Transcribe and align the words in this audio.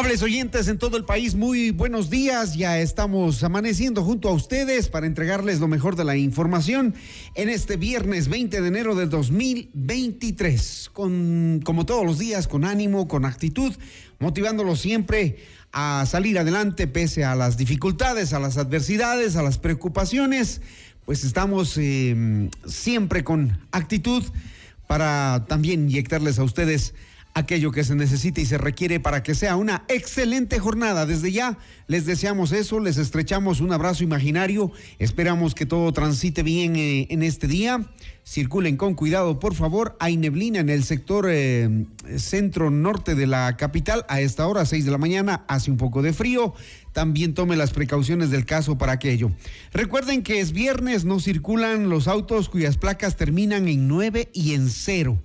Amables 0.00 0.22
oyentes 0.22 0.66
en 0.68 0.78
todo 0.78 0.96
el 0.96 1.04
país, 1.04 1.34
muy 1.34 1.72
buenos 1.72 2.08
días. 2.08 2.54
Ya 2.56 2.78
estamos 2.78 3.44
amaneciendo 3.44 4.02
junto 4.02 4.30
a 4.30 4.32
ustedes 4.32 4.88
para 4.88 5.06
entregarles 5.06 5.60
lo 5.60 5.68
mejor 5.68 5.94
de 5.94 6.04
la 6.04 6.16
información 6.16 6.94
en 7.34 7.50
este 7.50 7.76
viernes 7.76 8.28
20 8.28 8.62
de 8.62 8.66
enero 8.66 8.94
del 8.94 9.10
2023. 9.10 10.88
Con, 10.94 11.60
como 11.62 11.84
todos 11.84 12.06
los 12.06 12.18
días, 12.18 12.48
con 12.48 12.64
ánimo, 12.64 13.08
con 13.08 13.26
actitud, 13.26 13.74
motivándolos 14.20 14.80
siempre 14.80 15.36
a 15.70 16.06
salir 16.06 16.38
adelante 16.38 16.86
pese 16.86 17.26
a 17.26 17.34
las 17.34 17.58
dificultades, 17.58 18.32
a 18.32 18.40
las 18.40 18.56
adversidades, 18.56 19.36
a 19.36 19.42
las 19.42 19.58
preocupaciones. 19.58 20.62
Pues 21.04 21.24
estamos 21.24 21.76
eh, 21.76 22.48
siempre 22.64 23.22
con 23.22 23.58
actitud 23.70 24.24
para 24.86 25.44
también 25.46 25.90
inyectarles 25.90 26.38
a 26.38 26.44
ustedes 26.44 26.94
aquello 27.34 27.70
que 27.70 27.84
se 27.84 27.94
necesita 27.94 28.40
y 28.40 28.46
se 28.46 28.58
requiere 28.58 29.00
para 29.00 29.22
que 29.22 29.34
sea 29.34 29.56
una 29.56 29.84
excelente 29.88 30.58
jornada. 30.58 31.06
Desde 31.06 31.32
ya 31.32 31.58
les 31.86 32.06
deseamos 32.06 32.52
eso, 32.52 32.80
les 32.80 32.96
estrechamos 32.96 33.60
un 33.60 33.72
abrazo 33.72 34.04
imaginario, 34.04 34.72
esperamos 34.98 35.54
que 35.54 35.66
todo 35.66 35.92
transite 35.92 36.42
bien 36.42 36.76
eh, 36.76 37.06
en 37.10 37.22
este 37.22 37.46
día. 37.46 37.90
Circulen 38.22 38.76
con 38.76 38.94
cuidado, 38.94 39.40
por 39.40 39.54
favor. 39.54 39.96
Hay 39.98 40.16
neblina 40.16 40.60
en 40.60 40.68
el 40.68 40.84
sector 40.84 41.26
eh, 41.28 41.86
centro 42.16 42.70
norte 42.70 43.14
de 43.14 43.26
la 43.26 43.56
capital. 43.56 44.04
A 44.08 44.20
esta 44.20 44.46
hora, 44.46 44.66
6 44.66 44.84
de 44.84 44.90
la 44.90 44.98
mañana, 44.98 45.44
hace 45.48 45.70
un 45.70 45.76
poco 45.76 46.02
de 46.02 46.12
frío. 46.12 46.54
También 46.92 47.34
tome 47.34 47.56
las 47.56 47.72
precauciones 47.72 48.30
del 48.30 48.44
caso 48.44 48.78
para 48.78 48.92
aquello. 48.92 49.32
Recuerden 49.72 50.22
que 50.22 50.40
es 50.40 50.52
viernes, 50.52 51.04
no 51.04 51.18
circulan 51.18 51.88
los 51.88 52.06
autos 52.06 52.48
cuyas 52.48 52.76
placas 52.76 53.16
terminan 53.16 53.66
en 53.66 53.88
9 53.88 54.30
y 54.32 54.54
en 54.54 54.68
0 54.68 55.20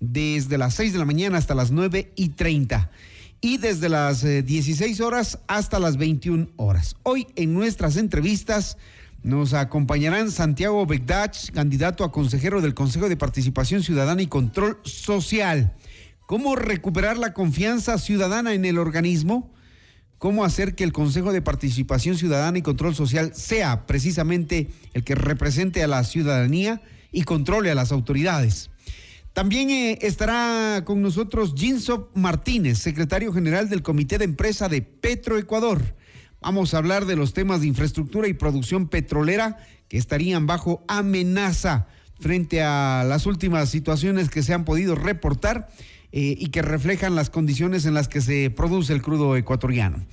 desde 0.00 0.58
las 0.58 0.74
6 0.74 0.92
de 0.92 0.98
la 0.98 1.04
mañana 1.04 1.38
hasta 1.38 1.54
las 1.54 1.70
9 1.70 2.12
y 2.16 2.30
30 2.30 2.90
y 3.40 3.58
desde 3.58 3.88
las 3.88 4.22
16 4.22 4.98
eh, 4.98 5.02
horas 5.02 5.38
hasta 5.46 5.78
las 5.78 5.96
21 5.96 6.48
horas. 6.56 6.96
Hoy 7.02 7.26
en 7.36 7.54
nuestras 7.54 7.96
entrevistas 7.96 8.76
nos 9.22 9.52
acompañarán 9.52 10.30
Santiago 10.30 10.86
Begdach, 10.86 11.50
candidato 11.52 12.04
a 12.04 12.12
consejero 12.12 12.60
del 12.60 12.74
Consejo 12.74 13.08
de 13.08 13.16
Participación 13.16 13.82
Ciudadana 13.82 14.22
y 14.22 14.26
Control 14.26 14.78
Social. 14.84 15.74
¿Cómo 16.26 16.56
recuperar 16.56 17.18
la 17.18 17.32
confianza 17.32 17.98
ciudadana 17.98 18.54
en 18.54 18.64
el 18.64 18.78
organismo? 18.78 19.50
¿Cómo 20.18 20.44
hacer 20.44 20.74
que 20.74 20.84
el 20.84 20.92
Consejo 20.92 21.32
de 21.32 21.42
Participación 21.42 22.16
Ciudadana 22.16 22.58
y 22.58 22.62
Control 22.62 22.94
Social 22.94 23.32
sea 23.34 23.86
precisamente 23.86 24.68
el 24.94 25.04
que 25.04 25.14
represente 25.14 25.82
a 25.82 25.88
la 25.88 26.04
ciudadanía 26.04 26.82
y 27.12 27.22
controle 27.22 27.70
a 27.70 27.74
las 27.74 27.92
autoridades? 27.92 28.70
También 29.38 29.70
eh, 29.70 29.98
estará 30.02 30.82
con 30.84 31.00
nosotros 31.00 31.54
Jinsop 31.56 32.08
Martínez, 32.16 32.78
secretario 32.78 33.32
general 33.32 33.68
del 33.68 33.84
Comité 33.84 34.18
de 34.18 34.24
Empresa 34.24 34.68
de 34.68 34.82
Petroecuador. 34.82 35.94
Vamos 36.40 36.74
a 36.74 36.78
hablar 36.78 37.06
de 37.06 37.14
los 37.14 37.34
temas 37.34 37.60
de 37.60 37.68
infraestructura 37.68 38.26
y 38.26 38.32
producción 38.32 38.88
petrolera 38.88 39.58
que 39.86 39.96
estarían 39.96 40.48
bajo 40.48 40.82
amenaza 40.88 41.86
frente 42.18 42.64
a 42.64 43.04
las 43.06 43.26
últimas 43.26 43.68
situaciones 43.68 44.28
que 44.28 44.42
se 44.42 44.54
han 44.54 44.64
podido 44.64 44.96
reportar 44.96 45.68
eh, 46.10 46.34
y 46.36 46.48
que 46.48 46.62
reflejan 46.62 47.14
las 47.14 47.30
condiciones 47.30 47.86
en 47.86 47.94
las 47.94 48.08
que 48.08 48.20
se 48.20 48.50
produce 48.50 48.92
el 48.92 49.02
crudo 49.02 49.36
ecuatoriano. 49.36 50.04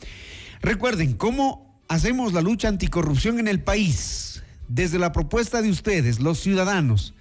Recuerden, 0.61 1.13
¿cómo 1.15 1.81
hacemos 1.87 2.31
la 2.33 2.41
lucha 2.41 2.67
anticorrupción 2.67 3.39
en 3.39 3.47
el 3.47 3.63
país? 3.63 4.43
Desde 4.67 4.99
la 4.99 5.11
propuesta 5.11 5.63
de 5.63 5.71
ustedes, 5.71 6.19
los 6.19 6.39
ciudadanos, 6.39 7.14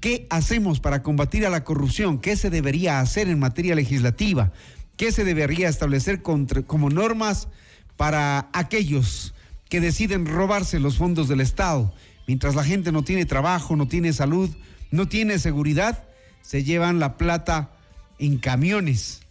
¿Qué 0.00 0.28
hacemos 0.30 0.78
para 0.78 1.02
combatir 1.02 1.44
a 1.44 1.50
la 1.50 1.64
corrupción? 1.64 2.20
¿Qué 2.20 2.36
se 2.36 2.50
debería 2.50 3.00
hacer 3.00 3.28
en 3.28 3.40
materia 3.40 3.74
legislativa? 3.74 4.52
¿Qué 4.96 5.10
se 5.10 5.24
debería 5.24 5.68
establecer 5.68 6.22
como 6.22 6.88
normas 6.88 7.48
para 7.96 8.48
aquellos 8.52 9.34
que 9.68 9.80
deciden 9.80 10.26
robarse 10.26 10.78
los 10.78 10.98
fondos 10.98 11.26
del 11.26 11.40
Estado? 11.40 11.92
Mientras 12.28 12.54
la 12.54 12.62
gente 12.62 12.92
no 12.92 13.02
tiene 13.02 13.24
trabajo, 13.24 13.74
no 13.74 13.88
tiene 13.88 14.12
salud, 14.12 14.48
no 14.92 15.08
tiene 15.08 15.40
seguridad, 15.40 16.04
se 16.42 16.62
llevan 16.62 17.00
la 17.00 17.16
plata 17.16 17.72
en 18.20 18.38
camiones. 18.38 19.22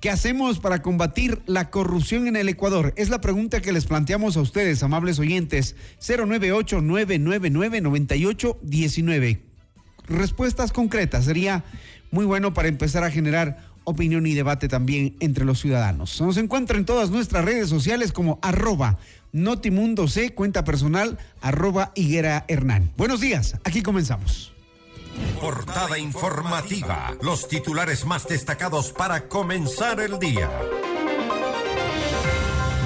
¿Qué 0.00 0.08
hacemos 0.08 0.58
para 0.58 0.80
combatir 0.80 1.42
la 1.44 1.68
corrupción 1.68 2.28
en 2.28 2.36
el 2.36 2.48
Ecuador? 2.48 2.94
Es 2.96 3.10
la 3.10 3.20
pregunta 3.20 3.60
que 3.60 3.72
les 3.72 3.84
planteamos 3.84 4.38
a 4.38 4.40
ustedes, 4.40 4.82
amables 4.82 5.18
oyentes. 5.18 5.76
098 6.00 6.80
999 6.80 7.50
9819 7.50 9.53
respuestas 10.06 10.72
concretas. 10.72 11.24
Sería 11.24 11.64
muy 12.10 12.24
bueno 12.24 12.54
para 12.54 12.68
empezar 12.68 13.04
a 13.04 13.10
generar 13.10 13.58
opinión 13.84 14.26
y 14.26 14.34
debate 14.34 14.68
también 14.68 15.16
entre 15.20 15.44
los 15.44 15.60
ciudadanos. 15.60 16.20
Nos 16.20 16.36
encuentra 16.36 16.78
en 16.78 16.84
todas 16.84 17.10
nuestras 17.10 17.44
redes 17.44 17.68
sociales 17.68 18.12
como 18.12 18.38
arroba 18.42 18.98
Notimundo 19.32 20.06
C, 20.06 20.32
cuenta 20.32 20.64
personal, 20.64 21.18
arroba 21.40 21.92
Higuera 21.94 22.44
Hernán. 22.48 22.92
Buenos 22.96 23.20
días, 23.20 23.56
aquí 23.64 23.82
comenzamos. 23.82 24.52
Portada 25.40 25.98
informativa, 25.98 27.16
los 27.20 27.48
titulares 27.48 28.06
más 28.06 28.26
destacados 28.26 28.92
para 28.92 29.28
comenzar 29.28 30.00
el 30.00 30.18
día. 30.18 30.50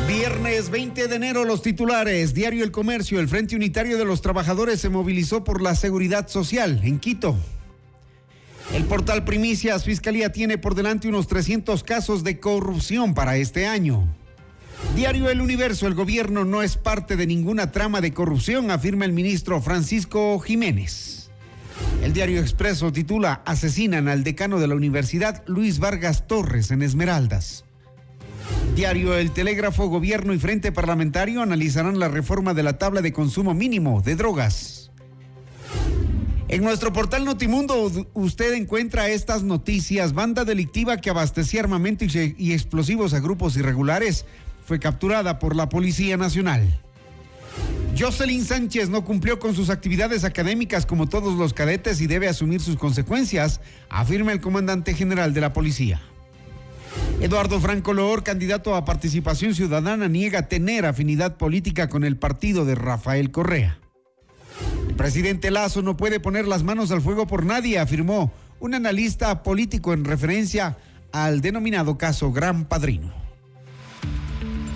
Viernes 0.08 0.70
20 0.70 1.06
de 1.06 1.16
enero, 1.16 1.44
los 1.44 1.60
titulares. 1.60 2.32
Diario 2.32 2.64
El 2.64 2.70
Comercio, 2.70 3.20
el 3.20 3.28
Frente 3.28 3.54
Unitario 3.54 3.98
de 3.98 4.06
los 4.06 4.22
Trabajadores 4.22 4.80
se 4.80 4.88
movilizó 4.88 5.44
por 5.44 5.60
la 5.60 5.74
seguridad 5.74 6.28
social 6.28 6.80
en 6.82 6.98
Quito. 6.98 7.36
El 8.72 8.84
portal 8.84 9.26
Primicias, 9.26 9.84
Fiscalía 9.84 10.32
tiene 10.32 10.56
por 10.56 10.74
delante 10.74 11.08
unos 11.08 11.26
300 11.26 11.84
casos 11.84 12.24
de 12.24 12.40
corrupción 12.40 13.12
para 13.12 13.36
este 13.36 13.66
año. 13.66 14.08
Diario 14.96 15.28
El 15.28 15.42
Universo, 15.42 15.86
el 15.86 15.92
gobierno 15.94 16.46
no 16.46 16.62
es 16.62 16.78
parte 16.78 17.16
de 17.16 17.26
ninguna 17.26 17.70
trama 17.70 18.00
de 18.00 18.14
corrupción, 18.14 18.70
afirma 18.70 19.04
el 19.04 19.12
ministro 19.12 19.60
Francisco 19.60 20.38
Jiménez. 20.38 21.28
El 22.02 22.14
diario 22.14 22.40
Expreso 22.40 22.92
titula 22.92 23.42
Asesinan 23.44 24.08
al 24.08 24.24
decano 24.24 24.58
de 24.58 24.68
la 24.68 24.74
universidad 24.74 25.44
Luis 25.46 25.78
Vargas 25.80 26.26
Torres 26.26 26.70
en 26.70 26.80
Esmeraldas. 26.80 27.66
Diario 28.74 29.14
El 29.14 29.32
Telégrafo, 29.32 29.88
Gobierno 29.88 30.32
y 30.32 30.38
Frente 30.38 30.70
Parlamentario 30.70 31.42
analizarán 31.42 31.98
la 31.98 32.08
reforma 32.08 32.54
de 32.54 32.62
la 32.62 32.78
tabla 32.78 33.02
de 33.02 33.12
consumo 33.12 33.52
mínimo 33.52 34.02
de 34.02 34.14
drogas. 34.14 34.90
En 36.48 36.62
nuestro 36.62 36.92
portal 36.92 37.24
Notimundo 37.24 37.90
usted 38.14 38.54
encuentra 38.54 39.08
estas 39.08 39.42
noticias. 39.42 40.14
Banda 40.14 40.44
delictiva 40.44 40.96
que 40.96 41.10
abastecía 41.10 41.60
armamento 41.60 42.04
y 42.06 42.52
explosivos 42.52 43.12
a 43.14 43.20
grupos 43.20 43.56
irregulares 43.56 44.24
fue 44.64 44.78
capturada 44.78 45.38
por 45.38 45.56
la 45.56 45.68
Policía 45.68 46.16
Nacional. 46.16 46.80
Jocelyn 47.98 48.44
Sánchez 48.44 48.88
no 48.88 49.04
cumplió 49.04 49.38
con 49.38 49.54
sus 49.54 49.70
actividades 49.70 50.24
académicas 50.24 50.86
como 50.86 51.08
todos 51.08 51.36
los 51.36 51.52
cadetes 51.52 52.00
y 52.00 52.06
debe 52.06 52.28
asumir 52.28 52.60
sus 52.60 52.76
consecuencias, 52.76 53.60
afirma 53.88 54.32
el 54.32 54.40
comandante 54.40 54.94
general 54.94 55.34
de 55.34 55.40
la 55.40 55.52
policía. 55.52 56.00
Eduardo 57.20 57.60
Franco 57.60 57.92
Loor, 57.92 58.22
candidato 58.22 58.74
a 58.74 58.84
participación 58.84 59.54
ciudadana, 59.54 60.08
niega 60.08 60.48
tener 60.48 60.86
afinidad 60.86 61.36
política 61.36 61.88
con 61.88 62.04
el 62.04 62.16
partido 62.16 62.64
de 62.64 62.74
Rafael 62.74 63.30
Correa. 63.30 63.78
El 64.88 64.94
presidente 64.94 65.50
Lazo 65.50 65.82
no 65.82 65.96
puede 65.96 66.20
poner 66.20 66.46
las 66.46 66.62
manos 66.62 66.90
al 66.90 67.00
fuego 67.00 67.26
por 67.26 67.44
nadie, 67.44 67.78
afirmó 67.78 68.32
un 68.60 68.74
analista 68.74 69.42
político 69.42 69.92
en 69.92 70.04
referencia 70.04 70.76
al 71.12 71.40
denominado 71.40 71.98
caso 71.98 72.32
Gran 72.32 72.66
Padrino. 72.66 73.12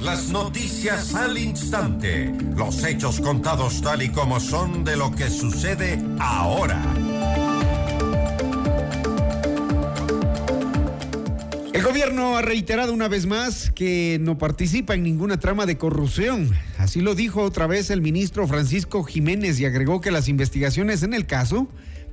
Las 0.03 0.31
noticias 0.31 1.15
al 1.15 1.39
instante. 1.39 2.35
Los 2.57 2.83
hechos 2.83 3.21
contados 3.21 3.81
tal 3.83 4.03
y 4.03 4.09
como 4.09 4.41
son 4.41 4.83
de 4.83 4.97
lo 4.97 5.13
que 5.13 5.31
sucede 5.31 6.03
ahora. 6.19 6.83
El 11.73 11.83
gobierno 11.83 12.37
ha 12.37 12.43
reiterado 12.43 12.93
una 12.93 13.09
vez 13.09 13.25
más 13.25 13.71
que 13.71 14.19
no 14.21 14.37
participa 14.37 14.95
en 14.95 15.03
ninguna 15.03 15.41
trama 15.41 15.65
de 15.65 15.79
corrupción. 15.79 16.51
Así 16.77 17.01
lo 17.01 17.15
dijo 17.15 17.41
otra 17.43 17.67
vez 17.67 17.89
el 17.89 18.03
ministro 18.03 18.47
Francisco 18.47 19.03
Jiménez 19.05 19.59
y 19.59 19.65
agregó 19.65 20.03
que 20.03 20.11
las 20.11 20.29
investigaciones 20.29 21.03
en 21.03 21.15
el 21.15 21.25
caso 21.25 21.69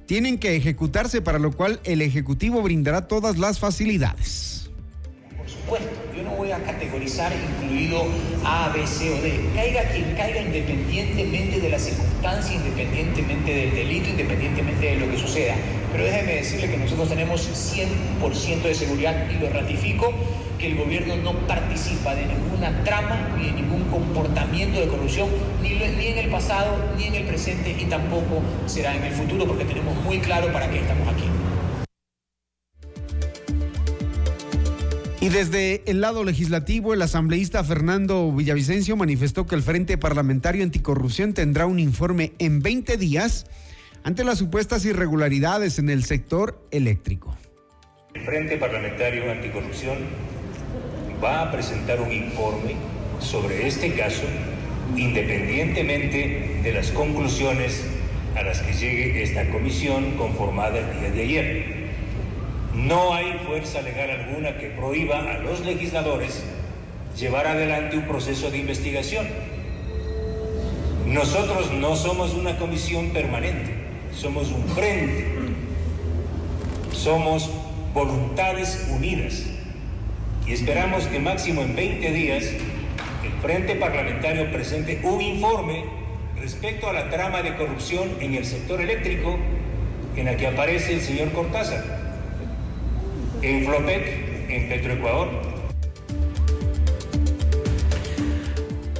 tienen 0.05 0.39
que 0.39 0.55
ejecutarse, 0.55 1.21
para 1.21 1.39
lo 1.39 1.51
cual 1.51 1.81
el 1.83 2.01
Ejecutivo 2.01 2.61
brindará 2.61 3.07
todas 3.07 3.37
las 3.37 3.59
facilidades. 3.59 4.71
Por 5.37 5.49
supuesto 5.49 6.08
categorizar 6.63 7.31
incluido 7.33 8.05
A, 8.43 8.71
B, 8.73 8.85
C 8.85 9.09
o 9.11 9.21
D. 9.21 9.39
Caiga 9.55 9.83
quien 9.83 10.13
caiga 10.15 10.41
independientemente 10.41 11.59
de 11.59 11.69
la 11.69 11.79
circunstancia, 11.79 12.55
independientemente 12.55 13.53
del 13.53 13.75
delito, 13.75 14.09
independientemente 14.09 14.85
de 14.85 14.95
lo 14.97 15.11
que 15.11 15.17
suceda. 15.17 15.55
Pero 15.91 16.03
déjeme 16.03 16.35
decirle 16.35 16.69
que 16.69 16.77
nosotros 16.77 17.09
tenemos 17.09 17.41
100% 17.41 18.61
de 18.61 18.75
seguridad 18.75 19.27
y 19.29 19.43
lo 19.43 19.49
ratifico 19.49 20.13
que 20.59 20.67
el 20.67 20.75
gobierno 20.75 21.15
no 21.15 21.33
participa 21.47 22.13
de 22.13 22.25
ninguna 22.25 22.83
trama 22.83 23.29
ni 23.37 23.45
de 23.45 23.53
ningún 23.53 23.85
comportamiento 23.85 24.79
de 24.79 24.87
corrupción, 24.87 25.29
ni 25.61 25.71
en 25.71 26.17
el 26.17 26.29
pasado, 26.29 26.75
ni 26.97 27.05
en 27.05 27.15
el 27.15 27.23
presente 27.23 27.75
y 27.79 27.85
tampoco 27.85 28.41
será 28.65 28.95
en 28.95 29.03
el 29.03 29.13
futuro, 29.13 29.45
porque 29.45 29.65
tenemos 29.65 29.95
muy 30.03 30.19
claro 30.19 30.51
para 30.51 30.69
qué 30.69 30.79
estamos 30.79 31.07
aquí. 31.07 31.23
Y 35.21 35.27
desde 35.27 35.83
el 35.85 35.99
lado 35.99 36.23
legislativo, 36.23 36.93
el 36.93 37.01
asambleísta 37.01 37.61
Fernando 37.65 38.31
Villavicencio 38.31 38.95
manifestó 38.95 39.45
que 39.45 39.55
el 39.55 39.61
Frente 39.61 39.97
Parlamentario 39.97 40.63
Anticorrupción 40.63 41.33
tendrá 41.33 41.65
un 41.65 41.77
informe 41.77 42.31
en 42.39 42.61
20 42.61 42.95
días 42.95 43.45
ante 44.03 44.23
las 44.23 44.37
supuestas 44.37 44.85
irregularidades 44.85 45.77
en 45.77 45.89
el 45.89 46.05
sector 46.05 46.65
eléctrico. 46.71 47.37
El 48.13 48.21
Frente 48.21 48.55
Parlamentario 48.55 49.29
Anticorrupción 49.29 49.97
va 51.21 51.41
a 51.41 51.51
presentar 51.51 51.99
un 51.99 52.13
informe 52.13 52.75
sobre 53.19 53.67
este 53.67 53.93
caso 53.95 54.23
independientemente 54.95 56.61
de 56.63 56.73
las 56.73 56.91
conclusiones 56.91 57.83
a 58.37 58.43
las 58.43 58.61
que 58.61 58.71
llegue 58.71 59.21
esta 59.21 59.49
comisión 59.49 60.15
conformada 60.15 60.79
el 60.79 61.01
día 61.01 61.11
de 61.11 61.21
ayer. 61.23 61.88
No 62.73 63.13
hay 63.13 63.33
fuerza 63.45 63.81
legal 63.81 64.11
alguna 64.11 64.57
que 64.57 64.67
prohíba 64.67 65.19
a 65.19 65.39
los 65.39 65.61
legisladores 65.61 66.43
llevar 67.17 67.47
adelante 67.47 67.97
un 67.97 68.03
proceso 68.03 68.51
de 68.51 68.59
investigación. 68.59 69.27
Nosotros 71.07 71.71
no 71.73 71.95
somos 71.95 72.35
una 72.35 72.57
comisión 72.57 73.09
permanente, 73.09 73.73
somos 74.13 74.51
un 74.51 74.63
frente, 74.67 75.25
somos 76.91 77.49
voluntades 77.93 78.87
unidas 78.91 79.45
y 80.45 80.53
esperamos 80.53 81.05
que 81.05 81.19
máximo 81.19 81.63
en 81.63 81.75
20 81.75 82.11
días 82.11 82.43
el 83.23 83.31
Frente 83.41 83.75
Parlamentario 83.75 84.51
presente 84.51 85.01
un 85.03 85.21
informe 85.21 85.85
respecto 86.39 86.87
a 86.87 86.93
la 86.93 87.09
trama 87.09 87.41
de 87.41 87.55
corrupción 87.55 88.09
en 88.19 88.35
el 88.35 88.45
sector 88.45 88.79
eléctrico 88.79 89.37
en 90.15 90.25
la 90.25 90.37
que 90.37 90.47
aparece 90.47 90.93
el 90.93 91.01
señor 91.01 91.31
Cortázar 91.31 91.98
en 93.41 93.65
Flopec, 93.65 94.49
en 94.49 94.69
Petroecuador. 94.69 95.29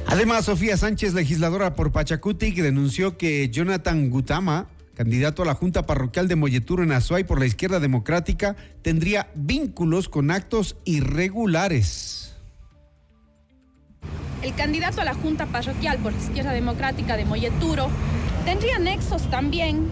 Además, 0.06 0.46
Sofía 0.46 0.76
Sánchez, 0.76 1.14
legisladora 1.14 1.74
por 1.74 1.92
Pachacutic, 1.92 2.56
denunció 2.56 3.16
que 3.16 3.48
Jonathan 3.50 4.10
Gutama, 4.10 4.66
candidato 4.94 5.42
a 5.42 5.46
la 5.46 5.54
Junta 5.54 5.86
Parroquial 5.86 6.26
de 6.26 6.36
Molleturo 6.36 6.82
en 6.82 6.92
Azuay 6.92 7.24
por 7.24 7.38
la 7.38 7.46
izquierda 7.46 7.78
democrática, 7.78 8.56
tendría 8.82 9.30
vínculos 9.34 10.08
con 10.08 10.30
actos 10.30 10.76
irregulares. 10.84 12.34
El 14.42 14.54
candidato 14.54 15.02
a 15.02 15.04
la 15.04 15.14
Junta 15.14 15.46
Parroquial 15.46 15.98
por 15.98 16.12
la 16.12 16.18
izquierda 16.18 16.52
democrática 16.52 17.16
de 17.16 17.24
Molleturo 17.24 17.88
tendría 18.44 18.78
nexos 18.78 19.28
también 19.30 19.86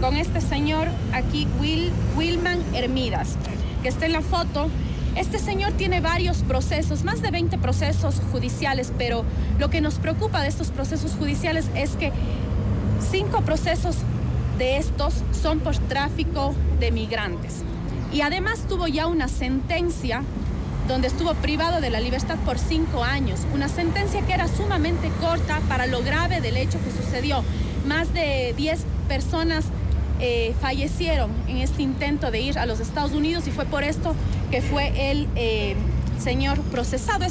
con 0.00 0.16
este 0.16 0.40
señor 0.40 0.88
aquí, 1.12 1.48
Will, 1.58 1.90
Wilman 2.16 2.60
Hermidas 2.74 3.36
que 3.82 3.88
está 3.88 4.06
en 4.06 4.12
la 4.12 4.22
foto, 4.22 4.68
este 5.16 5.38
señor 5.38 5.72
tiene 5.72 6.00
varios 6.00 6.38
procesos, 6.38 7.04
más 7.04 7.22
de 7.22 7.30
20 7.30 7.58
procesos 7.58 8.20
judiciales, 8.30 8.92
pero 8.96 9.24
lo 9.58 9.68
que 9.68 9.80
nos 9.80 9.94
preocupa 9.94 10.42
de 10.42 10.48
estos 10.48 10.68
procesos 10.68 11.12
judiciales 11.12 11.66
es 11.74 11.90
que 11.96 12.12
cinco 13.10 13.42
procesos 13.42 13.96
de 14.58 14.76
estos 14.76 15.14
son 15.32 15.60
por 15.60 15.76
tráfico 15.76 16.54
de 16.78 16.90
migrantes. 16.90 17.62
Y 18.12 18.22
además 18.22 18.60
tuvo 18.68 18.86
ya 18.86 19.06
una 19.06 19.28
sentencia 19.28 20.22
donde 20.86 21.08
estuvo 21.08 21.34
privado 21.34 21.80
de 21.80 21.90
la 21.90 22.00
libertad 22.00 22.36
por 22.44 22.58
cinco 22.58 23.04
años, 23.04 23.40
una 23.52 23.68
sentencia 23.68 24.22
que 24.22 24.32
era 24.32 24.48
sumamente 24.48 25.10
corta 25.20 25.60
para 25.68 25.86
lo 25.86 26.02
grave 26.02 26.40
del 26.40 26.56
hecho 26.56 26.78
que 26.82 26.90
sucedió. 26.90 27.44
Más 27.86 28.12
de 28.14 28.54
10 28.56 28.80
personas 29.08 29.66
eh, 30.20 30.54
fallecieron 30.60 31.30
en 31.46 31.58
este 31.58 31.82
intento 31.82 32.30
de 32.30 32.40
ir 32.40 32.58
a 32.58 32.66
los 32.66 32.80
Estados 32.80 33.12
Unidos 33.12 33.46
y 33.46 33.50
fue 33.50 33.64
por 33.64 33.84
esto 33.84 34.14
que 34.50 34.62
fue 34.62 35.10
el 35.10 35.28
eh, 35.36 35.76
señor 36.22 36.60
procesado. 36.72 37.26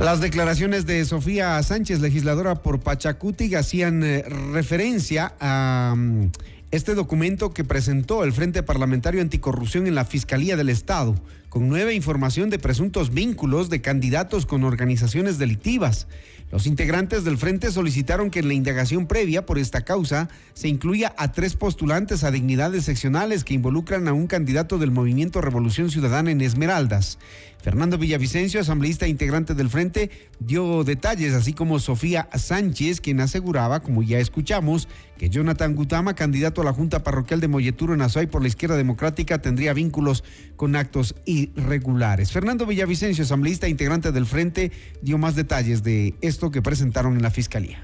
Las 0.00 0.20
declaraciones 0.20 0.86
de 0.86 1.04
Sofía 1.04 1.60
Sánchez, 1.60 2.00
legisladora 2.00 2.54
por 2.62 2.78
Pachacuti, 2.78 3.52
hacían 3.56 4.04
eh, 4.04 4.22
referencia 4.52 5.34
a 5.40 5.94
mm, 5.96 6.30
este 6.70 6.94
documento 6.94 7.52
que 7.52 7.64
presentó 7.64 8.22
el 8.22 8.32
Frente 8.32 8.62
Parlamentario 8.62 9.20
Anticorrupción 9.20 9.88
en 9.88 9.96
la 9.96 10.04
Fiscalía 10.04 10.56
del 10.56 10.68
Estado, 10.68 11.16
con 11.48 11.68
nueva 11.68 11.92
información 11.94 12.48
de 12.48 12.60
presuntos 12.60 13.12
vínculos 13.12 13.70
de 13.70 13.80
candidatos 13.80 14.46
con 14.46 14.62
organizaciones 14.62 15.38
delictivas. 15.38 16.06
Los 16.50 16.66
integrantes 16.66 17.24
del 17.24 17.36
frente 17.36 17.70
solicitaron 17.70 18.30
que 18.30 18.38
en 18.38 18.48
la 18.48 18.54
indagación 18.54 19.06
previa 19.06 19.44
por 19.44 19.58
esta 19.58 19.82
causa 19.82 20.30
se 20.54 20.68
incluya 20.68 21.14
a 21.18 21.30
tres 21.32 21.54
postulantes 21.54 22.24
a 22.24 22.30
dignidades 22.30 22.84
seccionales 22.84 23.44
que 23.44 23.52
involucran 23.52 24.08
a 24.08 24.14
un 24.14 24.26
candidato 24.26 24.78
del 24.78 24.90
movimiento 24.90 25.42
Revolución 25.42 25.90
Ciudadana 25.90 26.30
en 26.30 26.40
Esmeraldas. 26.40 27.18
Fernando 27.62 27.98
Villavicencio, 27.98 28.60
asambleísta 28.60 29.04
e 29.04 29.10
integrante 29.10 29.54
del 29.54 29.68
frente, 29.68 30.10
dio 30.38 30.84
detalles, 30.84 31.34
así 31.34 31.52
como 31.52 31.80
Sofía 31.80 32.30
Sánchez, 32.34 33.02
quien 33.02 33.20
aseguraba, 33.20 33.80
como 33.80 34.02
ya 34.02 34.18
escuchamos, 34.18 34.88
que 35.18 35.28
Jonathan 35.28 35.74
Gutama, 35.74 36.14
candidato 36.14 36.62
a 36.62 36.64
la 36.64 36.72
Junta 36.72 37.02
Parroquial 37.02 37.40
de 37.40 37.48
Molleturo 37.48 37.92
en 37.92 38.02
Azuay 38.02 38.26
por 38.26 38.40
la 38.40 38.48
izquierda 38.48 38.76
democrática, 38.76 39.42
tendría 39.42 39.72
vínculos 39.74 40.24
con 40.56 40.76
actos 40.76 41.14
irregulares. 41.26 42.32
Fernando 42.32 42.64
Villavicencio, 42.64 43.24
asambleísta 43.24 43.66
e 43.66 43.70
integrante 43.70 44.12
del 44.12 44.26
frente, 44.26 44.72
dio 45.02 45.18
más 45.18 45.34
detalles 45.34 45.82
de 45.82 46.14
esto 46.20 46.50
que 46.50 46.62
presentaron 46.62 47.16
en 47.16 47.22
la 47.22 47.30
fiscalía. 47.30 47.82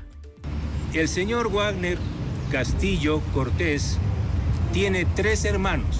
El 0.93 1.09
señor 1.09 1.53
Wagner 1.53 1.99
Castillo 2.50 3.21
Cortés 3.35 3.99
tiene 4.73 5.07
tres 5.17 5.45
hermanos. 5.45 5.99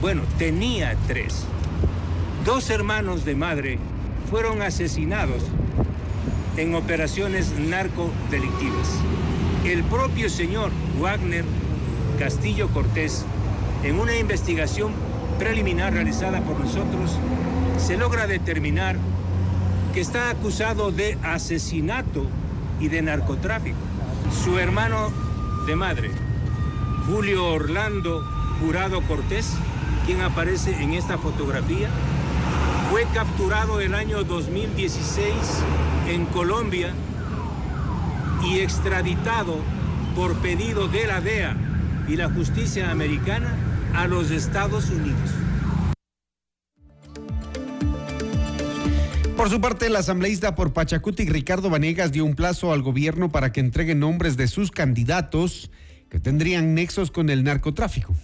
Bueno, 0.00 0.22
tenía 0.38 0.96
tres 1.08 1.44
Dos 2.48 2.70
hermanos 2.70 3.26
de 3.26 3.34
madre 3.34 3.78
fueron 4.30 4.62
asesinados 4.62 5.42
en 6.56 6.74
operaciones 6.74 7.52
narcodelictivas. 7.58 8.88
El 9.64 9.82
propio 9.84 10.30
señor 10.30 10.70
Wagner 11.00 11.44
Castillo 12.18 12.68
Cortés, 12.68 13.24
en 13.82 13.98
una 13.98 14.16
investigación 14.16 14.92
preliminar 15.38 15.92
realizada 15.92 16.40
por 16.40 16.58
nosotros, 16.58 17.18
se 17.76 17.96
logra 17.96 18.26
determinar 18.26 18.96
que 19.92 20.00
está 20.00 20.30
acusado 20.30 20.90
de 20.90 21.18
asesinato 21.22 22.24
y 22.80 22.88
de 22.88 23.02
narcotráfico. 23.02 23.76
Su 24.44 24.58
hermano 24.58 25.10
de 25.66 25.76
madre, 25.76 26.10
Julio 27.06 27.46
Orlando 27.46 28.24
Jurado 28.60 29.02
Cortés, 29.02 29.52
quien 30.06 30.20
aparece 30.22 30.82
en 30.82 30.94
esta 30.94 31.18
fotografía, 31.18 31.88
fue 32.90 33.04
capturado 33.12 33.80
el 33.80 33.94
año 33.94 34.24
2016 34.24 35.32
en 36.08 36.24
Colombia 36.26 36.94
y 38.44 38.60
extraditado 38.60 39.56
por 40.14 40.36
pedido 40.38 40.88
de 40.88 41.06
la 41.06 41.20
DEA 41.20 41.56
y 42.08 42.16
la 42.16 42.28
justicia 42.30 42.90
americana 42.90 43.54
a 43.94 44.06
los 44.06 44.30
Estados 44.30 44.90
Unidos. 44.90 45.30
Por 49.36 49.50
su 49.50 49.60
parte, 49.60 49.86
el 49.86 49.94
asambleísta 49.94 50.56
por 50.56 50.72
Pachacuti, 50.72 51.24
Ricardo 51.28 51.70
Vanegas, 51.70 52.10
dio 52.10 52.24
un 52.24 52.34
plazo 52.34 52.72
al 52.72 52.82
gobierno 52.82 53.30
para 53.30 53.52
que 53.52 53.60
entregue 53.60 53.94
nombres 53.94 54.36
de 54.36 54.48
sus 54.48 54.72
candidatos 54.72 55.70
que 56.08 56.18
tendrían 56.18 56.74
nexos 56.74 57.12
con 57.12 57.30
el 57.30 57.44
narcotráfico. 57.44 58.14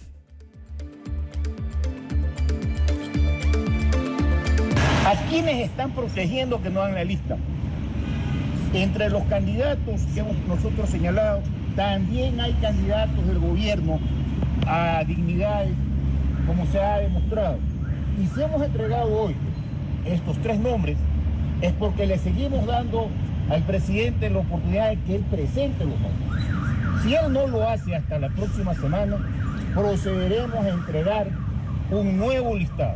¿A 5.05 5.15
quiénes 5.29 5.69
están 5.69 5.93
protegiendo 5.93 6.61
que 6.61 6.69
no 6.69 6.81
hagan 6.81 6.95
la 6.95 7.03
lista? 7.05 7.37
Entre 8.73 9.09
los 9.09 9.23
candidatos 9.23 10.01
que 10.13 10.19
hemos 10.19 10.35
nosotros 10.47 10.89
señalado, 10.89 11.41
también 11.75 12.39
hay 12.39 12.53
candidatos 12.53 13.25
del 13.27 13.39
gobierno 13.39 13.99
a 14.67 15.03
dignidades, 15.05 15.73
como 16.47 16.65
se 16.67 16.79
ha 16.79 16.99
demostrado. 16.99 17.57
Y 18.21 18.27
si 18.27 18.41
hemos 18.41 18.61
entregado 18.61 19.13
hoy 19.13 19.35
estos 20.05 20.37
tres 20.39 20.59
nombres, 20.59 20.97
es 21.61 21.71
porque 21.73 22.05
le 22.05 22.17
seguimos 22.17 22.65
dando 22.65 23.09
al 23.49 23.61
presidente 23.63 24.29
la 24.29 24.39
oportunidad 24.39 24.89
de 24.89 24.97
que 24.97 25.15
él 25.15 25.21
presente 25.29 25.85
los 25.85 25.99
nombres. 25.99 27.03
Si 27.03 27.13
él 27.13 27.31
no 27.31 27.47
lo 27.47 27.67
hace 27.67 27.95
hasta 27.95 28.19
la 28.19 28.29
próxima 28.29 28.73
semana, 28.73 29.17
procederemos 29.73 30.65
a 30.65 30.69
entregar 30.69 31.27
un 31.91 32.17
nuevo 32.17 32.55
listado. 32.55 32.95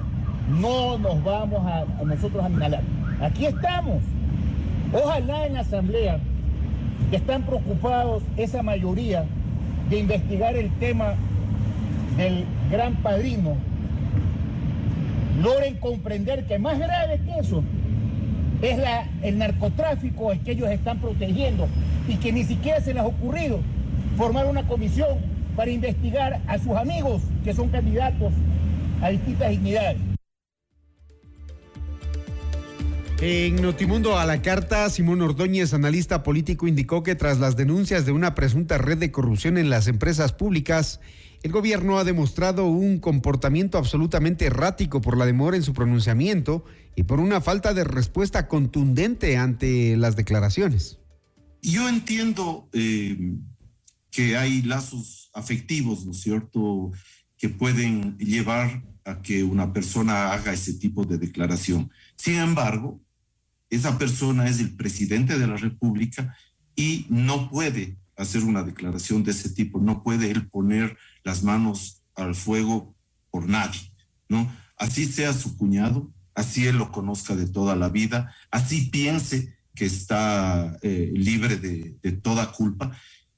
No 0.49 0.97
nos 0.97 1.23
vamos 1.23 1.65
a, 1.65 1.85
nosotros 2.03 2.43
a 2.43 2.49
inhalar. 2.49 2.81
Aquí 3.21 3.45
estamos. 3.45 4.01
Ojalá 4.91 5.45
en 5.45 5.53
la 5.53 5.59
asamblea 5.59 6.19
que 7.09 7.17
están 7.17 7.43
preocupados 7.43 8.23
esa 8.37 8.63
mayoría 8.63 9.25
de 9.89 9.99
investigar 9.99 10.55
el 10.55 10.71
tema 10.79 11.13
del 12.17 12.45
gran 12.71 12.95
padrino, 12.95 13.55
logren 15.41 15.75
comprender 15.75 16.45
que 16.45 16.59
más 16.59 16.77
grave 16.77 17.19
que 17.25 17.39
eso 17.39 17.63
es 18.61 18.79
el 19.21 19.37
narcotráfico 19.37 20.31
que 20.43 20.51
ellos 20.51 20.69
están 20.69 20.99
protegiendo 20.99 21.67
y 22.07 22.15
que 22.15 22.31
ni 22.31 22.43
siquiera 22.43 22.81
se 22.81 22.93
les 22.93 23.03
ha 23.03 23.07
ocurrido 23.07 23.59
formar 24.17 24.47
una 24.47 24.63
comisión 24.63 25.19
para 25.55 25.71
investigar 25.71 26.41
a 26.47 26.57
sus 26.57 26.75
amigos 26.75 27.21
que 27.43 27.53
son 27.53 27.69
candidatos 27.69 28.33
a 29.01 29.09
distintas 29.09 29.49
dignidades. 29.51 30.08
En 33.21 33.57
Notimundo 33.57 34.17
a 34.17 34.25
la 34.25 34.41
carta, 34.41 34.89
Simón 34.89 35.21
Ordóñez, 35.21 35.73
analista 35.73 36.23
político, 36.23 36.69
indicó 36.69 37.03
que 37.03 37.15
tras 37.15 37.37
las 37.37 37.57
denuncias 37.57 38.05
de 38.05 38.13
una 38.13 38.33
presunta 38.33 38.77
red 38.77 38.97
de 38.97 39.11
corrupción 39.11 39.57
en 39.57 39.69
las 39.69 39.87
empresas 39.87 40.31
públicas, 40.31 41.01
el 41.43 41.51
gobierno 41.51 41.99
ha 41.99 42.05
demostrado 42.05 42.67
un 42.67 42.97
comportamiento 42.99 43.77
absolutamente 43.77 44.45
errático 44.45 45.01
por 45.01 45.17
la 45.17 45.25
demora 45.25 45.57
en 45.57 45.63
su 45.63 45.73
pronunciamiento 45.73 46.63
y 46.95 47.03
por 47.03 47.19
una 47.19 47.41
falta 47.41 47.73
de 47.73 47.83
respuesta 47.83 48.47
contundente 48.47 49.35
ante 49.35 49.97
las 49.97 50.15
declaraciones. 50.15 50.97
Yo 51.61 51.89
entiendo 51.89 52.69
eh, 52.71 53.35
que 54.11 54.37
hay 54.37 54.61
lazos 54.61 55.29
afectivos, 55.33 56.05
¿no 56.05 56.13
es 56.13 56.21
cierto?, 56.21 56.91
que 57.37 57.49
pueden 57.49 58.17
llevar 58.17 58.81
a 59.03 59.21
que 59.21 59.43
una 59.43 59.73
persona 59.73 60.31
haga 60.31 60.53
ese 60.53 60.73
tipo 60.75 61.03
de 61.03 61.17
declaración. 61.17 61.91
Sin 62.15 62.35
embargo, 62.35 63.01
esa 63.69 63.97
persona 63.97 64.47
es 64.47 64.59
el 64.59 64.75
presidente 64.75 65.37
de 65.37 65.47
la 65.47 65.57
República 65.57 66.35
y 66.75 67.05
no 67.09 67.49
puede 67.49 67.97
hacer 68.15 68.43
una 68.43 68.63
declaración 68.63 69.23
de 69.23 69.31
ese 69.31 69.49
tipo, 69.49 69.79
no 69.79 70.03
puede 70.03 70.31
él 70.31 70.47
poner 70.47 70.97
las 71.23 71.43
manos 71.43 72.03
al 72.15 72.35
fuego 72.35 72.95
por 73.31 73.47
nadie, 73.47 73.79
¿no? 74.27 74.51
Así 74.77 75.05
sea 75.05 75.33
su 75.33 75.57
cuñado, 75.57 76.11
así 76.35 76.67
él 76.67 76.77
lo 76.77 76.91
conozca 76.91 77.35
de 77.35 77.47
toda 77.47 77.75
la 77.75 77.89
vida, 77.89 78.33
así 78.51 78.89
piense 78.89 79.55
que 79.75 79.85
está 79.85 80.77
eh, 80.81 81.11
libre 81.13 81.57
de, 81.57 82.11
toda 82.23 82.51
culpa. 82.51 82.91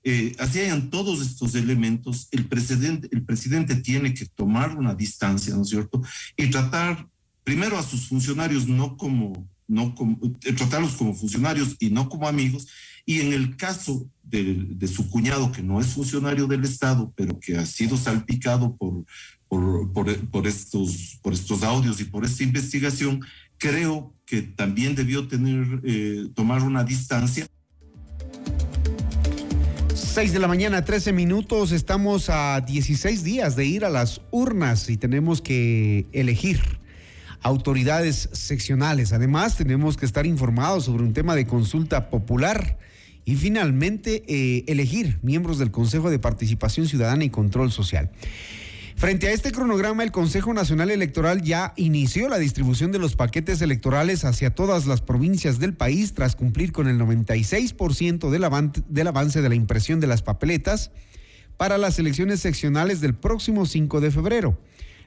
Eh, 0.03 0.35
así 0.39 0.59
hayan 0.59 0.89
todos 0.89 1.21
estos 1.21 1.53
elementos, 1.53 2.27
el 2.31 2.47
presidente, 2.47 3.07
el 3.11 3.23
presidente 3.23 3.75
tiene 3.75 4.13
que 4.15 4.25
tomar 4.25 4.75
una 4.75 4.95
distancia, 4.95 5.53
¿no 5.55 5.61
es 5.61 5.69
cierto? 5.69 6.01
Y 6.35 6.49
tratar 6.49 7.07
primero 7.43 7.77
a 7.77 7.83
sus 7.83 8.07
funcionarios 8.07 8.67
no 8.67 8.97
como 8.97 9.47
no 9.71 9.95
eh, 10.43 10.53
tratarlos 10.53 10.93
como 10.93 11.15
funcionarios 11.15 11.75
y 11.79 11.89
no 11.89 12.09
como 12.09 12.27
amigos. 12.27 12.67
Y 13.05 13.21
en 13.21 13.33
el 13.33 13.55
caso 13.55 14.07
de, 14.23 14.87
su 14.87 15.09
cuñado, 15.09 15.51
que 15.51 15.63
no 15.63 15.79
es 15.79 15.87
funcionario 15.87 16.45
del 16.45 16.63
Estado, 16.63 17.11
pero 17.15 17.39
que 17.39 17.57
ha 17.57 17.65
sido 17.65 17.97
salpicado 17.97 18.75
por, 18.75 19.05
por, 19.49 20.47
estos, 20.47 21.19
por 21.21 21.33
estos 21.33 21.63
audios 21.63 21.99
y 21.99 22.05
por 22.05 22.25
esta 22.25 22.43
investigación, 22.43 23.21
creo 23.57 24.13
que 24.25 24.41
también 24.41 24.93
debió 24.93 25.27
tener, 25.27 25.81
eh, 25.83 26.27
tomar 26.35 26.61
una 26.63 26.83
distancia. 26.83 27.47
6 29.93 30.33
de 30.33 30.39
la 30.39 30.47
mañana, 30.47 30.83
13 30.83 31.13
minutos. 31.13 31.71
Estamos 31.71 32.29
a 32.29 32.59
16 32.61 33.23
días 33.23 33.55
de 33.55 33.65
ir 33.65 33.85
a 33.85 33.89
las 33.89 34.21
urnas 34.31 34.89
y 34.89 34.97
tenemos 34.97 35.41
que 35.41 36.05
elegir 36.11 36.80
autoridades 37.41 38.29
seccionales. 38.31 39.13
Además, 39.13 39.57
tenemos 39.57 39.97
que 39.97 40.05
estar 40.05 40.25
informados 40.25 40.85
sobre 40.85 41.03
un 41.03 41.13
tema 41.13 41.35
de 41.35 41.45
consulta 41.47 42.09
popular 42.09 42.77
y 43.25 43.35
finalmente 43.35 44.23
eh, 44.27 44.63
elegir 44.67 45.19
miembros 45.21 45.57
del 45.57 45.71
Consejo 45.71 46.09
de 46.09 46.19
Participación 46.19 46.87
Ciudadana 46.87 47.23
y 47.23 47.29
Control 47.29 47.71
Social. 47.71 48.11
Frente 48.95 49.27
a 49.27 49.31
este 49.31 49.51
cronograma, 49.51 50.03
el 50.03 50.11
Consejo 50.11 50.53
Nacional 50.53 50.91
Electoral 50.91 51.41
ya 51.41 51.73
inició 51.75 52.29
la 52.29 52.37
distribución 52.37 52.91
de 52.91 52.99
los 52.99 53.15
paquetes 53.15 53.61
electorales 53.61 54.25
hacia 54.25 54.53
todas 54.53 54.85
las 54.85 55.01
provincias 55.01 55.57
del 55.57 55.73
país 55.73 56.13
tras 56.13 56.35
cumplir 56.35 56.71
con 56.71 56.87
el 56.87 56.99
96% 56.99 58.29
del, 58.29 58.73
del 58.89 59.07
avance 59.07 59.41
de 59.41 59.49
la 59.49 59.55
impresión 59.55 59.99
de 59.99 60.07
las 60.07 60.21
papeletas 60.21 60.91
para 61.57 61.79
las 61.79 61.97
elecciones 61.97 62.41
seccionales 62.41 63.01
del 63.01 63.15
próximo 63.15 63.65
5 63.65 64.01
de 64.01 64.11
febrero. 64.11 64.59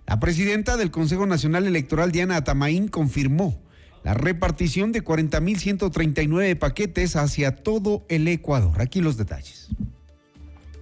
La 0.07 0.21
presidenta 0.21 0.77
del 0.77 0.91
Consejo 0.91 1.25
Nacional 1.27 1.67
Electoral, 1.67 2.13
Diana 2.13 2.37
Atamaín, 2.37 2.89
confirmó 2.89 3.63
la 4.03 4.13
repartición 4.13 4.93
de 4.93 5.03
40.139 5.03 6.59
paquetes 6.59 7.17
hacia 7.17 7.57
todo 7.57 8.05
el 8.09 8.29
Ecuador. 8.29 8.83
Aquí 8.83 9.01
los 9.01 9.17
detalles. 9.17 9.71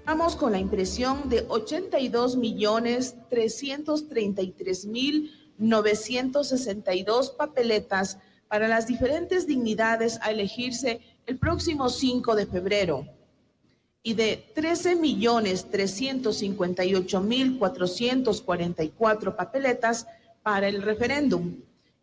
Vamos 0.05 0.35
con 0.35 0.51
la 0.51 0.59
impresión 0.59 1.29
de 1.29 1.47
82 1.49 2.37
millones 2.37 3.15
333 3.31 4.87
mil 4.87 5.31
962 5.59 7.31
papeletas 7.31 8.19
para 8.49 8.67
las 8.67 8.89
diferentes 8.89 9.47
dignidades 9.47 10.19
a 10.23 10.33
elegirse 10.33 11.01
el 11.27 11.39
próximo 11.39 11.89
5 11.89 12.35
de 12.35 12.47
febrero 12.47 13.07
y 14.03 14.15
de 14.15 14.45
13 14.55 14.97
millones 14.97 15.71
358 15.71 17.21
mil 17.21 17.59
444 17.59 19.37
papeletas 19.37 20.07
para 20.43 20.69
el 20.69 20.83
referéndum 20.83 21.57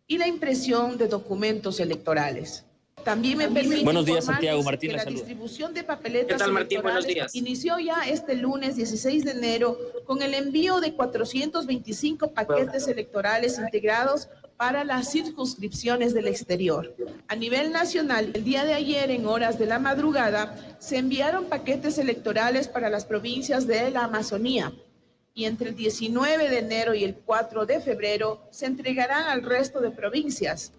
y 0.06 0.18
la 0.18 0.26
impresión 0.26 0.96
de 0.96 1.08
documentos 1.08 1.78
electorales. 1.78 2.64
También 3.04 3.38
me 3.38 3.48
permite 3.48 3.82
Buenos 3.84 4.04
días, 4.04 4.24
Santiago 4.26 4.62
Martínez. 4.62 5.04
la 5.04 5.10
distribución 5.10 5.72
de 5.72 5.84
papeletas 5.84 6.36
¿Qué 6.36 6.38
tal, 6.38 6.52
Martín? 6.52 6.82
Buenos 6.82 7.06
días. 7.06 7.34
inició 7.34 7.78
ya 7.78 8.02
este 8.06 8.34
lunes 8.34 8.76
16 8.76 9.24
de 9.24 9.30
enero 9.30 9.78
con 10.04 10.20
el 10.20 10.34
envío 10.34 10.80
de 10.80 10.92
425 10.92 12.32
paquetes 12.32 12.88
electorales 12.88 13.58
integrados 13.58 14.28
para 14.60 14.84
las 14.84 15.10
circunscripciones 15.10 16.12
del 16.12 16.28
exterior. 16.28 16.94
A 17.28 17.34
nivel 17.34 17.72
nacional, 17.72 18.30
el 18.34 18.44
día 18.44 18.66
de 18.66 18.74
ayer, 18.74 19.10
en 19.10 19.24
horas 19.24 19.58
de 19.58 19.64
la 19.64 19.78
madrugada, 19.78 20.76
se 20.78 20.98
enviaron 20.98 21.46
paquetes 21.46 21.96
electorales 21.96 22.68
para 22.68 22.90
las 22.90 23.06
provincias 23.06 23.66
de 23.66 23.90
la 23.90 24.04
Amazonía 24.04 24.70
y 25.32 25.46
entre 25.46 25.70
el 25.70 25.76
19 25.76 26.50
de 26.50 26.58
enero 26.58 26.92
y 26.92 27.04
el 27.04 27.14
4 27.14 27.64
de 27.64 27.80
febrero 27.80 28.42
se 28.50 28.66
entregarán 28.66 29.28
al 29.28 29.44
resto 29.44 29.80
de 29.80 29.92
provincias. 29.92 30.74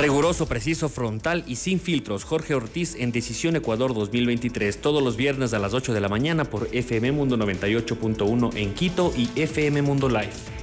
Riguroso, 0.00 0.46
preciso, 0.46 0.88
frontal 0.88 1.44
y 1.46 1.56
sin 1.56 1.78
filtros. 1.78 2.24
Jorge 2.24 2.54
Ortiz 2.54 2.94
en 2.98 3.12
Decisión 3.12 3.54
Ecuador 3.54 3.92
2023. 3.92 4.80
Todos 4.80 5.02
los 5.02 5.18
viernes 5.18 5.52
a 5.52 5.58
las 5.58 5.74
8 5.74 5.92
de 5.92 6.00
la 6.00 6.08
mañana 6.08 6.46
por 6.46 6.68
FM 6.72 7.12
Mundo 7.12 7.36
98.1 7.36 8.56
en 8.56 8.72
Quito 8.72 9.12
y 9.14 9.28
FM 9.36 9.82
Mundo 9.82 10.08
Live. 10.08 10.59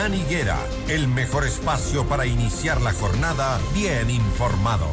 Hernán 0.00 0.18
Higuera, 0.18 0.58
el 0.88 1.08
mejor 1.08 1.44
espacio 1.44 2.08
para 2.08 2.24
iniciar 2.24 2.80
la 2.80 2.94
jornada 2.94 3.60
bien 3.74 4.08
informados. 4.08 4.88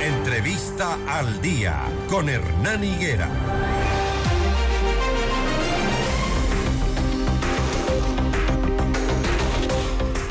Entrevista 0.00 0.96
al 1.08 1.42
día 1.42 1.82
con 2.08 2.28
Hernán 2.28 2.84
Higuera. 2.84 3.28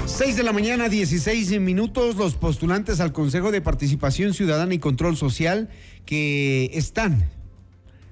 Seis 0.06 0.38
de 0.38 0.44
la 0.44 0.54
mañana, 0.54 0.88
16 0.88 1.60
minutos. 1.60 2.16
Los 2.16 2.36
postulantes 2.36 3.02
al 3.02 3.12
Consejo 3.12 3.52
de 3.52 3.60
Participación 3.60 4.34
Ciudadana 4.34 4.74
y 4.74 4.80
Control 4.80 5.18
Social 5.18 5.68
que 6.06 6.72
están 6.74 7.30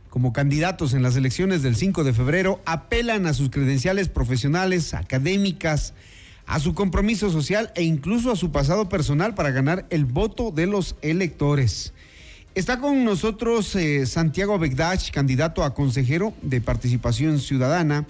como 0.09 0.33
candidatos 0.33 0.93
en 0.93 1.03
las 1.03 1.15
elecciones 1.15 1.61
del 1.61 1.75
5 1.75 2.03
de 2.03 2.13
febrero 2.13 2.61
apelan 2.65 3.25
a 3.25 3.33
sus 3.33 3.49
credenciales 3.49 4.09
profesionales, 4.09 4.93
académicas, 4.93 5.93
a 6.45 6.59
su 6.59 6.73
compromiso 6.73 7.29
social 7.29 7.71
e 7.75 7.83
incluso 7.83 8.31
a 8.31 8.35
su 8.35 8.51
pasado 8.51 8.89
personal 8.89 9.35
para 9.35 9.51
ganar 9.51 9.85
el 9.89 10.05
voto 10.05 10.51
de 10.51 10.65
los 10.65 10.95
electores. 11.01 11.93
Está 12.55 12.79
con 12.79 13.03
nosotros 13.03 13.75
eh, 13.75 14.05
Santiago 14.05 14.57
Begdach, 14.57 15.11
candidato 15.11 15.63
a 15.63 15.75
consejero 15.75 16.33
de 16.41 16.61
participación 16.61 17.39
ciudadana. 17.39 18.07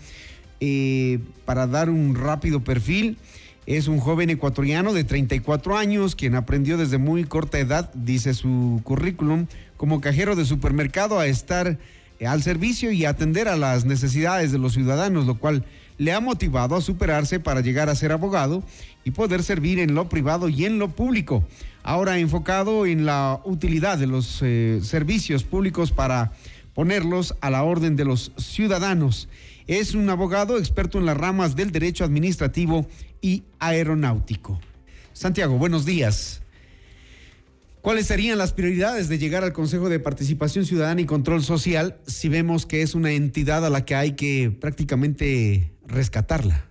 Eh, 0.60 1.20
para 1.46 1.68
dar 1.68 1.90
un 1.90 2.16
rápido 2.16 2.64
perfil, 2.64 3.18
es 3.66 3.90
un 3.90 4.00
joven 4.00 4.30
ecuatoriano 4.30 4.94
de 4.94 5.04
34 5.04 5.78
años 5.78 6.16
quien 6.16 6.36
aprendió 6.36 6.78
desde 6.78 6.98
muy 6.98 7.26
corta 7.26 7.60
edad, 7.60 7.92
dice 7.94 8.34
su 8.34 8.80
currículum, 8.86 9.48
como 9.78 10.02
cajero 10.02 10.36
de 10.36 10.46
supermercado 10.46 11.20
a 11.20 11.28
estar 11.28 11.78
eh, 12.20 12.28
al 12.28 12.44
servicio 12.44 12.92
y 12.92 13.06
atender 13.06 13.48
a 13.48 13.56
las 13.56 13.86
necesidades 13.86 14.52
de 14.52 14.58
los 14.58 14.74
ciudadanos, 14.74 15.26
lo 15.26 15.38
cual 15.38 15.64
le 15.98 16.14
ha 16.14 16.20
motivado 16.20 16.76
a 16.76 16.82
superarse 16.82 17.40
para 17.40 17.62
llegar 17.62 17.90
a 17.90 17.96
ser 17.96 18.12
abogado 18.12 18.64
y 19.04 19.12
poder 19.12 19.44
servir 19.44 19.80
en 19.80 19.96
lo 19.96 20.10
privado 20.10 20.50
y 20.50 20.66
en 20.66 20.80
lo 20.80 20.90
público. 20.90 21.44
Ahora 21.84 22.20
enfocado 22.20 22.86
en 22.86 23.06
la 23.06 23.40
utilidad 23.46 23.98
de 23.98 24.08
los 24.08 24.40
eh, 24.42 24.80
servicios 24.84 25.44
públicos 25.44 25.92
para 25.92 26.34
ponerlos 26.74 27.36
a 27.42 27.50
la 27.50 27.64
orden 27.64 27.96
de 27.96 28.06
los 28.06 28.32
ciudadanos. 28.38 29.30
Es 29.68 29.96
un 29.96 30.10
abogado 30.10 30.58
experto 30.58 31.00
en 31.00 31.06
las 31.06 31.18
ramas 31.18 31.56
del 31.56 31.72
derecho 31.72 32.04
administrativo 32.04 32.88
y 33.22 33.44
aeronáutico. 33.60 34.60
Santiago, 35.14 35.58
buenos 35.58 35.86
días. 35.86 36.42
¿Cuáles 37.82 38.08
serían 38.08 38.38
las 38.38 38.54
prioridades 38.54 39.08
de 39.08 39.18
llegar 39.18 39.44
al 39.44 39.54
Consejo 39.54 39.88
de 39.88 40.00
Participación 40.00 40.66
Ciudadana 40.66 41.02
y 41.02 41.06
Control 41.06 41.44
Social 41.44 42.00
si 42.06 42.28
vemos 42.28 42.66
que 42.66 42.82
es 42.82 42.96
una 42.96 43.12
entidad 43.12 43.66
a 43.66 43.70
la 43.70 43.86
que 43.86 43.96
hay 43.96 44.16
que 44.16 44.52
prácticamente 44.52 45.78
rescatarla? 45.86 46.68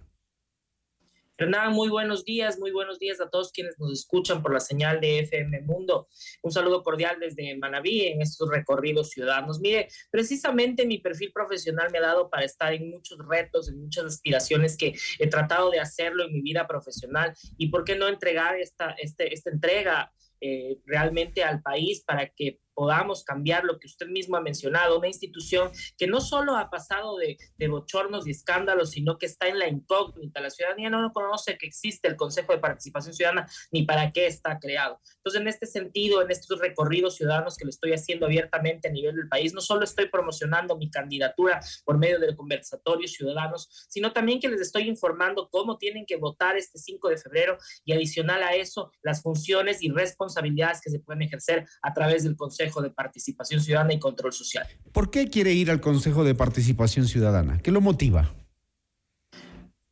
Hernán, 1.38 1.74
muy 1.74 1.90
buenos 1.90 2.24
días, 2.24 2.58
muy 2.58 2.70
buenos 2.70 2.98
días 2.98 3.20
a 3.20 3.28
todos 3.28 3.52
quienes 3.52 3.78
nos 3.78 3.92
escuchan 3.92 4.42
por 4.42 4.54
la 4.54 4.60
señal 4.60 5.00
de 5.00 5.18
FM 5.18 5.60
Mundo. 5.62 6.08
Un 6.42 6.50
saludo 6.50 6.82
cordial 6.82 7.18
desde 7.20 7.54
Manabí 7.58 8.06
en 8.06 8.22
estos 8.22 8.48
recorridos 8.48 9.10
ciudadanos. 9.10 9.60
Mire, 9.60 9.88
precisamente 10.10 10.86
mi 10.86 10.96
perfil 10.96 11.32
profesional 11.32 11.90
me 11.92 11.98
ha 11.98 12.02
dado 12.02 12.30
para 12.30 12.46
estar 12.46 12.72
en 12.72 12.90
muchos 12.90 13.18
retos, 13.28 13.68
en 13.68 13.82
muchas 13.82 14.06
aspiraciones 14.06 14.78
que 14.78 14.94
he 15.18 15.26
tratado 15.26 15.70
de 15.70 15.78
hacerlo 15.78 16.24
en 16.24 16.32
mi 16.32 16.40
vida 16.40 16.66
profesional 16.66 17.34
y 17.58 17.68
por 17.68 17.84
qué 17.84 17.96
no 17.96 18.08
entregar 18.08 18.58
esta, 18.58 18.92
este, 18.92 19.34
esta 19.34 19.50
entrega 19.50 20.10
eh, 20.40 20.78
realmente 20.84 21.42
al 21.42 21.62
país 21.62 22.02
para 22.04 22.28
que 22.28 22.60
podamos 22.76 23.24
cambiar 23.24 23.64
lo 23.64 23.80
que 23.80 23.86
usted 23.86 24.06
mismo 24.06 24.36
ha 24.36 24.42
mencionado, 24.42 24.98
una 24.98 25.08
institución 25.08 25.70
que 25.96 26.06
no 26.06 26.20
solo 26.20 26.56
ha 26.56 26.68
pasado 26.68 27.16
de, 27.16 27.38
de, 27.56 27.68
bochornos 27.68 28.26
y 28.26 28.32
escándalos, 28.32 28.90
sino 28.90 29.16
que 29.16 29.24
está 29.24 29.48
en 29.48 29.58
la 29.58 29.66
incógnita. 29.66 30.40
La 30.40 30.50
ciudadanía 30.50 30.90
no 30.90 31.10
conoce 31.12 31.56
que 31.56 31.66
existe 31.66 32.06
el 32.06 32.16
Consejo 32.16 32.52
de 32.52 32.58
Participación 32.58 33.14
Ciudadana 33.14 33.48
ni 33.72 33.84
para 33.84 34.12
qué 34.12 34.26
está 34.26 34.58
creado. 34.58 35.00
Entonces, 35.16 35.40
en 35.40 35.48
este 35.48 35.66
sentido, 35.66 36.20
en 36.20 36.30
estos 36.30 36.60
recorridos 36.60 37.16
ciudadanos 37.16 37.56
que 37.56 37.64
lo 37.64 37.70
estoy 37.70 37.94
haciendo 37.94 38.26
abiertamente 38.26 38.88
a 38.88 38.92
nivel 38.92 39.16
del 39.16 39.28
país, 39.28 39.54
no 39.54 39.62
solo 39.62 39.84
estoy 39.84 40.08
promocionando 40.10 40.76
mi 40.76 40.90
candidatura 40.90 41.60
por 41.84 41.96
medio 41.96 42.20
del 42.20 42.36
conversatorio 42.36 43.08
ciudadanos, 43.08 43.86
sino 43.88 44.12
también 44.12 44.38
que 44.38 44.48
les 44.48 44.60
estoy 44.60 44.86
informando 44.86 45.48
cómo 45.50 45.78
tienen 45.78 46.04
que 46.04 46.16
votar 46.16 46.58
este 46.58 46.78
5 46.78 47.08
de 47.08 47.16
febrero 47.16 47.56
y 47.86 47.94
adicional 47.94 48.42
a 48.42 48.54
eso, 48.54 48.92
las 49.02 49.22
funciones 49.22 49.82
y 49.82 49.90
responsabilidades 49.90 50.82
que 50.82 50.90
se 50.90 51.00
pueden 51.00 51.22
ejercer 51.22 51.66
a 51.80 51.94
través 51.94 52.24
del 52.24 52.36
Consejo 52.36 52.65
de 52.82 52.90
Participación 52.90 53.60
Ciudadana 53.60 53.94
y 53.94 53.98
Control 53.98 54.32
Social. 54.32 54.66
¿Por 54.92 55.10
qué 55.10 55.28
quiere 55.28 55.52
ir 55.52 55.70
al 55.70 55.80
Consejo 55.80 56.24
de 56.24 56.34
Participación 56.34 57.06
Ciudadana? 57.06 57.58
¿Qué 57.62 57.70
lo 57.70 57.80
motiva? 57.80 58.34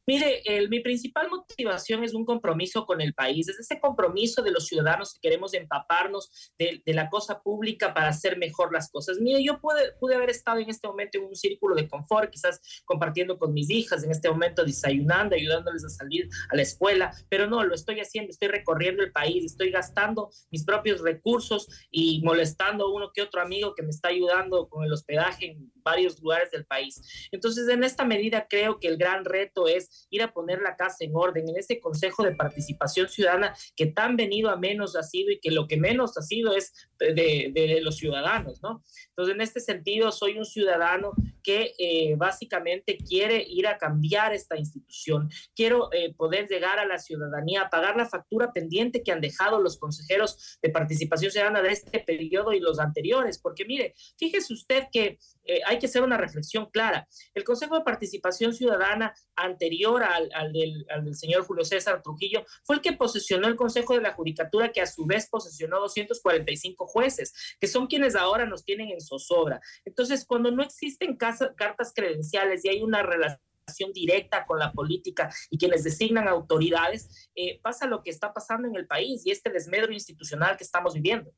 Mire, 0.06 0.42
mi 0.68 0.80
principal 0.80 1.28
motivación 1.30 2.04
es 2.04 2.14
un 2.14 2.24
compromiso 2.24 2.84
con 2.84 3.00
el 3.00 3.14
país, 3.14 3.48
es 3.48 3.58
ese 3.58 3.80
compromiso 3.80 4.42
de 4.42 4.50
los 4.50 4.66
ciudadanos 4.66 5.14
que 5.14 5.20
queremos 5.20 5.54
empaparnos 5.54 6.52
de, 6.58 6.82
de, 6.84 6.94
la 6.94 7.08
cosa 7.08 7.40
pública 7.40 7.94
para 7.94 8.08
hacer 8.08 8.36
mejor 8.36 8.72
las 8.72 8.90
cosas. 8.90 9.18
Mire, 9.18 9.42
yo 9.42 9.60
pude, 9.60 9.92
pude 9.98 10.14
haber 10.14 10.30
estado 10.30 10.58
en 10.58 10.68
este 10.68 10.86
momento 10.86 11.18
en 11.18 11.24
un 11.24 11.34
círculo 11.34 11.74
de 11.74 11.88
confort, 11.88 12.30
quizás 12.30 12.60
compartiendo 12.84 13.38
con 13.38 13.52
mis 13.54 13.70
hijas, 13.70 14.04
en 14.04 14.10
este 14.10 14.28
momento 14.28 14.64
desayunando, 14.64 15.36
ayudándoles 15.36 15.84
a 15.84 15.88
salir 15.88 16.28
a 16.50 16.56
la 16.56 16.62
escuela, 16.62 17.14
pero 17.28 17.46
no, 17.46 17.64
lo 17.64 17.74
estoy 17.74 18.00
haciendo, 18.00 18.30
estoy 18.30 18.48
recorriendo 18.48 19.02
el 19.02 19.12
país, 19.12 19.44
estoy 19.44 19.70
gastando 19.70 20.30
mis 20.50 20.64
propios 20.64 21.00
recursos 21.00 21.68
y 21.90 22.20
molestando 22.22 22.84
a 22.84 22.92
uno 22.92 23.10
que 23.12 23.22
otro 23.22 23.40
amigo 23.40 23.74
que 23.74 23.82
me 23.82 23.90
está 23.90 24.08
ayudando 24.08 24.68
con 24.68 24.84
el 24.84 24.92
hospedaje 24.92 25.52
en 25.52 25.72
varios 25.76 26.20
lugares 26.20 26.50
del 26.50 26.66
país. 26.66 27.28
Entonces, 27.32 27.68
en 27.68 27.84
esta 27.84 28.04
medida 28.04 28.46
creo 28.48 28.78
que 28.78 28.88
el 28.88 28.96
gran 28.96 29.24
reto 29.24 29.68
es 29.68 29.93
ir 30.10 30.22
a 30.22 30.32
poner 30.32 30.60
la 30.60 30.76
casa 30.76 31.04
en 31.04 31.12
orden 31.14 31.48
en 31.48 31.56
ese 31.56 31.80
Consejo 31.80 32.22
de 32.22 32.34
Participación 32.34 33.08
Ciudadana 33.08 33.54
que 33.76 33.86
tan 33.86 34.16
venido 34.16 34.50
a 34.50 34.56
menos 34.56 34.96
ha 34.96 35.02
sido 35.02 35.30
y 35.30 35.40
que 35.40 35.50
lo 35.50 35.66
que 35.66 35.76
menos 35.76 36.16
ha 36.16 36.22
sido 36.22 36.54
es 36.54 36.72
de, 36.98 37.50
de 37.52 37.80
los 37.80 37.96
ciudadanos, 37.96 38.62
¿no? 38.62 38.82
Entonces, 39.08 39.34
en 39.34 39.40
este 39.40 39.60
sentido, 39.60 40.12
soy 40.12 40.38
un 40.38 40.44
ciudadano 40.44 41.12
que 41.44 41.74
eh, 41.78 42.14
básicamente 42.16 42.96
quiere 42.96 43.44
ir 43.46 43.68
a 43.68 43.78
cambiar 43.78 44.32
esta 44.32 44.56
institución. 44.56 45.28
Quiero 45.54 45.92
eh, 45.92 46.14
poder 46.14 46.48
llegar 46.48 46.78
a 46.78 46.86
la 46.86 46.98
ciudadanía, 46.98 47.62
a 47.62 47.70
pagar 47.70 47.96
la 47.96 48.06
factura 48.06 48.52
pendiente 48.52 49.02
que 49.02 49.12
han 49.12 49.20
dejado 49.20 49.60
los 49.60 49.78
consejeros 49.78 50.58
de 50.62 50.70
participación 50.70 51.30
ciudadana 51.30 51.62
de 51.62 51.72
este 51.72 52.00
periodo 52.00 52.52
y 52.52 52.60
los 52.60 52.80
anteriores, 52.80 53.38
porque 53.38 53.64
mire, 53.64 53.94
fíjese 54.18 54.52
usted 54.54 54.84
que 54.90 55.18
eh, 55.44 55.60
hay 55.66 55.78
que 55.78 55.86
hacer 55.86 56.02
una 56.02 56.16
reflexión 56.16 56.70
clara. 56.70 57.06
El 57.34 57.44
Consejo 57.44 57.76
de 57.76 57.84
Participación 57.84 58.54
Ciudadana 58.54 59.14
anterior 59.36 60.02
al, 60.02 60.30
al, 60.34 60.52
del, 60.52 60.86
al, 60.88 61.04
del, 61.04 61.14
señor 61.14 61.44
Julio 61.44 61.64
César 61.64 62.02
Trujillo 62.02 62.44
fue 62.62 62.76
el 62.76 62.82
que 62.82 62.94
posesionó 62.94 63.46
el 63.48 63.56
Consejo 63.56 63.94
de 63.94 64.00
la 64.00 64.14
Judicatura, 64.14 64.72
que 64.72 64.80
a 64.80 64.86
su 64.86 65.04
vez 65.04 65.28
posesionó 65.28 65.80
245 65.80 66.86
jueces, 66.86 67.56
que 67.60 67.66
son 67.66 67.86
quienes 67.86 68.16
ahora 68.16 68.46
nos 68.46 68.64
tienen 68.64 68.90
en 68.90 69.00
zozobra. 69.00 69.60
Entonces, 69.84 70.24
cuando 70.24 70.50
no 70.50 70.62
existen 70.62 71.16
casa, 71.16 71.33
cartas 71.56 71.92
credenciales 71.94 72.64
y 72.64 72.68
hay 72.68 72.82
una 72.82 73.02
relación 73.02 73.92
directa 73.92 74.44
con 74.46 74.58
la 74.58 74.72
política 74.72 75.30
y 75.50 75.58
quienes 75.58 75.84
designan 75.84 76.28
autoridades, 76.28 77.30
eh, 77.34 77.60
pasa 77.62 77.86
lo 77.86 78.02
que 78.02 78.10
está 78.10 78.32
pasando 78.32 78.68
en 78.68 78.76
el 78.76 78.86
país 78.86 79.24
y 79.24 79.30
este 79.30 79.50
desmedro 79.50 79.92
institucional 79.92 80.56
que 80.56 80.64
estamos 80.64 80.94
viviendo. 80.94 81.32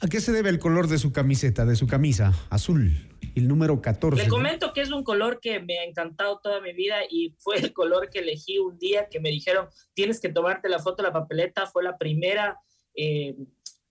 ¿A 0.00 0.06
qué 0.08 0.20
se 0.20 0.32
debe 0.32 0.50
el 0.50 0.58
color 0.58 0.86
de 0.86 0.98
su 0.98 1.12
camiseta, 1.12 1.64
de 1.64 1.76
su 1.76 1.86
camisa 1.86 2.32
azul? 2.50 3.10
el 3.34 3.48
número 3.48 3.80
14. 3.80 4.22
Le 4.22 4.28
comento 4.28 4.72
que 4.72 4.80
es 4.80 4.90
un 4.90 5.02
color 5.02 5.40
que 5.40 5.60
me 5.60 5.78
ha 5.78 5.84
encantado 5.84 6.40
toda 6.42 6.60
mi 6.60 6.72
vida 6.72 6.98
y 7.08 7.34
fue 7.38 7.58
el 7.58 7.72
color 7.72 8.08
que 8.10 8.20
elegí 8.20 8.58
un 8.58 8.78
día 8.78 9.08
que 9.08 9.20
me 9.20 9.30
dijeron, 9.30 9.68
tienes 9.92 10.20
que 10.20 10.28
tomarte 10.28 10.68
la 10.68 10.78
foto 10.78 11.02
la 11.02 11.12
papeleta. 11.12 11.66
Fue 11.66 11.82
la 11.82 11.98
primera 11.98 12.58
eh, 12.94 13.34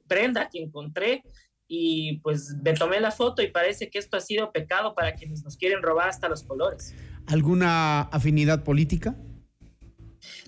prenda 0.08 0.50
que 0.50 0.62
encontré 0.62 1.24
y 1.67 2.19
pues 2.19 2.56
me 2.62 2.73
tomé 2.73 2.99
la 2.99 3.12
foto 3.12 3.41
y 3.41 3.47
parece 3.47 3.89
que 3.89 3.99
esto 3.99 4.17
ha 4.17 4.21
sido 4.21 4.52
pecado 4.52 4.95
para 4.95 5.15
quienes 5.15 5.43
nos 5.43 5.58
quieren 5.58 5.82
robar 5.82 6.10
hasta 6.10 6.30
los 6.30 6.43
colores. 6.43 6.93
¿Alguna 7.28 8.02
afinidad 8.02 8.63
política? 8.63 9.15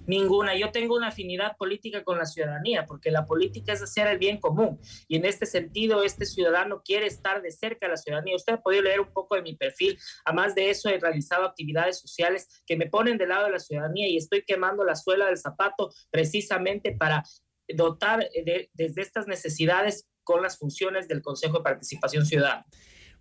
Ninguna. 0.07 0.55
Yo 0.55 0.71
tengo 0.71 0.95
una 0.95 1.07
afinidad 1.07 1.57
política 1.57 2.03
con 2.03 2.17
la 2.17 2.25
ciudadanía, 2.25 2.85
porque 2.85 3.11
la 3.11 3.25
política 3.25 3.73
es 3.73 3.81
hacer 3.81 4.07
el 4.07 4.17
bien 4.17 4.39
común. 4.39 4.79
Y 5.07 5.17
en 5.17 5.25
este 5.25 5.45
sentido, 5.45 6.03
este 6.03 6.25
ciudadano 6.25 6.81
quiere 6.83 7.07
estar 7.07 7.41
de 7.41 7.51
cerca 7.51 7.87
de 7.87 7.91
la 7.91 7.97
ciudadanía. 7.97 8.35
Usted 8.35 8.53
ha 8.53 8.61
podido 8.61 8.83
leer 8.83 8.99
un 8.99 9.11
poco 9.11 9.35
de 9.35 9.41
mi 9.41 9.55
perfil. 9.55 9.97
Además 10.23 10.55
de 10.55 10.69
eso, 10.69 10.89
he 10.89 10.99
realizado 10.99 11.45
actividades 11.45 11.99
sociales 11.99 12.63
que 12.65 12.77
me 12.77 12.87
ponen 12.87 13.17
del 13.17 13.29
lado 13.29 13.45
de 13.45 13.51
la 13.51 13.59
ciudadanía 13.59 14.07
y 14.07 14.17
estoy 14.17 14.43
quemando 14.43 14.83
la 14.83 14.95
suela 14.95 15.27
del 15.27 15.37
zapato 15.37 15.91
precisamente 16.11 16.91
para 16.91 17.23
dotar 17.67 18.29
desde 18.73 19.01
estas 19.01 19.27
necesidades 19.27 20.07
con 20.25 20.41
las 20.41 20.57
funciones 20.57 21.07
del 21.07 21.21
Consejo 21.21 21.59
de 21.59 21.63
Participación 21.63 22.25
Ciudadana. 22.25 22.65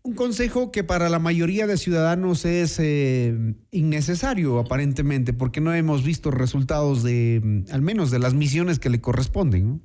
Un 0.03 0.15
consejo 0.15 0.71
que 0.71 0.85
para 0.85 1.09
la 1.09 1.19
mayoría 1.19 1.67
de 1.67 1.79
ciudadanos 1.79 2.45
es 2.45 2.79
eh, 2.79 3.33
innecesario, 3.71 4.59
aparentemente, 4.59 5.33
porque 5.33 5.63
no 5.63 5.73
hemos 5.73 6.05
visto 6.05 6.31
resultados 6.31 7.03
de, 7.03 7.65
al 7.71 7.81
menos 7.81 8.11
de 8.11 8.19
las 8.19 8.35
misiones 8.35 8.79
que 8.79 8.91
le 8.91 9.01
corresponden. 9.01 9.67
¿no? 9.69 9.81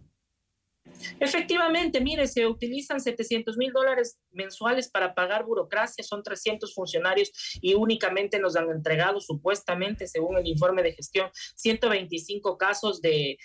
Efectivamente, 1.19 2.01
mire, 2.01 2.27
se 2.27 2.45
utilizan 2.47 2.99
700 2.99 3.57
mil 3.57 3.71
dólares 3.71 4.19
mensuales 4.31 4.89
para 4.89 5.13
pagar 5.13 5.45
burocracia, 5.45 6.03
son 6.03 6.23
300 6.23 6.73
funcionarios 6.73 7.31
y 7.61 7.73
únicamente 7.73 8.39
nos 8.39 8.55
han 8.55 8.69
entregado 8.69 9.19
supuestamente, 9.21 10.07
según 10.07 10.37
el 10.37 10.47
informe 10.47 10.83
de 10.83 10.93
gestión, 10.93 11.29
125 11.55 12.57
casos 12.57 13.01
de, 13.01 13.37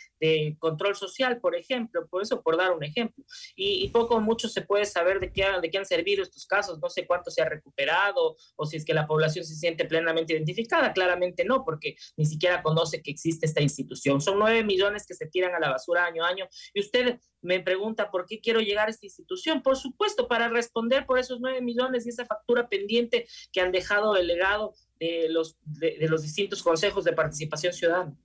control 0.59 0.95
social, 0.95 1.41
por 1.41 1.55
ejemplo, 1.57 2.07
por 2.09 2.23
eso 2.23 2.43
por 2.43 2.57
dar 2.57 2.73
un 2.73 2.85
ejemplo. 2.85 3.25
Y, 3.57 3.89
poco 3.89 4.17
o 4.17 4.21
mucho 4.21 4.49
se 4.49 4.63
puede 4.63 4.85
saber 4.85 5.21
de 5.21 5.33
qué, 5.33 5.47
de 5.61 5.71
qué 5.71 5.79
han 5.79 5.87
servido 5.87 6.23
estos 6.23 6.47
casos, 6.47 6.79
no 6.81 6.89
sé 6.89 7.07
cuánto 7.07 7.31
se 7.31 7.43
ha 7.43 7.49
recuperado 7.49 8.37
o 8.57 8.67
si 8.67 8.77
es 8.77 8.85
que 8.85 8.95
la 8.95 9.07
población 9.07 9.45
se 9.45 9.55
siente 9.55 9.85
plenamente 9.85 10.33
identificada, 10.33 10.93
claramente 10.93 11.45
no, 11.45 11.65
porque 11.65 11.97
ni 12.17 12.27
siquiera 12.27 12.63
conoce 12.63 13.03
que 13.03 13.11
existe 13.11 13.47
esta 13.47 13.63
institución. 13.63 14.21
Son 14.21 14.39
9 14.39 14.65
millones 14.65 15.07
que 15.07 15.15
se 15.15 15.27
tiran 15.27 15.55
a 15.55 15.61
la 15.61 15.71
basura 15.71 16.05
año 16.05 16.25
a 16.25 16.29
año 16.29 16.49
y 16.73 16.81
usted 16.81 17.19
me 17.45 17.61
pregunta 17.61 18.11
por 18.11 18.27
qué 18.27 18.41
quiero 18.41 18.61
llegar 18.61 18.89
a 18.89 18.91
esta 18.91 19.07
institución. 19.07 19.63
Por 19.63 19.77
supuesto, 19.77 20.27
para 20.27 20.49
responder 20.49 21.07
por 21.07 21.19
esos 21.19 21.41
nueve 21.41 21.61
millones 21.61 22.07
y 22.07 22.09
esa 22.09 22.25
factura 22.25 22.69
pendiente 22.69 23.27
que 23.53 23.61
han 23.61 23.71
dejado 23.71 24.17
el 24.17 24.27
legado 24.27 24.75
de 24.99 25.29
los, 25.29 25.59
de, 25.65 25.97
los 26.09 26.23
distintos 26.23 26.63
consejos 26.63 27.05
de 27.05 27.13
participación 27.13 27.73
ciudadana. 27.73 28.17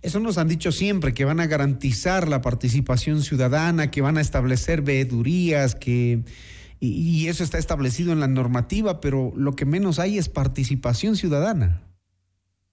Eso 0.00 0.20
nos 0.20 0.38
han 0.38 0.48
dicho 0.48 0.70
siempre, 0.70 1.12
que 1.12 1.24
van 1.24 1.40
a 1.40 1.46
garantizar 1.46 2.28
la 2.28 2.40
participación 2.40 3.22
ciudadana, 3.22 3.90
que 3.90 4.00
van 4.00 4.16
a 4.16 4.20
establecer 4.20 4.82
veedurías, 4.82 5.74
que... 5.74 6.22
y 6.78 7.26
eso 7.28 7.42
está 7.42 7.58
establecido 7.58 8.12
en 8.12 8.20
la 8.20 8.28
normativa, 8.28 9.00
pero 9.00 9.32
lo 9.36 9.56
que 9.56 9.64
menos 9.64 9.98
hay 9.98 10.18
es 10.18 10.28
participación 10.28 11.16
ciudadana. 11.16 11.82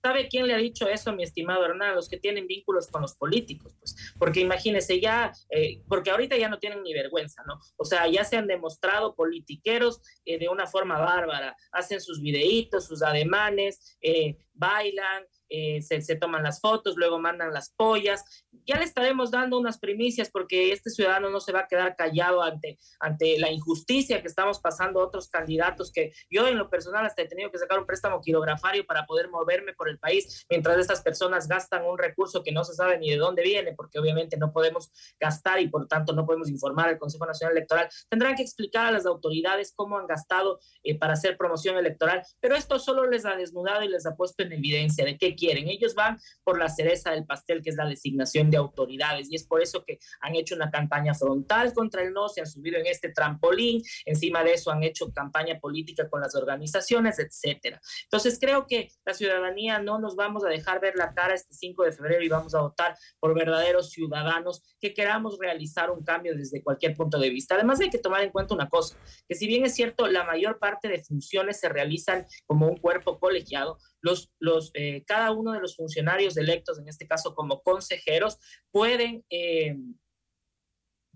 ¿Sabe 0.05 0.27
quién 0.27 0.45
le 0.45 0.53
ha 0.53 0.57
dicho 0.57 0.87
eso, 0.87 1.13
mi 1.13 1.23
estimado 1.23 1.65
Hernán? 1.65 1.95
Los 1.95 2.07
que 2.07 2.19
tienen 2.19 2.45
vínculos 2.45 2.89
con 2.89 3.01
los 3.01 3.15
políticos, 3.15 3.75
pues, 3.79 3.95
porque 4.19 4.39
imagínese 4.39 5.01
ya, 5.01 5.33
eh, 5.49 5.81
porque 5.87 6.11
ahorita 6.11 6.37
ya 6.37 6.47
no 6.47 6.59
tienen 6.59 6.83
ni 6.83 6.93
vergüenza, 6.93 7.41
¿no? 7.47 7.59
O 7.75 7.85
sea, 7.85 8.07
ya 8.07 8.23
se 8.23 8.37
han 8.37 8.45
demostrado 8.45 9.15
politiqueros 9.15 10.03
eh, 10.23 10.37
de 10.37 10.47
una 10.47 10.67
forma 10.67 10.99
bárbara, 10.99 11.55
hacen 11.71 11.99
sus 12.01 12.21
videitos, 12.21 12.85
sus 12.85 13.01
ademanes, 13.01 13.97
eh, 13.99 14.37
bailan, 14.53 15.23
eh, 15.49 15.81
se, 15.81 16.15
toman 16.15 16.43
las 16.43 16.59
fotos, 16.59 16.95
luego 16.97 17.19
mandan 17.19 17.53
las 17.53 17.69
pollas. 17.69 18.44
Ya 18.65 18.77
le 18.77 18.83
estaremos 18.83 19.31
dando 19.31 19.59
unas 19.59 19.79
primicias 19.79 20.29
porque 20.31 20.71
este 20.71 20.89
ciudadano 20.89 21.29
no 21.29 21.39
se 21.39 21.51
va 21.51 21.61
a 21.61 21.67
quedar 21.67 21.95
callado 21.95 22.41
ante, 22.41 22.77
ante 22.99 23.37
la 23.39 23.51
injusticia 23.51 24.21
que 24.21 24.27
estamos 24.27 24.59
pasando 24.59 24.99
otros 24.99 25.29
candidatos 25.29 25.91
que 25.91 26.13
yo 26.29 26.47
en 26.47 26.57
lo 26.57 26.69
personal 26.69 27.05
hasta 27.05 27.21
he 27.21 27.27
tenido 27.27 27.51
que 27.51 27.57
sacar 27.57 27.79
un 27.79 27.85
préstamo 27.85 28.21
quirografario 28.21 28.85
para 28.85 29.05
poder 29.05 29.29
moverme 29.29 29.73
por 29.73 29.89
el 29.89 29.99
país 29.99 30.45
mientras 30.49 30.77
estas 30.77 31.01
personas 31.01 31.47
gastan 31.47 31.85
un 31.85 31.97
recurso 31.97 32.43
que 32.43 32.51
no 32.51 32.63
se 32.63 32.73
sabe 32.73 32.97
ni 32.97 33.11
de 33.11 33.17
dónde 33.17 33.43
viene 33.43 33.73
porque 33.73 33.99
obviamente 33.99 34.37
no 34.37 34.51
podemos 34.51 34.91
gastar 35.19 35.59
y 35.59 35.67
por 35.67 35.87
tanto 35.87 36.13
no 36.13 36.25
podemos 36.25 36.49
informar 36.49 36.89
al 36.89 36.99
Consejo 36.99 37.25
Nacional 37.25 37.55
Electoral. 37.55 37.89
Tendrán 38.09 38.35
que 38.35 38.43
explicar 38.43 38.87
a 38.87 38.91
las 38.91 39.05
autoridades 39.05 39.73
cómo 39.75 39.97
han 39.97 40.07
gastado 40.07 40.59
eh, 40.83 40.97
para 40.97 41.13
hacer 41.13 41.37
promoción 41.37 41.77
electoral, 41.77 42.23
pero 42.39 42.55
esto 42.55 42.79
solo 42.79 43.05
les 43.09 43.25
ha 43.25 43.35
desnudado 43.35 43.83
y 43.83 43.89
les 43.89 44.05
ha 44.05 44.15
puesto 44.15 44.43
en 44.43 44.53
evidencia 44.53 45.05
de 45.05 45.17
qué 45.17 45.35
quieren. 45.35 45.67
Ellos 45.67 45.95
van 45.95 46.17
por 46.43 46.59
la 46.59 46.69
cereza 46.69 47.11
del 47.11 47.25
pastel, 47.25 47.61
que 47.61 47.69
es 47.69 47.75
la 47.75 47.85
designación 47.85 48.44
de 48.49 48.57
autoridades, 48.57 49.31
y 49.31 49.35
es 49.35 49.45
por 49.45 49.61
eso 49.61 49.83
que 49.83 49.99
han 50.21 50.35
hecho 50.35 50.55
una 50.55 50.71
campaña 50.71 51.13
frontal 51.13 51.73
contra 51.73 52.01
el 52.01 52.13
no, 52.13 52.29
se 52.29 52.41
han 52.41 52.47
subido 52.47 52.77
en 52.79 52.87
este 52.87 53.09
trampolín, 53.09 53.83
encima 54.05 54.43
de 54.43 54.53
eso 54.53 54.71
han 54.71 54.83
hecho 54.83 55.11
campaña 55.11 55.59
política 55.59 56.09
con 56.09 56.21
las 56.21 56.35
organizaciones, 56.35 57.19
etcétera. 57.19 57.81
Entonces 58.03 58.37
creo 58.39 58.67
que 58.67 58.89
la 59.05 59.13
ciudadanía 59.13 59.79
no 59.79 59.99
nos 59.99 60.15
vamos 60.15 60.43
a 60.43 60.49
dejar 60.49 60.79
ver 60.79 60.95
la 60.95 61.13
cara 61.13 61.33
este 61.33 61.53
5 61.53 61.83
de 61.83 61.91
febrero 61.91 62.23
y 62.23 62.29
vamos 62.29 62.55
a 62.55 62.61
votar 62.61 62.97
por 63.19 63.33
verdaderos 63.35 63.89
ciudadanos 63.89 64.63
que 64.79 64.93
queramos 64.93 65.37
realizar 65.39 65.91
un 65.91 66.03
cambio 66.03 66.35
desde 66.35 66.63
cualquier 66.63 66.95
punto 66.95 67.19
de 67.19 67.29
vista. 67.29 67.55
Además 67.55 67.79
hay 67.81 67.89
que 67.89 67.97
tomar 67.97 68.21
en 68.21 68.31
cuenta 68.31 68.53
una 68.53 68.69
cosa, 68.69 68.97
que 69.27 69.35
si 69.35 69.47
bien 69.47 69.65
es 69.65 69.75
cierto, 69.75 70.07
la 70.07 70.23
mayor 70.23 70.59
parte 70.59 70.87
de 70.87 71.03
funciones 71.03 71.59
se 71.59 71.69
realizan 71.69 72.25
como 72.45 72.67
un 72.67 72.77
cuerpo 72.77 73.19
colegiado, 73.19 73.77
los, 74.05 74.31
los, 74.39 74.69
eh, 74.75 75.03
cada 75.07 75.31
uno 75.31 75.51
de 75.51 75.59
los 75.59 75.75
funcionarios 75.75 76.37
electos, 76.37 76.77
en 76.77 76.87
este 76.87 77.07
caso 77.07 77.33
como 77.33 77.63
consejeros, 77.63 78.37
pueden, 78.71 79.25
eh, 79.31 79.75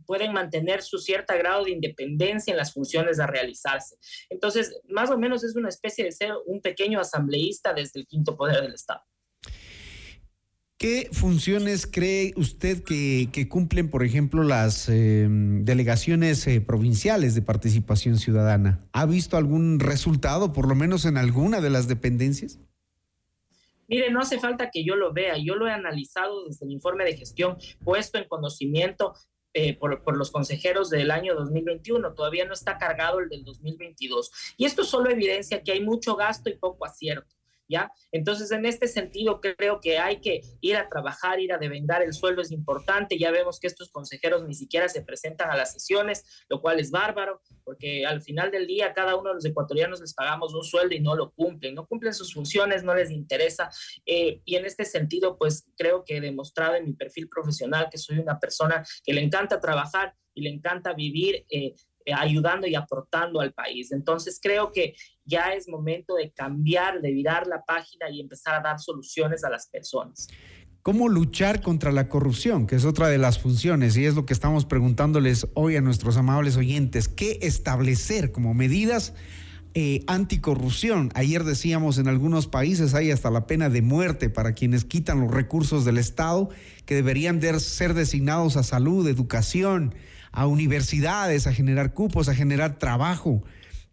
pueden 0.08 0.34
mantener 0.34 0.82
su 0.82 0.98
cierto 0.98 1.36
grado 1.38 1.66
de 1.66 1.72
independencia 1.72 2.52
en 2.52 2.58
las 2.58 2.74
funciones 2.74 3.20
a 3.20 3.28
realizarse. 3.28 3.96
Entonces, 4.30 4.82
más 4.90 5.12
o 5.12 5.20
menos 5.20 5.44
es 5.44 5.56
una 5.56 5.70
especie 5.70 6.04
de 6.04 6.12
ser 6.12 6.34
un 6.48 6.62
pequeño 6.62 7.00
asambleísta 7.00 7.74
desde 7.74 8.00
el 8.00 8.08
quinto 8.08 8.36
poder 8.36 8.62
del 8.62 8.74
Estado. 8.74 9.04
¿Qué 10.80 11.10
funciones 11.12 11.86
cree 11.86 12.34
usted 12.38 12.82
que, 12.82 13.48
cumplen, 13.50 13.90
por 13.90 14.02
ejemplo, 14.02 14.44
las 14.44 14.88
em, 14.88 15.66
delegaciones 15.66 16.48
eh, 16.48 16.62
provinciales 16.62 17.36
de 17.36 17.42
participación 17.42 18.18
ciudadana? 18.18 18.88
¿Ha 18.94 19.06
visto 19.06 19.36
algún 19.36 19.80
resultado, 19.80 20.54
por 20.54 20.70
lo 20.70 20.76
menos 20.76 21.04
en 21.04 21.18
alguna 21.18 21.60
de 21.60 21.70
las 21.70 21.90
dependencias? 21.90 22.60
Mire, 23.90 24.12
no 24.12 24.22
hace 24.22 24.40
falta 24.40 24.70
que 24.70 24.84
yo 24.86 24.96
lo 24.96 25.12
vea, 25.12 25.38
yo 25.38 25.56
lo 25.56 25.68
he 25.68 25.72
analizado 25.72 26.46
desde 26.46 26.66
el 26.66 26.72
informe 26.72 27.04
de 27.04 27.18
gestión 27.18 27.58
puesto 27.84 28.18
en 28.18 28.28
conocimiento 28.28 29.14
eh, 29.54 29.76
por, 29.76 30.04
por, 30.04 30.16
los 30.16 30.30
consejeros 30.30 30.92
del 30.92 31.10
año 31.10 31.34
2021, 31.34 32.14
todavía 32.14 32.46
no 32.46 32.54
está 32.54 32.78
cargado 32.78 33.20
el 33.20 33.30
del 33.30 33.44
2022. 33.44 34.32
Y 34.58 34.66
esto 34.66 34.84
solo 34.84 35.10
evidencia 35.10 35.64
que 35.64 35.72
hay 35.72 35.82
mucho 35.82 36.16
gasto 36.16 36.50
y 36.50 36.58
poco 36.58 36.86
acierto. 36.86 37.39
¿Ya? 37.70 37.92
Entonces, 38.12 38.52
en 38.52 38.66
este 38.66 38.88
sentido, 38.88 39.40
creo 39.40 39.80
que 39.80 40.00
hay 40.00 40.20
que 40.20 40.42
ir 40.60 40.76
a 40.76 40.90
trabajar, 40.90 41.40
ir 41.40 41.54
a 41.54 41.58
devengar 41.58 42.02
el 42.02 42.14
sueldo 42.14 42.42
es 42.42 42.52
importante. 42.52 43.18
Ya 43.18 43.32
vemos 43.32 43.60
que 43.60 43.68
estos 43.68 43.90
consejeros 43.92 44.44
ni 44.46 44.56
siquiera 44.56 44.90
se 44.90 45.04
presentan 45.04 45.52
a 45.52 45.56
las 45.56 45.74
sesiones, 45.74 46.46
lo 46.50 46.62
cual 46.62 46.80
es 46.80 46.92
bárbaro, 46.92 47.42
porque 47.64 48.06
al 48.06 48.22
final 48.22 48.52
del 48.52 48.68
día 48.68 48.94
cada 48.94 49.16
uno 49.16 49.30
de 49.30 49.36
los 49.36 49.46
ecuatorianos 49.46 50.02
les 50.02 50.14
pagamos 50.14 50.54
un 50.54 50.64
sueldo 50.64 50.96
y 50.96 51.00
no 51.00 51.16
lo 51.16 51.32
cumplen, 51.32 51.76
no 51.76 51.86
cumplen 51.86 52.14
sus 52.14 52.34
funciones, 52.34 52.84
no 52.84 52.96
les 52.96 53.12
interesa. 53.12 53.70
Eh, 54.06 54.42
y 54.44 54.56
en 54.56 54.66
este 54.66 54.86
sentido, 54.86 55.38
pues 55.38 55.68
creo 55.78 56.04
que 56.04 56.18
he 56.18 56.22
demostrado 56.22 56.76
en 56.76 56.86
mi 56.86 56.94
perfil 56.94 57.30
profesional 57.30 57.88
que 57.92 57.98
soy 57.98 58.18
una 58.20 58.40
persona 58.40 58.84
que 59.04 59.14
le 59.14 59.22
encanta 59.22 59.60
trabajar 59.60 60.16
y 60.34 60.42
le 60.42 60.50
encanta 60.50 60.94
vivir 60.94 61.46
eh, 61.50 61.76
ayudando 62.14 62.68
y 62.68 62.76
aportando 62.76 63.42
al 63.42 63.54
país. 63.54 63.92
Entonces 63.92 64.40
creo 64.42 64.72
que 64.72 64.96
ya 65.26 65.54
es 65.54 65.68
momento 65.68 66.16
de 66.16 66.32
cambiar, 66.32 67.02
de 67.02 67.12
virar 67.12 67.48
la 67.48 67.64
página 67.64 68.10
y 68.10 68.20
empezar 68.20 68.56
a 68.56 68.62
dar 68.62 68.80
soluciones 68.80 69.44
a 69.44 69.50
las 69.50 69.68
personas. 69.68 70.28
¿Cómo 70.82 71.10
luchar 71.10 71.62
contra 71.62 71.92
la 71.92 72.08
corrupción? 72.08 72.66
Que 72.66 72.76
es 72.76 72.86
otra 72.86 73.10
de 73.10 73.18
las 73.18 73.38
funciones 73.38 73.98
y 73.98 74.06
es 74.06 74.16
lo 74.16 74.26
que 74.26 74.34
estamos 74.34 74.66
preguntándoles 74.66 75.48
hoy 75.54 75.76
a 75.76 75.82
nuestros 75.82 76.16
amables 76.16 76.56
oyentes. 76.56 77.10
¿Qué 77.10 77.38
establecer 77.42 78.32
como 78.32 78.54
medidas 78.54 79.14
eh, 79.74 80.04
anticorrupción? 80.08 81.12
Ayer 81.16 81.44
decíamos 81.44 81.98
en 81.98 82.08
algunos 82.08 82.48
países 82.48 82.94
hay 82.94 83.12
hasta 83.12 83.30
la 83.30 83.46
pena 83.46 83.70
de 83.70 83.82
muerte 83.82 84.30
para 84.30 84.54
quienes 84.54 84.86
quitan 84.86 85.20
los 85.20 85.32
recursos 85.32 85.84
del 85.84 85.98
Estado 85.98 86.50
que 86.86 86.96
deberían 86.96 87.42
de 87.42 87.60
ser 87.60 87.94
designados 87.94 88.56
a 88.56 88.64
salud, 88.64 89.06
educación, 89.08 89.94
a 90.32 90.48
universidades, 90.48 91.48
a 91.48 91.54
generar 91.54 91.94
cupos, 91.94 92.30
a 92.30 92.36
generar 92.36 92.78
trabajo. 92.78 93.44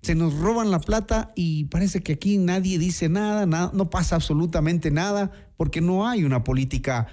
Se 0.02 0.14
nos 0.14 0.34
roban 0.34 0.70
la 0.70 0.80
plata 0.80 1.32
y 1.34 1.64
parece 1.64 2.00
que 2.00 2.12
aquí 2.12 2.38
nadie 2.38 2.78
dice 2.78 3.08
nada, 3.08 3.46
no 3.46 3.90
pasa 3.90 4.16
absolutamente 4.16 4.90
nada, 4.90 5.32
porque 5.56 5.80
no 5.80 6.08
hay 6.08 6.24
una 6.24 6.44
política 6.44 7.08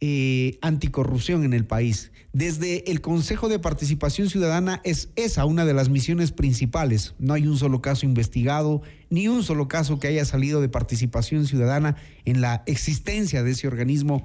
eh, 0.00 0.58
anticorrupción 0.62 1.42
en 1.42 1.52
el 1.52 1.66
país. 1.66 2.12
Desde 2.32 2.88
el 2.88 3.00
Consejo 3.00 3.48
de 3.48 3.58
Participación 3.58 4.30
Ciudadana 4.30 4.80
es 4.84 5.08
esa 5.16 5.44
una 5.44 5.64
de 5.64 5.74
las 5.74 5.88
misiones 5.88 6.30
principales. 6.30 7.16
No 7.18 7.34
hay 7.34 7.48
un 7.48 7.56
solo 7.56 7.80
caso 7.80 8.06
investigado, 8.06 8.80
ni 9.10 9.26
un 9.26 9.42
solo 9.42 9.66
caso 9.66 9.98
que 9.98 10.06
haya 10.06 10.24
salido 10.24 10.60
de 10.60 10.68
participación 10.68 11.46
ciudadana 11.46 11.96
en 12.24 12.40
la 12.40 12.62
existencia 12.66 13.42
de 13.42 13.50
ese 13.50 13.66
organismo. 13.66 14.24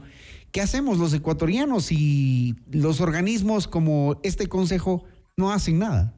¿Qué 0.54 0.62
hacemos 0.62 1.00
los 1.00 1.12
ecuatorianos 1.16 1.86
si 1.86 2.54
los 2.72 3.02
organismos 3.02 3.68
como 3.68 4.20
este 4.22 4.46
Consejo 4.46 5.04
no 5.36 5.52
hacen 5.52 5.80
nada? 5.80 6.14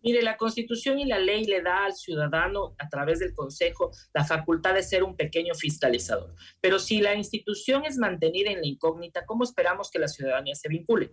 Mire, 0.00 0.22
la 0.22 0.36
Constitución 0.36 1.00
y 1.00 1.06
la 1.06 1.18
ley 1.18 1.44
le 1.44 1.60
da 1.60 1.86
al 1.86 1.94
ciudadano 1.94 2.76
a 2.78 2.88
través 2.88 3.18
del 3.18 3.34
Consejo 3.34 3.90
la 4.14 4.24
facultad 4.24 4.74
de 4.74 4.84
ser 4.84 5.02
un 5.02 5.16
pequeño 5.16 5.54
fiscalizador. 5.56 6.36
Pero 6.60 6.78
si 6.78 7.00
la 7.00 7.16
institución 7.16 7.84
es 7.84 7.98
mantenida 7.98 8.52
en 8.52 8.60
la 8.60 8.68
incógnita, 8.68 9.26
¿cómo 9.26 9.42
esperamos 9.42 9.90
que 9.90 9.98
la 9.98 10.06
ciudadanía 10.06 10.54
se 10.54 10.68
vincule? 10.68 11.10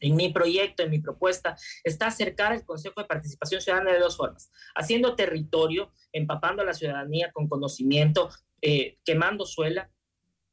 En 0.00 0.16
mi 0.16 0.32
proyecto, 0.32 0.82
en 0.82 0.90
mi 0.90 0.98
propuesta, 0.98 1.56
está 1.84 2.08
acercar 2.08 2.52
el 2.52 2.64
Consejo 2.64 3.00
de 3.00 3.06
Participación 3.06 3.60
Ciudadana 3.60 3.92
de 3.92 4.00
dos 4.00 4.16
formas, 4.16 4.50
haciendo 4.74 5.14
territorio, 5.14 5.92
empapando 6.12 6.62
a 6.62 6.66
la 6.66 6.74
ciudadanía 6.74 7.30
con 7.30 7.48
conocimiento, 7.48 8.28
eh, 8.60 8.98
quemando 9.04 9.46
suela 9.46 9.93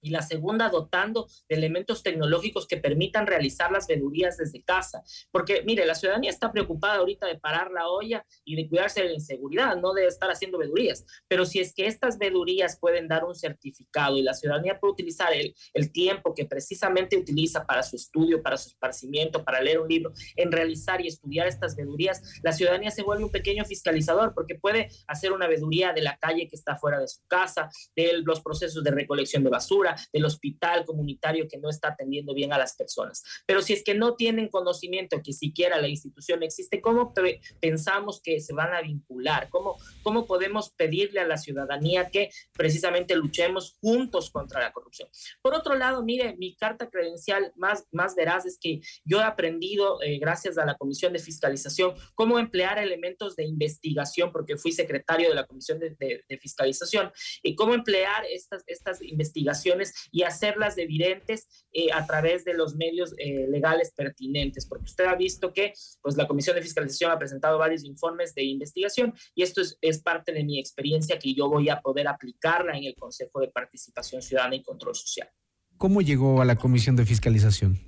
y 0.01 0.09
la 0.09 0.21
segunda 0.21 0.69
dotando 0.69 1.27
de 1.47 1.55
elementos 1.55 2.03
tecnológicos 2.03 2.67
que 2.67 2.77
permitan 2.77 3.27
realizar 3.27 3.71
las 3.71 3.87
vedurías 3.87 4.37
desde 4.37 4.63
casa. 4.63 5.03
Porque, 5.31 5.63
mire, 5.63 5.85
la 5.85 5.95
ciudadanía 5.95 6.29
está 6.29 6.51
preocupada 6.51 6.95
ahorita 6.95 7.27
de 7.27 7.39
parar 7.39 7.71
la 7.71 7.87
olla 7.87 8.25
y 8.43 8.55
de 8.55 8.67
cuidarse 8.67 9.01
de 9.01 9.07
la 9.07 9.13
inseguridad, 9.13 9.75
no 9.77 9.93
de 9.93 10.07
estar 10.07 10.29
haciendo 10.29 10.57
vedurías. 10.57 11.05
Pero 11.27 11.45
si 11.45 11.59
es 11.59 11.73
que 11.73 11.87
estas 11.87 12.17
vedurías 12.17 12.77
pueden 12.79 13.07
dar 13.07 13.23
un 13.23 13.35
certificado 13.35 14.17
y 14.17 14.23
la 14.23 14.33
ciudadanía 14.33 14.79
puede 14.79 14.93
utilizar 14.93 15.33
el, 15.33 15.53
el 15.73 15.91
tiempo 15.91 16.33
que 16.33 16.45
precisamente 16.45 17.17
utiliza 17.17 17.65
para 17.65 17.83
su 17.83 17.95
estudio, 17.95 18.41
para 18.41 18.57
su 18.57 18.69
esparcimiento, 18.69 19.43
para 19.43 19.61
leer 19.61 19.79
un 19.79 19.87
libro, 19.87 20.11
en 20.35 20.51
realizar 20.51 21.01
y 21.01 21.07
estudiar 21.07 21.47
estas 21.47 21.75
vedurías, 21.75 22.39
la 22.43 22.51
ciudadanía 22.51 22.91
se 22.91 23.03
vuelve 23.03 23.23
un 23.23 23.31
pequeño 23.31 23.65
fiscalizador 23.65 24.33
porque 24.33 24.55
puede 24.55 24.89
hacer 25.07 25.31
una 25.31 25.47
veduría 25.47 25.93
de 25.93 26.01
la 26.01 26.17
calle 26.17 26.47
que 26.47 26.55
está 26.55 26.75
fuera 26.75 26.99
de 26.99 27.07
su 27.07 27.21
casa, 27.27 27.69
de 27.95 28.19
los 28.23 28.41
procesos 28.41 28.83
de 28.83 28.91
recolección 28.91 29.43
de 29.43 29.49
basura, 29.49 29.90
del 30.11 30.25
hospital 30.25 30.85
comunitario 30.85 31.47
que 31.47 31.57
no 31.57 31.69
está 31.69 31.89
atendiendo 31.89 32.33
bien 32.33 32.53
a 32.53 32.57
las 32.57 32.75
personas. 32.75 33.23
Pero 33.45 33.61
si 33.61 33.73
es 33.73 33.83
que 33.83 33.93
no 33.93 34.15
tienen 34.15 34.49
conocimiento 34.49 35.21
que 35.23 35.33
siquiera 35.33 35.79
la 35.79 35.87
institución 35.87 36.43
existe, 36.43 36.81
¿cómo 36.81 37.13
pensamos 37.59 38.21
que 38.21 38.39
se 38.39 38.53
van 38.53 38.73
a 38.73 38.81
vincular? 38.81 39.49
¿Cómo, 39.49 39.77
cómo 40.03 40.25
podemos 40.25 40.71
pedirle 40.71 41.19
a 41.19 41.27
la 41.27 41.37
ciudadanía 41.37 42.09
que 42.09 42.29
precisamente 42.53 43.15
luchemos 43.15 43.77
juntos 43.81 44.29
contra 44.31 44.61
la 44.61 44.71
corrupción? 44.71 45.09
Por 45.41 45.53
otro 45.53 45.75
lado, 45.75 46.03
mire, 46.03 46.35
mi 46.37 46.55
carta 46.55 46.89
credencial 46.89 47.51
más, 47.55 47.85
más 47.91 48.15
veraz 48.15 48.45
es 48.45 48.57
que 48.59 48.81
yo 49.03 49.19
he 49.19 49.23
aprendido, 49.23 50.01
eh, 50.01 50.19
gracias 50.19 50.57
a 50.57 50.65
la 50.65 50.75
Comisión 50.75 51.13
de 51.13 51.19
Fiscalización, 51.19 51.93
cómo 52.15 52.39
emplear 52.39 52.79
elementos 52.79 53.35
de 53.35 53.45
investigación, 53.45 54.31
porque 54.31 54.57
fui 54.57 54.71
secretario 54.71 55.29
de 55.29 55.35
la 55.35 55.45
Comisión 55.45 55.79
de, 55.79 55.95
de 55.97 56.37
Fiscalización, 56.37 57.11
y 57.43 57.55
cómo 57.55 57.73
emplear 57.73 58.25
estas, 58.29 58.63
estas 58.67 59.01
investigaciones 59.01 59.80
y 60.11 60.23
hacerlas 60.23 60.77
evidentes 60.77 61.47
eh, 61.71 61.87
a 61.93 62.05
través 62.05 62.45
de 62.45 62.53
los 62.53 62.75
medios 62.75 63.13
eh, 63.17 63.47
legales 63.49 63.93
pertinentes, 63.95 64.65
porque 64.65 64.85
usted 64.85 65.05
ha 65.05 65.15
visto 65.15 65.53
que 65.53 65.73
pues, 66.01 66.17
la 66.17 66.27
Comisión 66.27 66.55
de 66.55 66.61
Fiscalización 66.61 67.11
ha 67.11 67.19
presentado 67.19 67.57
varios 67.57 67.83
informes 67.83 68.35
de 68.35 68.43
investigación 68.43 69.13
y 69.35 69.43
esto 69.43 69.61
es, 69.61 69.77
es 69.81 70.01
parte 70.01 70.31
de 70.33 70.43
mi 70.43 70.59
experiencia 70.59 71.17
que 71.17 71.33
yo 71.33 71.49
voy 71.49 71.69
a 71.69 71.81
poder 71.81 72.07
aplicarla 72.07 72.77
en 72.77 72.83
el 72.83 72.95
Consejo 72.95 73.39
de 73.39 73.47
Participación 73.47 74.21
Ciudadana 74.21 74.55
y 74.55 74.63
Control 74.63 74.95
Social. 74.95 75.29
¿Cómo 75.77 76.01
llegó 76.01 76.41
a 76.41 76.45
la 76.45 76.57
Comisión 76.57 76.95
de 76.95 77.05
Fiscalización? 77.05 77.79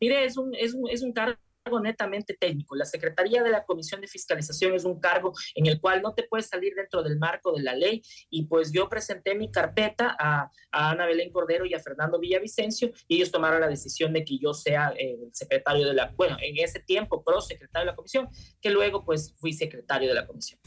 Mire, 0.00 0.24
es 0.24 0.36
un, 0.36 0.54
es 0.54 0.74
un, 0.74 0.88
es 0.88 1.02
un 1.02 1.12
cargo 1.12 1.36
netamente 1.78 2.34
técnico. 2.34 2.74
La 2.74 2.84
Secretaría 2.84 3.42
de 3.42 3.50
la 3.50 3.64
Comisión 3.64 4.00
de 4.00 4.08
Fiscalización 4.08 4.74
es 4.74 4.84
un 4.84 4.98
cargo 4.98 5.32
en 5.54 5.66
el 5.66 5.80
cual 5.80 6.02
no 6.02 6.14
te 6.14 6.24
puedes 6.24 6.46
salir 6.46 6.74
dentro 6.74 7.02
del 7.02 7.18
marco 7.18 7.52
de 7.52 7.62
la 7.62 7.74
ley 7.74 8.02
y 8.30 8.46
pues 8.46 8.72
yo 8.72 8.88
presenté 8.88 9.34
mi 9.34 9.50
carpeta 9.50 10.16
a, 10.18 10.50
Ana 10.72 11.06
Belén 11.06 11.32
Cordero 11.32 11.66
y 11.66 11.74
a 11.74 11.80
Fernando 11.80 12.18
Villavicencio 12.18 12.90
y 13.08 13.16
ellos 13.16 13.30
tomaron 13.30 13.60
la 13.60 13.68
decisión 13.68 14.12
de 14.12 14.24
que 14.24 14.38
yo 14.38 14.54
sea 14.54 14.94
eh, 14.96 15.18
el 15.20 15.34
secretario 15.34 15.86
de 15.86 15.94
la, 15.94 16.12
bueno, 16.16 16.36
en 16.40 16.58
ese 16.58 16.80
tiempo 16.80 17.22
prosecretario 17.22 17.86
de 17.86 17.92
la 17.92 17.96
comisión, 17.96 18.28
que 18.60 18.70
luego 18.70 19.04
pues 19.04 19.34
fui 19.36 19.52
secretario 19.52 20.08
de 20.08 20.14
la 20.14 20.26
comisión. 20.26 20.60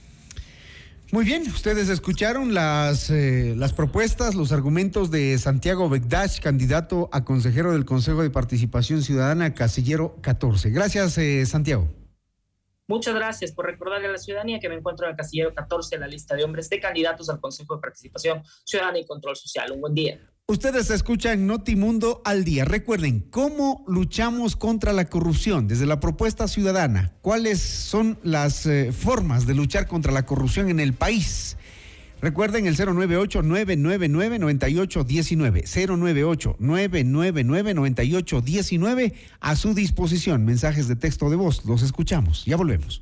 Muy 1.11 1.25
bien, 1.25 1.43
ustedes 1.43 1.89
escucharon 1.89 2.53
las, 2.53 3.09
eh, 3.11 3.53
las 3.55 3.71
propuestas, 3.71 4.33
los 4.33 4.51
argumentos 4.51 5.11
de 5.11 5.37
Santiago 5.37 5.87
Begdash, 5.87 6.39
candidato 6.39 7.09
a 7.11 7.23
consejero 7.23 7.71
del 7.73 7.85
Consejo 7.85 8.23
de 8.23 8.31
Participación 8.31 9.03
Ciudadana, 9.03 9.53
Casillero 9.53 10.17
14. 10.21 10.71
Gracias, 10.71 11.17
eh, 11.19 11.45
Santiago. 11.45 11.87
Muchas 12.87 13.15
gracias 13.15 13.51
por 13.51 13.65
recordarle 13.65 14.07
a 14.07 14.11
la 14.11 14.17
ciudadanía 14.17 14.59
que 14.59 14.69
me 14.69 14.75
encuentro 14.75 15.05
en 15.05 15.11
el 15.11 15.17
casillero 15.17 15.53
14 15.53 15.95
en 15.95 16.01
la 16.01 16.07
lista 16.07 16.35
de 16.35 16.43
hombres 16.43 16.69
de 16.69 16.79
candidatos 16.79 17.29
al 17.29 17.39
Consejo 17.39 17.75
de 17.75 17.81
Participación 17.81 18.43
Ciudadana 18.65 18.99
y 18.99 19.05
Control 19.05 19.35
Social. 19.35 19.71
Un 19.71 19.81
buen 19.81 19.93
día. 19.93 20.19
Ustedes 20.45 20.89
escuchan 20.89 21.47
Notimundo 21.47 22.21
al 22.25 22.43
día. 22.43 22.65
Recuerden, 22.65 23.21
¿cómo 23.21 23.85
luchamos 23.87 24.57
contra 24.57 24.91
la 24.91 25.05
corrupción 25.05 25.69
desde 25.69 25.85
la 25.85 26.01
propuesta 26.01 26.49
ciudadana? 26.49 27.13
¿Cuáles 27.21 27.61
son 27.61 28.19
las 28.23 28.65
eh, 28.65 28.91
formas 28.91 29.47
de 29.47 29.55
luchar 29.55 29.87
contra 29.87 30.11
la 30.11 30.25
corrupción 30.25 30.69
en 30.69 30.81
el 30.81 30.91
país? 30.91 31.55
Recuerden 32.19 32.67
el 32.67 32.75
098-999-9819. 32.75 35.63
098-999-9819 36.59 39.13
a 39.39 39.55
su 39.55 39.73
disposición. 39.73 40.43
Mensajes 40.43 40.89
de 40.89 40.97
texto 40.97 41.29
de 41.29 41.37
voz. 41.37 41.63
Los 41.63 41.83
escuchamos. 41.83 42.43
Ya 42.43 42.57
volvemos. 42.57 43.01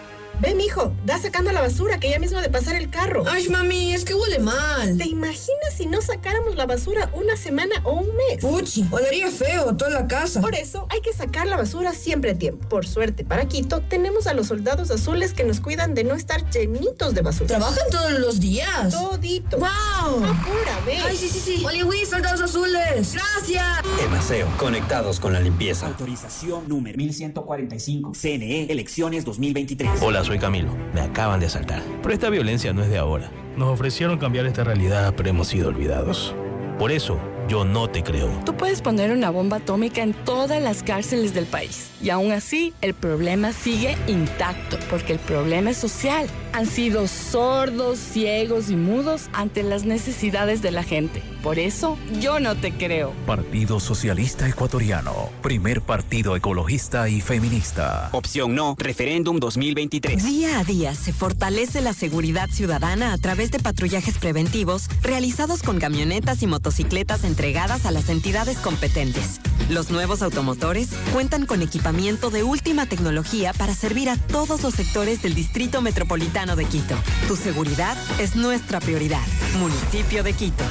Ven, 0.41 0.57
mijo, 0.57 0.91
da 1.05 1.19
sacando 1.19 1.51
la 1.51 1.61
basura 1.61 1.99
que 1.99 2.09
ya 2.09 2.17
mismo 2.17 2.41
de 2.41 2.49
pasar 2.49 2.73
el 2.75 2.89
carro. 2.89 3.23
Ay, 3.29 3.47
mami, 3.47 3.93
es 3.93 4.03
que 4.03 4.15
huele 4.15 4.39
mal. 4.39 4.97
¿Te 4.97 5.07
imaginas 5.07 5.71
si 5.77 5.85
no 5.85 6.01
sacáramos 6.01 6.55
la 6.55 6.65
basura 6.65 7.11
una 7.13 7.37
semana 7.37 7.75
o 7.83 7.99
un 7.99 8.07
mes? 8.07 8.39
Puchi, 8.41 8.87
olería 8.89 9.29
feo 9.29 9.77
toda 9.77 9.91
la 9.91 10.07
casa. 10.07 10.41
Por 10.41 10.55
eso 10.55 10.87
hay 10.89 11.01
que 11.01 11.13
sacar 11.13 11.45
la 11.45 11.57
basura 11.57 11.93
siempre 11.93 12.31
a 12.31 12.35
tiempo. 12.39 12.67
Por 12.69 12.87
suerte, 12.87 13.23
para 13.23 13.47
Quito, 13.47 13.81
tenemos 13.81 14.25
a 14.25 14.33
los 14.33 14.47
soldados 14.47 14.89
azules 14.89 15.33
que 15.33 15.43
nos 15.43 15.59
cuidan 15.59 15.93
de 15.93 16.05
no 16.05 16.15
estar 16.15 16.49
llenitos 16.49 17.13
de 17.13 17.21
basura. 17.21 17.45
¿Trabajan 17.45 17.83
todos 17.91 18.13
los 18.13 18.39
días? 18.39 18.89
Todito. 18.89 19.57
¡Wow! 19.57 20.25
Apura, 20.25 20.79
ve. 20.87 20.97
Ay, 21.05 21.17
sí, 21.17 21.29
sí, 21.29 21.39
sí. 21.39 21.63
Oliwi, 21.63 22.03
soldados 22.07 22.41
azules. 22.41 23.13
Gracias. 23.13 23.63
Emaseo, 24.03 24.47
conectados 24.57 25.19
con 25.19 25.33
la 25.33 25.39
limpieza. 25.39 25.85
Autorización 25.85 26.67
número 26.67 26.97
1145. 26.97 28.13
CNE, 28.19 28.71
elecciones 28.71 29.23
2023. 29.23 30.01
Hola, 30.01 30.23
soy 30.31 30.39
Camilo. 30.39 30.73
Me 30.93 31.01
acaban 31.01 31.41
de 31.41 31.47
asaltar. 31.47 31.81
Pero 32.01 32.13
esta 32.13 32.29
violencia 32.29 32.71
no 32.71 32.81
es 32.83 32.89
de 32.89 32.97
ahora. 32.97 33.29
Nos 33.57 33.67
ofrecieron 33.67 34.17
cambiar 34.17 34.45
esta 34.45 34.63
realidad, 34.63 35.13
pero 35.17 35.29
hemos 35.29 35.49
sido 35.49 35.67
olvidados. 35.67 36.33
Por 36.79 36.93
eso, 36.93 37.19
yo 37.49 37.65
no 37.65 37.89
te 37.89 38.01
creo. 38.01 38.29
Tú 38.45 38.55
puedes 38.55 38.81
poner 38.81 39.11
una 39.11 39.29
bomba 39.29 39.57
atómica 39.57 40.01
en 40.01 40.13
todas 40.13 40.61
las 40.61 40.83
cárceles 40.83 41.33
del 41.33 41.47
país. 41.47 41.90
Y 42.03 42.09
aún 42.09 42.31
así, 42.31 42.73
el 42.81 42.93
problema 42.95 43.53
sigue 43.53 43.95
intacto, 44.07 44.77
porque 44.89 45.13
el 45.13 45.19
problema 45.19 45.69
es 45.69 45.77
social. 45.77 46.27
Han 46.53 46.65
sido 46.65 47.07
sordos, 47.07 47.99
ciegos 47.99 48.69
y 48.69 48.75
mudos 48.75 49.29
ante 49.33 49.61
las 49.61 49.85
necesidades 49.85 50.61
de 50.61 50.71
la 50.71 50.83
gente. 50.83 51.21
Por 51.43 51.59
eso, 51.59 51.97
yo 52.19 52.39
no 52.39 52.55
te 52.55 52.71
creo. 52.71 53.13
Partido 53.25 53.79
Socialista 53.79 54.49
Ecuatoriano. 54.49 55.29
Primer 55.41 55.81
partido 55.81 56.35
ecologista 56.35 57.07
y 57.07 57.21
feminista. 57.21 58.09
Opción 58.11 58.55
no, 58.55 58.75
referéndum 58.77 59.39
2023. 59.39 60.23
Día 60.23 60.59
a 60.59 60.63
día 60.63 60.95
se 60.95 61.13
fortalece 61.13 61.81
la 61.81 61.93
seguridad 61.93 62.49
ciudadana 62.49 63.13
a 63.13 63.17
través 63.17 63.51
de 63.51 63.59
patrullajes 63.59 64.17
preventivos 64.17 64.87
realizados 65.01 65.61
con 65.61 65.79
camionetas 65.79 66.41
y 66.41 66.47
motocicletas 66.47 67.23
entregadas 67.23 67.85
a 67.85 67.91
las 67.91 68.09
entidades 68.09 68.57
competentes. 68.57 69.39
Los 69.69 69.89
nuevos 69.89 70.21
automotores 70.21 70.89
cuentan 71.13 71.45
con 71.45 71.61
equipamiento 71.61 72.29
de 72.29 72.43
última 72.43 72.85
tecnología 72.85 73.53
para 73.53 73.73
servir 73.73 74.09
a 74.09 74.17
todos 74.17 74.63
los 74.63 74.73
sectores 74.73 75.21
del 75.21 75.33
Distrito 75.33 75.81
Metropolitano 75.81 76.55
de 76.55 76.65
Quito. 76.65 76.95
Tu 77.27 77.35
seguridad 77.35 77.97
es 78.19 78.35
nuestra 78.35 78.79
prioridad. 78.79 79.25
Municipio 79.59 80.23
de 80.23 80.33
Quito. 80.33 80.63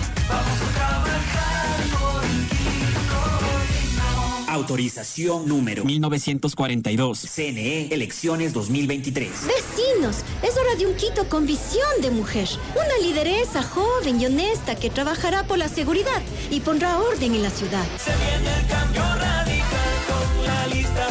Autorización 4.50 5.46
número 5.46 5.84
1942. 5.84 7.20
CNE, 7.20 7.94
elecciones 7.94 8.52
2023. 8.52 9.30
Vecinos, 9.46 10.16
es 10.42 10.56
hora 10.58 10.74
de 10.76 10.86
un 10.86 10.94
Quito 10.96 11.28
con 11.28 11.46
visión 11.46 11.88
de 12.02 12.10
mujer. 12.10 12.48
Una 12.74 13.06
lideresa 13.06 13.62
joven 13.62 14.20
y 14.20 14.26
honesta 14.26 14.74
que 14.74 14.90
trabajará 14.90 15.46
por 15.46 15.56
la 15.56 15.68
seguridad 15.68 16.20
y 16.50 16.60
pondrá 16.60 16.98
orden 16.98 17.36
en 17.36 17.42
la 17.44 17.50
ciudad. 17.50 17.84
Se 17.96 18.10
viene 18.10 18.58
el 18.58 18.66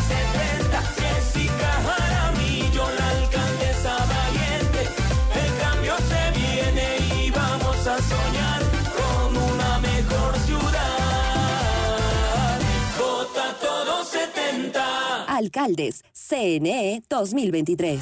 70. 0.01 0.81
Jessica 0.99 1.71
Jaramillo, 1.85 2.83
la 2.97 3.09
alcaldesa 3.09 3.93
valiente. 4.15 4.81
El 5.43 5.51
cambio 5.63 5.93
se 6.09 6.21
viene 6.39 6.87
y 7.23 7.31
vamos 7.31 7.87
a 7.87 7.97
soñar 8.01 8.61
con 8.97 9.37
una 9.37 9.79
mejor 9.79 10.37
ciudad. 10.45 11.39
Vota 12.97 13.55
todo 13.59 14.03
70. 14.03 15.25
Alcaldes, 15.25 16.03
CNE 16.13 17.03
2023. 17.09 18.01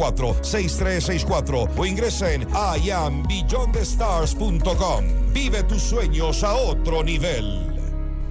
6364 0.41 1.69
o 1.77 1.85
ingresa 1.85 2.33
en 2.33 2.45
iambeyondthestars.com. 2.83 5.05
Vive 5.33 5.63
tus 5.63 5.81
sueños 5.81 6.43
a 6.43 6.55
otro 6.55 7.03
nivel. 7.03 7.71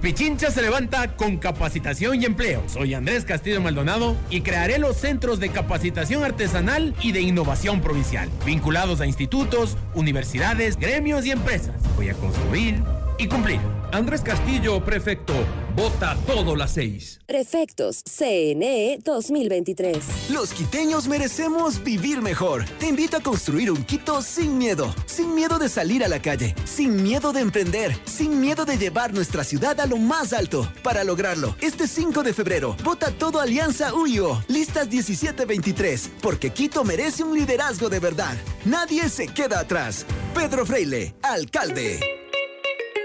Pichincha 0.01 0.49
se 0.49 0.63
levanta 0.63 1.15
con 1.15 1.37
capacitación 1.37 2.21
y 2.21 2.25
empleo. 2.25 2.63
Soy 2.67 2.95
Andrés 2.95 3.23
Castillo 3.23 3.61
Maldonado 3.61 4.15
y 4.31 4.41
crearé 4.41 4.79
los 4.79 4.97
centros 4.97 5.39
de 5.39 5.49
capacitación 5.49 6.23
artesanal 6.23 6.95
y 7.01 7.11
de 7.11 7.21
innovación 7.21 7.81
provincial, 7.81 8.27
vinculados 8.43 8.99
a 8.99 9.05
institutos, 9.05 9.77
universidades, 9.93 10.77
gremios 10.77 11.27
y 11.27 11.31
empresas. 11.31 11.75
Voy 11.95 12.09
a 12.09 12.15
construir 12.15 12.81
y 13.19 13.27
cumplir. 13.27 13.59
Andrés 13.91 14.21
Castillo, 14.21 14.83
prefecto. 14.83 15.33
Vota 15.75 16.17
todo 16.25 16.55
las 16.55 16.71
seis. 16.71 17.19
Prefectos 17.27 18.03
CNE 18.03 18.99
2023. 19.03 20.29
Los 20.29 20.53
quiteños 20.53 21.07
merecemos 21.09 21.83
vivir 21.83 22.21
mejor. 22.21 22.63
Te 22.79 22.87
invito 22.87 23.17
a 23.17 23.21
construir 23.21 23.69
un 23.69 23.83
Quito 23.83 24.21
sin 24.21 24.57
miedo. 24.57 24.93
Sin 25.05 25.35
miedo 25.35 25.59
de 25.59 25.67
salir 25.67 26.05
a 26.05 26.07
la 26.07 26.21
calle. 26.21 26.55
Sin 26.63 27.03
miedo 27.03 27.33
de 27.33 27.41
emprender. 27.41 27.93
Sin 28.05 28.39
miedo 28.39 28.63
de 28.63 28.77
llevar 28.77 29.13
nuestra 29.13 29.43
ciudad 29.43 29.79
a 29.81 29.85
lo 29.85 29.97
más 29.97 30.31
alto. 30.31 30.71
Para 30.83 31.03
lograrlo, 31.03 31.55
este 31.59 31.87
5 31.87 32.23
de 32.23 32.33
febrero, 32.33 32.77
vota 32.83 33.11
todo 33.11 33.41
Alianza 33.41 33.93
UIO. 33.93 34.41
Listas 34.47 34.87
1723. 34.87 36.11
Porque 36.21 36.51
Quito 36.51 36.85
merece 36.85 37.23
un 37.23 37.37
liderazgo 37.37 37.89
de 37.89 37.99
verdad. 37.99 38.37
Nadie 38.63 39.09
se 39.09 39.27
queda 39.27 39.59
atrás. 39.59 40.05
Pedro 40.33 40.65
Freile, 40.65 41.13
alcalde. 41.23 42.20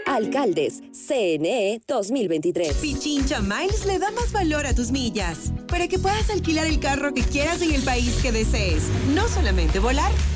Alcaldes, 0.06 0.82
CNE 0.92 1.82
2023. 1.86 2.74
Pichincha 2.74 3.40
Miles 3.40 3.84
le 3.86 3.98
da 3.98 4.10
más 4.12 4.30
valor 4.32 4.64
a 4.64 4.74
tus 4.74 4.92
millas 4.92 5.52
para 5.68 5.88
que 5.88 5.98
puedas 5.98 6.30
alquilar 6.30 6.66
el 6.66 6.78
carro 6.78 7.12
que 7.12 7.22
quieras 7.22 7.60
en 7.60 7.74
el 7.74 7.82
país 7.82 8.16
que 8.22 8.30
desees. 8.30 8.84
No 9.14 9.26
solamente 9.28 9.80
volar, 9.80 10.12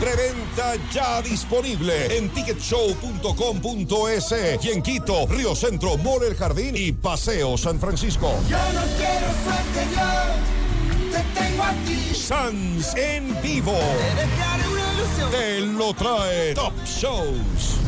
Preventa 0.00 0.76
ya 0.92 1.20
disponible 1.22 2.16
en 2.16 2.28
ticketshow.com.es 2.30 4.34
y 4.62 4.70
en 4.70 4.80
Quito, 4.80 5.26
Río 5.26 5.56
Centro, 5.56 5.98
Mall 5.98 6.22
El 6.22 6.36
Jardín 6.36 6.76
y 6.76 6.92
Paseo 6.92 7.58
San 7.58 7.80
Francisco. 7.80 8.32
Yo 8.48 8.56
no 8.56 8.82
quiero 8.96 9.26
suerte, 9.44 9.88
yo 9.96 10.06
te 11.10 11.18
tengo 11.40 11.64
aquí. 11.64 12.14
Sans 12.14 12.94
en 12.94 13.36
vivo. 13.42 13.72
Te 13.72 14.68
una 14.68 14.92
ilusión. 14.92 15.32
Te 15.32 15.58
lo 15.60 15.92
trae 15.94 16.54
Top 16.54 16.74
Shows. 16.84 17.87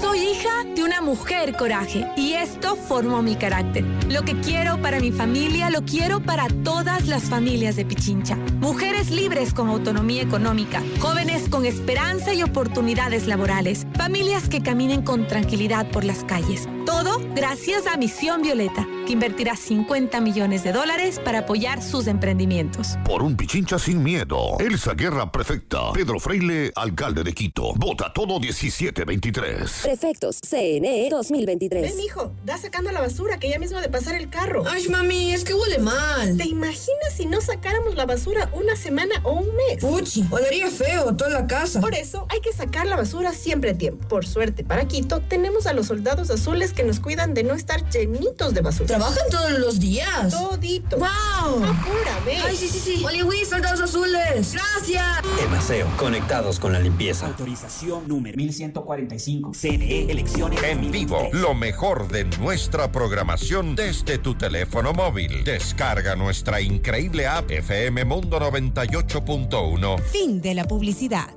Soy 0.00 0.18
hija 0.20 0.64
de 0.76 0.84
una 0.84 1.00
mujer 1.00 1.56
coraje 1.56 2.06
y 2.16 2.34
esto 2.34 2.76
formó 2.76 3.20
mi 3.22 3.34
carácter. 3.34 3.84
Lo 4.08 4.22
que 4.22 4.38
quiero 4.40 4.80
para 4.80 5.00
mi 5.00 5.10
familia 5.10 5.70
lo 5.70 5.82
quiero 5.82 6.20
para 6.20 6.46
todas 6.62 7.08
las 7.08 7.24
familias 7.24 7.76
de 7.76 7.84
Pichincha. 7.84 8.36
Mujeres 8.60 9.10
libres 9.10 9.52
con 9.52 9.68
autonomía 9.68 10.22
económica, 10.22 10.82
jóvenes 11.00 11.48
con 11.48 11.66
esperanza 11.66 12.32
y 12.32 12.42
oportunidades 12.42 13.26
laborales, 13.26 13.86
familias 13.96 14.48
que 14.48 14.62
caminen 14.62 15.02
con 15.02 15.26
tranquilidad 15.26 15.90
por 15.90 16.04
las 16.04 16.22
calles. 16.24 16.68
Todo 16.86 17.20
gracias 17.34 17.86
a 17.86 17.96
Misión 17.96 18.42
Violeta, 18.42 18.86
que 19.08 19.14
invertirá 19.14 19.56
50 19.56 20.20
millones 20.20 20.62
de 20.64 20.72
dólares 20.72 21.18
para 21.24 21.38
apoyar 21.38 21.82
sus 21.82 22.06
emprendimientos. 22.08 22.98
Por 23.06 23.22
un 23.22 23.38
Pichincha 23.38 23.78
sin 23.78 24.02
miedo. 24.02 24.58
Elsa 24.58 24.92
Guerra 24.92 25.32
Prefecta. 25.32 25.94
Pedro 25.94 26.20
Freile, 26.20 26.70
alcalde 26.76 27.24
de 27.24 27.32
Quito. 27.32 27.72
Vota 27.76 28.12
todo 28.12 28.38
1723. 28.38 29.80
Prefectos 29.82 30.40
CNE 30.46 31.08
2023. 31.10 31.96
Ven, 31.96 32.04
hijo, 32.04 32.32
da 32.44 32.58
sacando 32.58 32.92
la 32.92 33.00
basura 33.00 33.38
que 33.38 33.48
ya 33.48 33.58
mismo 33.58 33.80
de 33.80 33.88
pasar 33.88 34.14
el 34.14 34.28
carro. 34.28 34.64
Ay, 34.68 34.86
mami, 34.88 35.32
es 35.32 35.42
que 35.42 35.54
huele 35.54 35.78
mal. 35.78 36.36
¿Te 36.36 36.46
imaginas 36.46 37.14
si 37.16 37.24
no 37.24 37.40
sacáramos 37.40 37.94
la 37.94 38.04
basura 38.04 38.50
una 38.52 38.76
semana 38.76 39.14
o 39.22 39.40
un 39.40 39.48
mes? 39.56 39.80
Puchi, 39.80 40.26
olería 40.30 40.70
feo 40.70 41.16
toda 41.16 41.30
la 41.30 41.46
casa. 41.46 41.80
Por 41.80 41.94
eso 41.94 42.26
hay 42.28 42.42
que 42.42 42.52
sacar 42.52 42.86
la 42.86 42.96
basura 42.96 43.32
siempre 43.32 43.70
a 43.70 43.78
tiempo. 43.78 44.06
Por 44.06 44.26
suerte, 44.26 44.64
para 44.64 44.86
Quito 44.86 45.22
tenemos 45.22 45.66
a 45.66 45.72
los 45.72 45.86
soldados 45.86 46.28
azules 46.28 46.74
que 46.74 46.84
nos 46.84 47.00
cuidan 47.00 47.32
de 47.32 47.42
no 47.42 47.54
estar 47.54 47.88
llenitos 47.88 48.52
de 48.52 48.60
basura. 48.60 48.97
Trabajan 48.98 49.30
todos 49.30 49.58
los 49.60 49.78
días. 49.78 50.30
Todito. 50.30 50.96
¡Wow! 50.98 51.64
Apúrame. 51.64 52.40
Ay, 52.44 52.56
sí, 52.56 52.68
sí, 52.68 52.80
sí. 52.80 53.04
Oliwi, 53.04 53.44
soldados 53.44 53.80
azules. 53.80 54.52
Gracias. 54.52 55.20
Emaseo, 55.44 55.86
conectados 55.96 56.58
con 56.58 56.72
la 56.72 56.80
limpieza. 56.80 57.26
Autorización 57.26 58.08
número 58.08 58.36
1145. 58.36 59.52
CNE 59.52 60.10
Elecciones 60.10 60.62
En 60.64 60.90
vivo, 60.90 61.28
lo 61.32 61.54
mejor 61.54 62.08
de 62.08 62.24
nuestra 62.24 62.90
programación 62.90 63.76
desde 63.76 64.18
tu 64.18 64.34
teléfono 64.34 64.92
móvil. 64.92 65.44
Descarga 65.44 66.16
nuestra 66.16 66.60
increíble 66.60 67.28
app 67.28 67.50
FM 67.50 68.04
Mundo 68.04 68.40
98.1. 68.40 70.00
Fin 70.02 70.40
de 70.40 70.54
la 70.54 70.64
publicidad. 70.64 71.28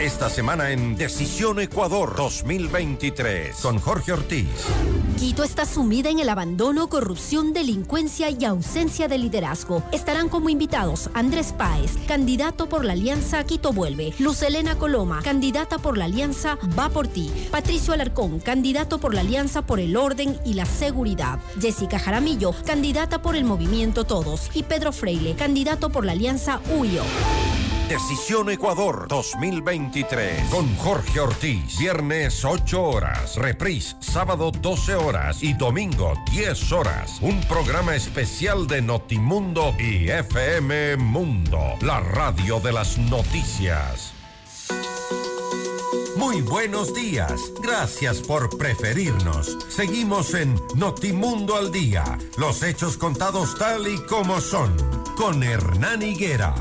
Esta 0.00 0.28
semana 0.28 0.72
en 0.72 0.96
Decisión 0.96 1.60
Ecuador 1.60 2.16
2023 2.16 3.56
con 3.56 3.78
Jorge 3.78 4.12
Ortiz. 4.12 4.66
Quito 5.18 5.44
está 5.44 5.64
sumida 5.64 6.10
en 6.10 6.18
el 6.18 6.28
abandono, 6.28 6.90
corrupción, 6.90 7.54
delincuencia 7.54 8.28
y 8.28 8.44
ausencia 8.44 9.08
de 9.08 9.16
liderazgo. 9.16 9.82
Estarán 9.90 10.28
como 10.28 10.50
invitados 10.50 11.08
Andrés 11.14 11.54
Páez, 11.56 11.96
candidato 12.06 12.68
por 12.68 12.84
la 12.84 12.92
Alianza 12.92 13.42
Quito 13.44 13.72
Vuelve, 13.72 14.12
Luz 14.18 14.42
Elena 14.42 14.76
Coloma, 14.76 15.22
candidata 15.22 15.78
por 15.78 15.96
la 15.96 16.04
Alianza 16.04 16.58
Va 16.78 16.90
por 16.90 17.08
Ti, 17.08 17.32
Patricio 17.50 17.94
Alarcón, 17.94 18.40
candidato 18.40 18.98
por 18.98 19.14
la 19.14 19.22
Alianza 19.22 19.62
por 19.62 19.80
el 19.80 19.96
Orden 19.96 20.38
y 20.44 20.52
la 20.52 20.66
Seguridad, 20.66 21.38
Jessica 21.58 21.98
Jaramillo, 21.98 22.54
candidata 22.66 23.22
por 23.22 23.36
el 23.36 23.44
Movimiento 23.44 24.04
Todos 24.04 24.50
y 24.52 24.64
Pedro 24.64 24.92
Freile, 24.92 25.34
candidato 25.34 25.88
por 25.88 26.04
la 26.04 26.12
Alianza 26.12 26.60
Huyo. 26.76 27.02
Decisión 27.88 28.50
Ecuador 28.50 29.06
2023 29.08 30.48
con 30.50 30.74
Jorge 30.78 31.20
Ortiz. 31.20 31.78
Viernes 31.78 32.44
8 32.44 32.82
horas, 32.82 33.36
reprise 33.36 33.94
sábado 34.00 34.50
12 34.50 34.96
horas 34.96 35.40
y 35.40 35.52
domingo 35.52 36.14
10 36.32 36.72
horas. 36.72 37.18
Un 37.20 37.40
programa 37.42 37.94
especial 37.94 38.66
de 38.66 38.82
Notimundo 38.82 39.72
y 39.78 40.08
FM 40.08 40.96
Mundo, 40.96 41.74
la 41.80 42.00
radio 42.00 42.58
de 42.58 42.72
las 42.72 42.98
noticias. 42.98 44.12
Muy 46.16 46.40
buenos 46.40 46.92
días. 46.92 47.52
Gracias 47.62 48.18
por 48.18 48.58
preferirnos. 48.58 49.58
Seguimos 49.68 50.34
en 50.34 50.60
Notimundo 50.74 51.54
al 51.54 51.70
Día. 51.70 52.18
Los 52.36 52.64
hechos 52.64 52.96
contados 52.96 53.56
tal 53.56 53.86
y 53.86 53.98
como 54.06 54.40
son. 54.40 54.74
Con 55.16 55.44
Hernán 55.44 56.02
Higuera. 56.02 56.54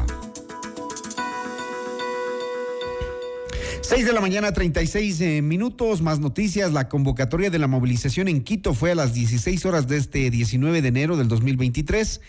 6 3.86 4.04
de 4.04 4.14
la 4.14 4.22
mañana, 4.22 4.52
36 4.52 5.22
eh, 5.22 5.42
minutos, 5.44 6.02
más 6.02 6.20
noticias. 6.20 6.74
La 6.74 6.90
convocatoria 6.90 7.52
de 7.52 7.60
la 7.60 7.68
movilización 7.68 8.28
en 8.28 8.42
Quito 8.42 8.74
fue 8.74 8.92
a 8.92 8.96
las 8.96 9.14
16 9.14 9.64
horas 9.64 9.88
de 9.88 9.98
este 9.98 10.32
19 10.32 10.82
de 10.82 10.88
enero 10.88 11.18
del 11.18 11.28
2023 11.28 12.20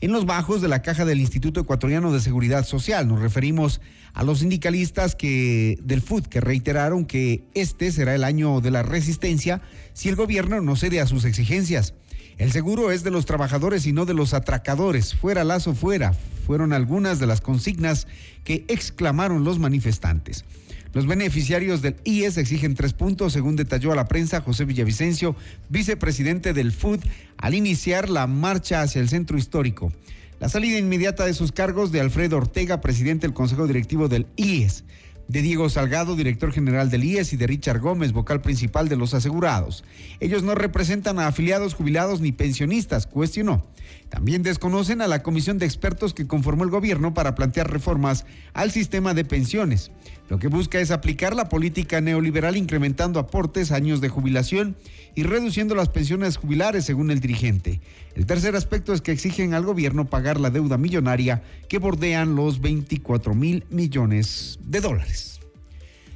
en 0.00 0.12
los 0.12 0.24
bajos 0.24 0.62
de 0.62 0.68
la 0.68 0.82
caja 0.82 1.04
del 1.04 1.18
Instituto 1.18 1.58
Ecuatoriano 1.58 2.12
de 2.12 2.20
Seguridad 2.20 2.64
Social. 2.64 3.08
Nos 3.08 3.20
referimos 3.20 3.80
a 4.14 4.22
los 4.22 4.38
sindicalistas 4.38 5.16
que 5.16 5.78
del 5.82 6.00
FUD 6.00 6.26
que 6.26 6.40
reiteraron 6.40 7.04
que 7.04 7.42
este 7.54 7.90
será 7.90 8.14
el 8.14 8.22
año 8.22 8.60
de 8.60 8.70
la 8.70 8.84
resistencia 8.84 9.62
si 9.94 10.10
el 10.10 10.14
gobierno 10.14 10.60
no 10.60 10.76
cede 10.76 11.00
a 11.00 11.06
sus 11.08 11.24
exigencias. 11.24 11.94
El 12.38 12.52
seguro 12.52 12.92
es 12.92 13.02
de 13.02 13.10
los 13.10 13.26
trabajadores 13.26 13.84
y 13.84 13.92
no 13.92 14.06
de 14.06 14.14
los 14.14 14.32
atracadores. 14.32 15.16
Fuera 15.16 15.42
lazo 15.42 15.74
fuera. 15.74 16.14
Fueron 16.46 16.72
algunas 16.72 17.18
de 17.18 17.26
las 17.26 17.40
consignas 17.40 18.06
que 18.44 18.64
exclamaron 18.68 19.42
los 19.42 19.58
manifestantes. 19.58 20.44
Los 20.92 21.06
beneficiarios 21.06 21.82
del 21.82 21.96
IES 22.04 22.36
exigen 22.36 22.74
tres 22.74 22.94
puntos, 22.94 23.32
según 23.32 23.54
detalló 23.54 23.92
a 23.92 23.94
la 23.94 24.08
prensa 24.08 24.40
José 24.40 24.64
Villavicencio, 24.64 25.36
vicepresidente 25.68 26.52
del 26.52 26.72
FUD, 26.72 27.00
al 27.36 27.54
iniciar 27.54 28.10
la 28.10 28.26
marcha 28.26 28.82
hacia 28.82 29.00
el 29.00 29.08
centro 29.08 29.38
histórico. 29.38 29.92
La 30.40 30.48
salida 30.48 30.78
inmediata 30.78 31.26
de 31.26 31.34
sus 31.34 31.52
cargos 31.52 31.92
de 31.92 32.00
Alfredo 32.00 32.38
Ortega, 32.38 32.80
presidente 32.80 33.26
del 33.26 33.34
Consejo 33.34 33.68
Directivo 33.68 34.08
del 34.08 34.26
IES, 34.36 34.84
de 35.30 35.42
Diego 35.42 35.68
Salgado, 35.68 36.16
director 36.16 36.52
general 36.52 36.90
del 36.90 37.04
IES, 37.04 37.32
y 37.32 37.36
de 37.36 37.46
Richard 37.46 37.78
Gómez, 37.78 38.10
vocal 38.12 38.40
principal 38.40 38.88
de 38.88 38.96
los 38.96 39.14
asegurados. 39.14 39.84
Ellos 40.18 40.42
no 40.42 40.56
representan 40.56 41.20
a 41.20 41.28
afiliados, 41.28 41.74
jubilados 41.74 42.20
ni 42.20 42.32
pensionistas, 42.32 43.06
cuestionó. 43.06 43.64
También 44.08 44.42
desconocen 44.42 45.00
a 45.00 45.06
la 45.06 45.22
comisión 45.22 45.58
de 45.58 45.66
expertos 45.66 46.14
que 46.14 46.26
conformó 46.26 46.64
el 46.64 46.70
gobierno 46.70 47.14
para 47.14 47.36
plantear 47.36 47.70
reformas 47.70 48.26
al 48.54 48.72
sistema 48.72 49.14
de 49.14 49.24
pensiones. 49.24 49.92
Lo 50.28 50.40
que 50.40 50.48
busca 50.48 50.80
es 50.80 50.90
aplicar 50.90 51.36
la 51.36 51.48
política 51.48 52.00
neoliberal 52.00 52.56
incrementando 52.56 53.20
aportes, 53.20 53.70
años 53.70 54.00
de 54.00 54.08
jubilación 54.08 54.76
y 55.14 55.22
reduciendo 55.22 55.76
las 55.76 55.90
pensiones 55.90 56.38
jubilares, 56.38 56.84
según 56.84 57.12
el 57.12 57.20
dirigente. 57.20 57.80
El 58.14 58.26
tercer 58.26 58.56
aspecto 58.56 58.92
es 58.92 59.00
que 59.00 59.12
exigen 59.12 59.54
al 59.54 59.64
gobierno 59.64 60.06
pagar 60.06 60.40
la 60.40 60.50
deuda 60.50 60.76
millonaria 60.76 61.42
que 61.68 61.78
bordean 61.78 62.34
los 62.34 62.60
24 62.60 63.34
mil 63.34 63.64
millones 63.70 64.58
de 64.62 64.80
dólares. 64.80 65.40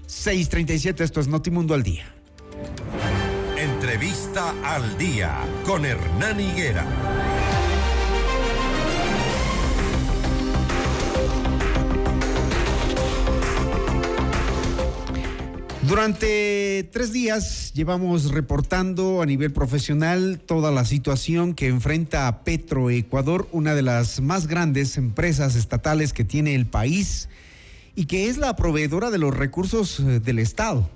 637, 0.06 1.04
esto 1.04 1.20
es 1.20 1.28
Notimundo 1.28 1.74
al 1.74 1.82
día. 1.82 2.04
Entrevista 3.56 4.54
al 4.64 4.98
día 4.98 5.38
con 5.64 5.84
Hernán 5.84 6.40
Higuera. 6.40 6.84
Durante 15.86 16.88
tres 16.92 17.12
días 17.12 17.72
llevamos 17.74 18.30
reportando 18.30 19.20
a 19.20 19.26
nivel 19.26 19.52
profesional 19.52 20.40
toda 20.44 20.70
la 20.70 20.86
situación 20.86 21.52
que 21.52 21.68
enfrenta 21.68 22.42
Petroecuador, 22.42 23.48
una 23.52 23.74
de 23.74 23.82
las 23.82 24.22
más 24.22 24.46
grandes 24.46 24.96
empresas 24.96 25.56
estatales 25.56 26.14
que 26.14 26.24
tiene 26.24 26.54
el 26.54 26.64
país 26.64 27.28
y 27.96 28.06
que 28.06 28.28
es 28.28 28.38
la 28.38 28.56
proveedora 28.56 29.10
de 29.10 29.18
los 29.18 29.36
recursos 29.36 30.00
eh, 30.00 30.20
del 30.20 30.38
Estado. 30.38 30.88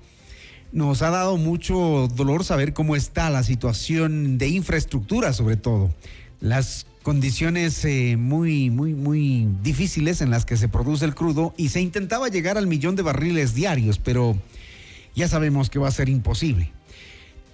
Nos 0.72 1.02
ha 1.02 1.10
dado 1.10 1.36
mucho 1.36 2.08
dolor 2.14 2.42
saber 2.42 2.72
cómo 2.72 2.96
está 2.96 3.28
la 3.28 3.42
situación 3.42 4.38
de 4.38 4.48
infraestructura, 4.48 5.34
sobre 5.34 5.56
todo. 5.56 5.94
Las 6.40 6.86
condiciones 7.02 7.84
eh, 7.84 8.16
muy, 8.18 8.70
muy, 8.70 8.94
muy 8.94 9.48
difíciles 9.62 10.22
en 10.22 10.30
las 10.30 10.46
que 10.46 10.56
se 10.56 10.68
produce 10.68 11.04
el 11.04 11.14
crudo 11.14 11.52
y 11.58 11.68
se 11.68 11.82
intentaba 11.82 12.28
llegar 12.28 12.56
al 12.56 12.66
millón 12.66 12.96
de 12.96 13.02
barriles 13.02 13.54
diarios, 13.54 13.98
pero 13.98 14.34
ya 15.18 15.28
sabemos 15.28 15.68
que 15.68 15.78
va 15.78 15.88
a 15.88 15.92
ser 15.92 16.08
imposible. 16.08 16.72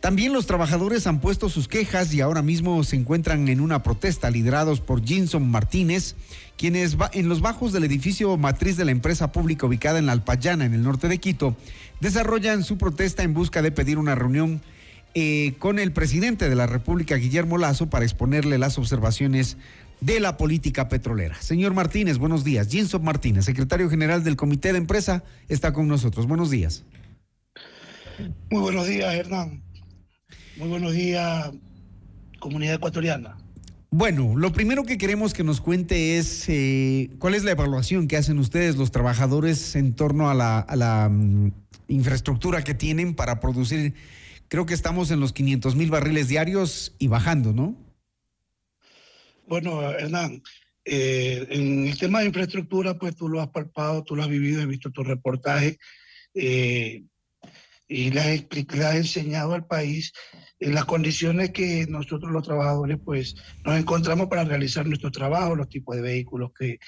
También 0.01 0.35
los 0.35 0.45
trabajadores 0.45 1.07
han 1.07 1.19
puesto 1.19 1.49
sus 1.49 1.67
quejas 1.67 2.13
y 2.13 2.21
ahora 2.21 2.43
mismo 2.43 2.85
se 2.85 2.95
encuentran 2.95 3.49
en 3.49 3.63
una 3.63 3.83
protesta 3.83 4.31
liderados 4.31 4.81
por 4.81 5.03
Jinson 5.03 5.51
Martínez, 5.51 6.15
quienes 6.59 6.99
en 7.15 7.31
los 7.31 7.41
bajos 7.41 7.73
del 7.73 7.85
edificio 7.85 8.37
matriz 8.37 8.77
de 8.77 8.85
la 8.85 8.91
empresa 8.91 9.33
pública 9.33 9.65
ubicada 9.65 9.99
en 9.99 10.05
la 10.05 10.13
Alpayana, 10.13 10.67
en 10.67 10.75
el 10.75 10.83
norte 10.83 11.09
de 11.09 11.17
Quito, 11.17 11.57
desarrollan 12.03 12.65
su 12.65 12.77
protesta 12.77 13.23
en 13.23 13.33
busca 13.33 13.63
de 13.63 13.73
pedir 13.73 13.97
una 13.97 14.15
reunión 14.15 14.61
eh, 15.15 15.55
con 15.59 15.79
el 15.79 15.91
presidente 15.93 16.51
de 16.51 16.55
la 16.55 16.67
República, 16.67 17.17
Guillermo 17.17 17.57
Lazo, 17.57 17.89
para 17.89 18.05
exponerle 18.05 18.59
las 18.59 18.77
observaciones 18.77 19.57
de 20.03 20.21
la 20.21 20.37
política 20.37 20.91
petrolera. 20.91 21.41
Señor 21.41 21.73
Martínez, 21.73 22.19
buenos 22.19 22.45
días. 22.45 22.69
Jinson 22.69 23.03
Martínez, 23.03 23.47
secretario 23.47 23.89
general 23.89 24.23
del 24.23 24.37
Comité 24.37 24.73
de 24.73 24.79
Empresa, 24.79 25.25
está 25.49 25.73
con 25.73 25.89
nosotros. 25.89 26.27
Buenos 26.27 26.51
días. 26.51 26.85
Muy 28.51 28.61
buenos 28.61 28.87
días, 28.87 29.15
Hernán. 29.15 29.63
Muy 30.57 30.69
buenos 30.69 30.93
días, 30.93 31.51
comunidad 32.39 32.75
ecuatoriana. 32.75 33.37
Bueno, 33.91 34.37
lo 34.37 34.53
primero 34.53 34.85
que 34.85 34.99
queremos 34.99 35.35
que 35.35 35.45
nos 35.45 35.61
cuente 35.61 36.19
es 36.19 36.49
eh, 36.49 37.11
cuál 37.19 37.35
es 37.35 37.45
la 37.45 37.53
evaluación 37.53 38.09
que 38.09 38.17
hacen 38.17 38.39
ustedes, 38.39 38.77
los 38.77 38.91
trabajadores, 38.91 39.77
en 39.77 39.95
torno 39.95 40.29
a 40.29 40.35
la, 40.35 40.59
a 40.59 40.75
la, 40.77 41.09
mm, 41.09 41.53
infraestructura 41.89 42.63
que 42.65 42.75
tienen 42.75 43.15
para 43.15 43.41
producir. 43.41 43.95
Creo 44.49 44.67
que 44.67 44.75
estamos 44.75 45.11
en 45.11 45.21
los 45.21 45.33
500 45.33 45.77
mil 45.77 45.91
barriles 45.91 46.29
diarios 46.29 46.95
y 46.99 47.09
bajando, 47.09 47.53
¿no? 47.53 47.77
Bueno, 49.47 49.83
Hernán, 49.93 50.43
eh, 50.85 51.47
en 51.51 51.89
el 51.89 51.99
tema 51.99 52.21
de 52.21 52.27
infraestructura, 52.27 52.99
pues 52.99 53.17
tú 53.17 53.29
lo 53.29 53.41
has 53.41 53.49
palpado, 53.49 54.05
tú 54.05 54.17
lo 54.17 54.23
has 54.23 54.29
vivido, 54.29 54.63
he 54.63 54.67
visto 54.67 54.91
tu 54.91 55.03
reportaje 55.03 55.79
eh, 56.35 57.05
y 57.87 58.11
le 58.11 58.21
has 58.21 58.95
enseñado 58.95 59.55
al 59.55 59.67
país 59.67 60.13
en 60.59 60.75
las 60.75 60.85
condiciones 60.85 61.51
que 61.51 61.87
nosotros 61.87 62.33
los 62.33 62.45
trabajadores 62.45 62.99
pues 63.05 63.35
nos 63.65 63.79
encontramos 63.79 64.29
para 64.29 64.45
realizar 64.45 64.87
nuestro 64.87 65.11
trabajo, 65.11 65.55
los 65.55 65.69
tipos 65.69 65.97
de 65.97 66.03
vehículos 66.03 66.53
que, 66.59 66.79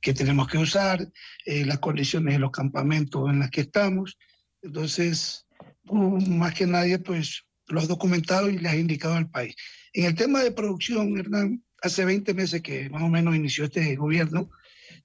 que 0.00 0.12
tenemos 0.12 0.48
que 0.48 0.58
usar, 0.58 1.08
eh, 1.46 1.64
las 1.64 1.78
condiciones 1.78 2.34
de 2.34 2.40
los 2.40 2.50
campamentos 2.50 3.30
en 3.30 3.38
las 3.38 3.50
que 3.50 3.62
estamos. 3.62 4.18
Entonces, 4.60 5.46
tú, 5.84 5.94
más 5.94 6.54
que 6.54 6.66
nadie, 6.66 6.98
pues 6.98 7.44
lo 7.68 7.80
has 7.80 7.88
documentado 7.88 8.50
y 8.50 8.58
le 8.58 8.68
has 8.68 8.76
indicado 8.76 9.14
al 9.14 9.30
país. 9.30 9.54
En 9.92 10.04
el 10.04 10.14
tema 10.14 10.42
de 10.42 10.50
producción, 10.50 11.16
Hernán, 11.18 11.64
hace 11.80 12.04
20 12.04 12.34
meses 12.34 12.62
que 12.62 12.90
más 12.90 13.02
o 13.02 13.08
menos 13.08 13.34
inició 13.34 13.64
este 13.64 13.96
gobierno, 13.96 14.50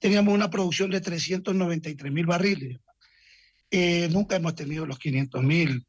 teníamos 0.00 0.34
una 0.34 0.50
producción 0.50 0.90
de 0.90 1.00
393 1.00 2.12
mil 2.12 2.26
barriles. 2.26 2.78
Eh, 3.70 4.08
nunca 4.10 4.36
hemos 4.36 4.54
tenido 4.54 4.86
los 4.86 4.98
500 4.98 5.42
mil 5.42 5.86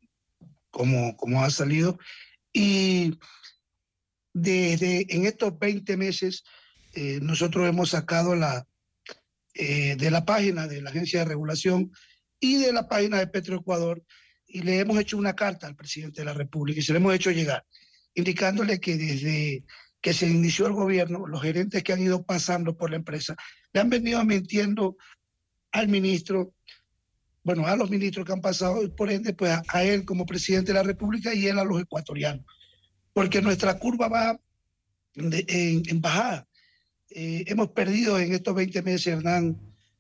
como, 0.70 1.16
como 1.18 1.44
ha 1.44 1.50
salido. 1.50 1.98
Y 2.52 3.18
desde 4.34 5.06
en 5.14 5.26
estos 5.26 5.58
20 5.58 5.98
meses 5.98 6.44
eh, 6.94 7.20
nosotros 7.22 7.68
hemos 7.68 7.92
sacado 7.92 8.36
la, 8.36 8.68
eh, 9.54 9.96
de 9.96 10.12
la 10.12 10.26
página 10.26 10.68
de 10.68 10.82
la 10.82 10.90
Agencia 10.90 11.20
de 11.20 11.26
Regulación 11.26 11.92
y 12.40 12.56
de 12.56 12.74
la 12.74 12.88
página 12.88 13.18
de 13.18 13.28
Petroecuador 13.28 14.04
y 14.48 14.62
le 14.62 14.80
hemos 14.80 15.00
hecho 15.00 15.18
una 15.18 15.36
carta 15.36 15.68
al 15.68 15.76
presidente 15.76 16.22
de 16.22 16.26
la 16.26 16.34
República 16.34 16.80
y 16.80 16.84
se 16.84 16.94
le 16.94 16.98
hemos 16.98 17.14
hecho 17.14 17.30
llegar, 17.32 17.66
indicándole 18.16 18.80
que 18.80 18.98
desde 18.98 19.64
que 20.02 20.14
se 20.14 20.28
inició 20.28 20.68
el 20.68 20.74
gobierno, 20.74 21.28
los 21.28 21.42
gerentes 21.42 21.84
que 21.84 21.94
han 21.94 22.02
ido 22.02 22.24
pasando 22.24 22.78
por 22.78 22.90
la 22.90 22.96
empresa 22.96 23.36
le 23.74 23.82
han 23.82 23.90
venido 23.90 24.24
mintiendo 24.24 24.98
al 25.72 25.88
ministro, 25.88 26.54
bueno, 27.44 27.66
a 27.66 27.76
los 27.76 27.90
ministros 27.90 28.26
que 28.26 28.34
han 28.34 28.42
pasado, 28.42 28.84
y 28.84 28.90
por 28.90 29.12
ende, 29.12 29.34
pues 29.34 29.58
a, 29.68 29.84
él 29.84 30.06
como 30.06 30.26
presidente 30.26 30.72
de 30.72 30.80
la 30.80 30.84
República 30.84 31.34
y 31.34 31.48
él 31.48 31.58
a 31.60 31.64
los 31.64 31.82
ecuatorianos, 31.82 32.46
porque 33.14 33.42
nuestra 33.42 33.78
curva 33.80 34.08
va 34.08 34.40
de- 35.16 35.46
en, 35.48 35.84
en 35.88 36.02
bajada. 36.02 36.48
Eh, 37.10 37.44
hemos 37.48 37.70
perdido 37.70 38.20
en 38.20 38.34
estos 38.34 38.54
20 38.54 38.82
meses, 38.84 39.08
Hernán, 39.08 39.58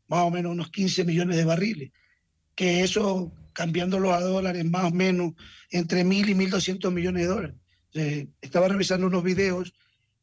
más 0.07 0.23
o 0.23 0.31
menos 0.31 0.51
unos 0.51 0.69
15 0.69 1.03
millones 1.05 1.37
de 1.37 1.45
barriles, 1.45 1.91
que 2.55 2.83
eso, 2.83 3.31
cambiándolo 3.53 4.13
a 4.13 4.21
dólares, 4.21 4.63
más 4.65 4.85
o 4.85 4.91
menos 4.91 5.33
entre 5.71 6.03
mil 6.03 6.29
y 6.29 6.35
1.200 6.35 6.91
millones 6.91 7.23
de 7.23 7.27
dólares. 7.27 7.55
Eh, 7.93 8.27
estaba 8.41 8.67
revisando 8.67 9.07
unos 9.07 9.23
videos 9.23 9.73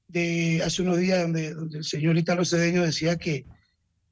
de 0.07 0.63
hace 0.65 0.83
unos 0.83 0.99
días 0.99 1.23
donde, 1.23 1.55
donde 1.55 1.79
el 1.79 1.85
señor 1.85 2.17
Italo 2.17 2.45
Cedeño 2.45 2.83
decía 2.85 3.17
que, 3.17 3.45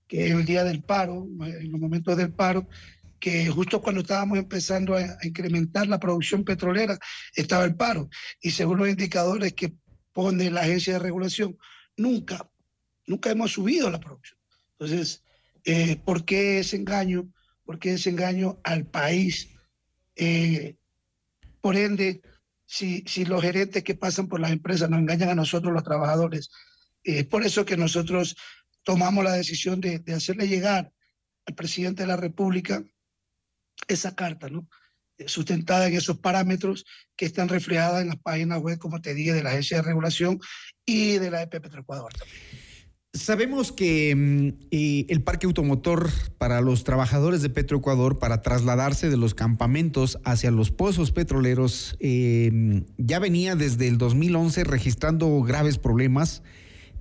que 0.06 0.28
el 0.28 0.44
día 0.44 0.64
del 0.64 0.82
paro, 0.82 1.26
en 1.40 1.72
los 1.72 1.80
momentos 1.80 2.16
del 2.16 2.32
paro, 2.32 2.68
que 3.18 3.48
justo 3.48 3.80
cuando 3.80 4.02
estábamos 4.02 4.38
empezando 4.38 4.94
a, 4.94 5.00
a 5.00 5.26
incrementar 5.26 5.86
la 5.86 5.98
producción 5.98 6.44
petrolera, 6.44 6.98
estaba 7.34 7.64
el 7.64 7.74
paro. 7.74 8.08
Y 8.40 8.50
según 8.50 8.78
los 8.78 8.88
indicadores 8.88 9.54
que 9.54 9.72
pone 10.12 10.50
la 10.50 10.62
agencia 10.62 10.94
de 10.94 10.98
regulación, 10.98 11.56
nunca, 11.96 12.48
nunca 13.06 13.30
hemos 13.30 13.52
subido 13.52 13.90
la 13.90 14.00
producción. 14.00 14.38
Entonces, 14.78 15.22
eh, 15.64 15.96
¿por 16.04 16.24
qué 16.24 16.60
ese 16.60 16.76
engaño? 16.76 17.30
¿Por 17.64 17.78
qué 17.78 17.94
ese 17.94 18.10
engaño 18.10 18.60
al 18.64 18.86
país? 18.86 19.50
Eh, 20.16 20.76
por 21.60 21.76
ende, 21.76 22.22
si, 22.66 23.02
si 23.06 23.24
los 23.24 23.42
gerentes 23.42 23.82
que 23.82 23.94
pasan 23.94 24.28
por 24.28 24.40
las 24.40 24.52
empresas 24.52 24.90
nos 24.90 25.00
engañan 25.00 25.30
a 25.30 25.34
nosotros, 25.34 25.72
los 25.72 25.84
trabajadores, 25.84 26.50
eh, 27.02 27.20
es 27.20 27.26
por 27.26 27.44
eso 27.44 27.64
que 27.64 27.76
nosotros 27.76 28.36
tomamos 28.84 29.24
la 29.24 29.32
decisión 29.32 29.80
de, 29.80 29.98
de 29.98 30.14
hacerle 30.14 30.48
llegar 30.48 30.92
al 31.46 31.54
presidente 31.54 32.02
de 32.02 32.08
la 32.08 32.16
República 32.16 32.84
esa 33.88 34.14
carta, 34.14 34.48
¿no? 34.48 34.68
Eh, 35.18 35.28
sustentada 35.28 35.86
en 35.86 35.94
esos 35.94 36.18
parámetros 36.18 36.84
que 37.16 37.26
están 37.26 37.48
reflejadas 37.48 38.02
en 38.02 38.08
las 38.08 38.16
páginas 38.16 38.60
web, 38.60 38.78
como 38.78 39.00
te 39.00 39.14
dije, 39.14 39.32
de 39.32 39.44
la 39.44 39.50
Agencia 39.50 39.76
de 39.76 39.84
Regulación 39.84 40.40
y 40.84 41.18
de 41.18 41.30
la 41.30 41.42
EP 41.42 41.50
Petroecuador. 41.60 42.12
Sabemos 43.12 43.70
que 43.70 44.12
mm, 44.16 44.66
eh, 44.72 45.06
el 45.08 45.22
parque 45.22 45.46
automotor 45.46 46.10
para 46.36 46.60
los 46.60 46.82
trabajadores 46.82 47.42
de 47.42 47.50
Petroecuador 47.50 48.18
para 48.18 48.42
trasladarse 48.42 49.08
de 49.08 49.16
los 49.16 49.34
campamentos 49.34 50.18
hacia 50.24 50.50
los 50.50 50.72
pozos 50.72 51.12
petroleros 51.12 51.96
eh, 52.00 52.82
ya 52.98 53.20
venía 53.20 53.54
desde 53.54 53.86
el 53.86 53.98
2011 53.98 54.64
registrando 54.64 55.42
graves 55.42 55.78
problemas. 55.78 56.42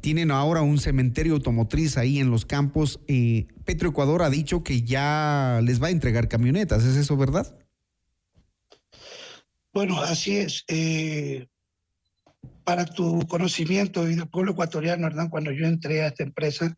Tienen 0.04 0.32
ahora 0.32 0.64
un 0.64 0.80
cementerio 0.80 1.32
automotriz 1.32 1.96
ahí 1.96 2.20
en 2.20 2.30
los 2.30 2.46
campos. 2.46 3.00
Eh, 3.08 3.48
Petroecuador 3.64 4.22
ha 4.22 4.30
dicho 4.30 4.62
que 4.62 4.82
ya 4.82 5.62
les 5.64 5.82
va 5.82 5.88
a 5.88 5.92
entregar 5.92 6.28
camionetas. 6.28 6.84
¿Es 6.84 6.98
eso 6.98 7.16
verdad? 7.16 7.58
Bueno, 9.72 10.02
así 10.02 10.36
es. 10.36 10.66
Eh, 10.68 11.48
para 12.66 12.84
tu 12.84 13.26
conocimiento 13.30 14.10
y 14.10 14.16
del 14.16 14.28
pueblo 14.28 14.52
ecuatoriano, 14.52 15.08
Hernán, 15.08 15.30
cuando 15.30 15.54
yo 15.54 15.68
entré 15.68 16.04
a 16.04 16.08
esta 16.08 16.24
empresa 16.24 16.76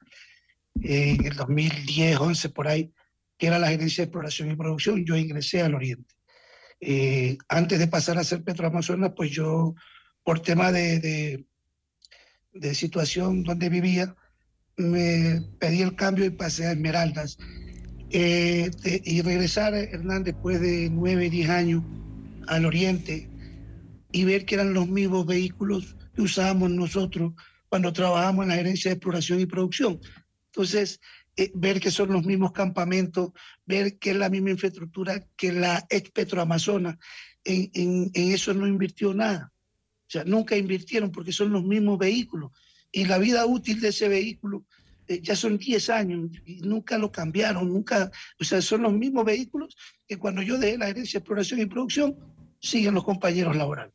eh, 0.83 1.15
en 1.17 1.25
el 1.25 1.35
2010, 1.35 2.19
11 2.19 2.49
por 2.49 2.67
ahí, 2.67 2.93
que 3.39 3.47
era 3.47 3.57
la 3.57 3.69
gerencia 3.69 4.03
de 4.03 4.05
exploración 4.05 4.51
y 4.51 4.55
producción, 4.55 5.03
yo 5.03 5.15
ingresé 5.15 5.63
al 5.63 5.73
Oriente. 5.73 6.13
Eh, 6.79 7.39
antes 7.49 7.79
de 7.79 7.87
pasar 7.87 8.19
a 8.19 8.23
ser 8.23 8.43
Petroamazonas, 8.43 9.13
pues 9.15 9.31
yo, 9.31 9.73
por 10.23 10.41
tema 10.41 10.71
de, 10.71 10.99
de, 10.99 11.45
de 12.55 12.73
situación 12.73 13.43
donde 13.43 13.69
vivía, 13.69 14.15
me 14.77 15.41
pedí 15.59 15.81
el 15.81 15.95
cambio 15.95 16.25
y 16.25 16.29
pasé 16.31 16.65
a 16.65 16.71
Esmeraldas. 16.71 17.37
Eh, 18.09 18.71
de- 18.81 19.01
y 19.03 19.21
regresar, 19.21 19.73
Hernán, 19.73 20.23
después 20.23 20.61
de 20.61 20.89
nueve, 20.89 21.29
diez 21.29 21.49
años 21.49 21.83
al 22.47 22.65
Oriente 22.65 23.29
y 24.11 24.23
ver 24.23 24.45
que 24.45 24.55
eran 24.55 24.73
los 24.73 24.87
mismos 24.87 25.25
vehículos 25.25 25.95
que 26.15 26.21
usábamos 26.21 26.71
nosotros 26.71 27.33
cuando 27.67 27.91
trabajamos 27.91 28.43
en 28.43 28.49
la 28.49 28.55
gerencia 28.55 28.89
de 28.89 28.95
exploración 28.95 29.39
y 29.41 29.45
producción. 29.45 29.99
Entonces, 30.47 31.01
eh, 31.35 31.51
ver 31.53 31.81
que 31.81 31.91
son 31.91 32.13
los 32.13 32.25
mismos 32.25 32.53
campamentos, 32.53 33.31
ver 33.65 33.97
que 33.97 34.11
es 34.11 34.15
la 34.15 34.29
misma 34.29 34.51
infraestructura 34.51 35.27
que 35.35 35.51
la 35.51 35.85
ex 35.89 36.09
Petroamazona, 36.11 36.97
en, 37.43 37.69
en, 37.73 38.11
en 38.13 38.31
eso 38.31 38.53
no 38.53 38.65
invirtió 38.65 39.13
nada. 39.13 39.51
O 40.07 40.11
sea, 40.11 40.23
nunca 40.23 40.55
invirtieron 40.55 41.11
porque 41.11 41.31
son 41.31 41.51
los 41.51 41.63
mismos 41.63 41.97
vehículos. 41.97 42.51
Y 42.91 43.05
la 43.05 43.17
vida 43.17 43.45
útil 43.45 43.81
de 43.81 43.89
ese 43.89 44.07
vehículo 44.07 44.65
eh, 45.07 45.19
ya 45.21 45.35
son 45.35 45.57
10 45.57 45.89
años 45.89 46.31
y 46.45 46.61
nunca 46.61 46.97
lo 46.97 47.11
cambiaron, 47.11 47.67
nunca, 47.69 48.11
o 48.39 48.43
sea, 48.43 48.61
son 48.61 48.83
los 48.83 48.93
mismos 48.93 49.25
vehículos 49.25 49.75
que 50.07 50.17
cuando 50.17 50.41
yo 50.41 50.57
dejé 50.57 50.77
la 50.77 50.87
gerencia 50.87 51.19
de 51.19 51.21
exploración 51.21 51.59
y 51.59 51.65
producción, 51.65 52.15
siguen 52.59 52.93
los 52.93 53.03
compañeros 53.03 53.55
laborales. 53.55 53.93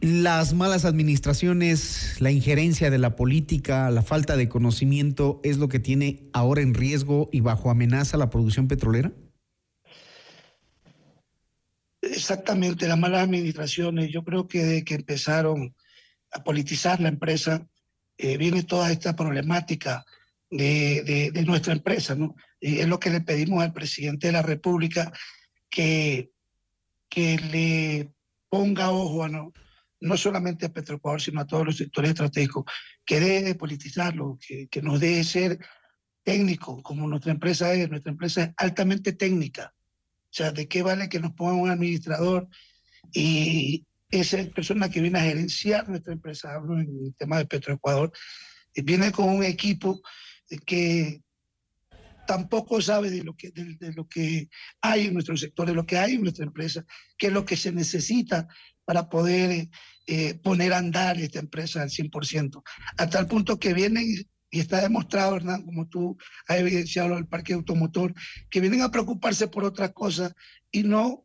Las 0.00 0.52
malas 0.52 0.84
administraciones, 0.84 2.16
la 2.20 2.30
injerencia 2.30 2.90
de 2.90 2.98
la 2.98 3.16
política, 3.16 3.90
la 3.90 4.02
falta 4.02 4.36
de 4.36 4.48
conocimiento 4.48 5.40
es 5.42 5.56
lo 5.58 5.68
que 5.68 5.78
tiene 5.78 6.28
ahora 6.32 6.60
en 6.60 6.74
riesgo 6.74 7.28
y 7.32 7.40
bajo 7.40 7.70
amenaza 7.70 8.16
la 8.16 8.30
producción 8.30 8.68
petrolera. 8.68 9.12
Exactamente, 12.16 12.88
las 12.88 12.98
malas 12.98 13.24
administraciones. 13.24 14.10
Yo 14.10 14.24
creo 14.24 14.48
que 14.48 14.60
desde 14.64 14.84
que 14.84 14.94
empezaron 14.94 15.74
a 16.32 16.42
politizar 16.42 16.98
la 16.98 17.10
empresa, 17.10 17.68
eh, 18.16 18.38
viene 18.38 18.62
toda 18.62 18.90
esta 18.90 19.14
problemática 19.14 20.02
de, 20.50 21.30
de- 21.34 21.42
nuestra 21.44 21.74
empresa, 21.74 22.14
¿no? 22.14 22.34
Y 22.58 22.78
es 22.78 22.88
lo 22.88 22.98
que 22.98 23.10
le 23.10 23.20
pedimos 23.20 23.62
al 23.62 23.74
presidente 23.74 24.28
de 24.28 24.32
la 24.32 24.40
República, 24.40 25.12
que, 25.68 26.30
que 27.10 27.36
le 27.36 28.10
ponga 28.48 28.90
ojo 28.90 29.24
a 29.24 29.28
no, 29.28 29.54
no 30.00 30.16
solamente 30.16 30.64
a 30.64 30.72
Petroecuador, 30.72 31.20
sino 31.20 31.42
a 31.42 31.46
todos 31.46 31.66
los 31.66 31.76
sectores 31.76 32.12
estratégicos, 32.12 32.64
que 33.04 33.20
deje 33.20 33.42
de 33.44 33.54
politizarlo, 33.56 34.38
que, 34.40 34.68
que 34.68 34.80
nos 34.80 35.00
deje 35.00 35.22
ser 35.22 35.58
técnico, 36.24 36.82
como 36.82 37.06
nuestra 37.06 37.32
empresa 37.32 37.74
es. 37.74 37.90
Nuestra 37.90 38.12
empresa 38.12 38.42
es 38.44 38.50
altamente 38.56 39.12
técnica. 39.12 39.74
O 40.36 40.38
sea, 40.38 40.52
¿de 40.52 40.68
qué 40.68 40.82
vale 40.82 41.08
que 41.08 41.18
nos 41.18 41.32
pongan 41.32 41.60
un 41.60 41.70
administrador 41.70 42.46
y 43.10 43.86
esa 44.10 44.36
persona 44.54 44.90
que 44.90 45.00
viene 45.00 45.18
a 45.18 45.22
gerenciar 45.22 45.88
nuestra 45.88 46.12
empresa, 46.12 46.54
hablo 46.54 46.78
en 46.78 46.90
el 47.06 47.14
tema 47.16 47.38
de 47.38 47.46
Petroecuador, 47.46 48.12
eh, 48.74 48.82
viene 48.82 49.12
con 49.12 49.30
un 49.30 49.42
equipo 49.42 50.02
eh, 50.50 50.58
que 50.58 51.22
tampoco 52.26 52.82
sabe 52.82 53.08
de 53.08 53.24
lo 53.24 53.34
que, 53.34 53.50
de, 53.50 53.94
lo 53.94 54.06
que 54.08 54.50
hay 54.82 55.06
en 55.06 55.14
nuestro 55.14 55.38
sector, 55.38 55.68
de 55.68 55.74
lo 55.74 55.86
que 55.86 55.96
hay 55.96 56.16
en 56.16 56.22
nuestra 56.22 56.44
empresa, 56.44 56.84
qué 57.16 57.28
es 57.28 57.32
lo 57.32 57.46
que 57.46 57.56
se 57.56 57.72
necesita 57.72 58.46
para 58.84 59.08
poder 59.08 59.70
eh, 60.06 60.34
poner 60.34 60.74
a 60.74 60.78
andar 60.78 61.18
esta 61.18 61.38
empresa 61.38 61.80
al 61.80 61.88
100%, 61.88 62.62
a 62.98 63.08
tal 63.08 63.26
punto 63.26 63.58
que 63.58 63.72
vienen 63.72 64.04
y 64.50 64.60
está 64.60 64.80
demostrado, 64.80 65.36
Hernán, 65.36 65.62
como 65.62 65.86
tú 65.88 66.16
has 66.48 66.58
evidenciado 66.58 67.18
el 67.18 67.26
parque 67.26 67.52
automotor, 67.54 68.14
que 68.50 68.60
vienen 68.60 68.82
a 68.82 68.90
preocuparse 68.90 69.48
por 69.48 69.64
otras 69.64 69.92
cosas 69.92 70.34
y 70.70 70.82
no 70.82 71.24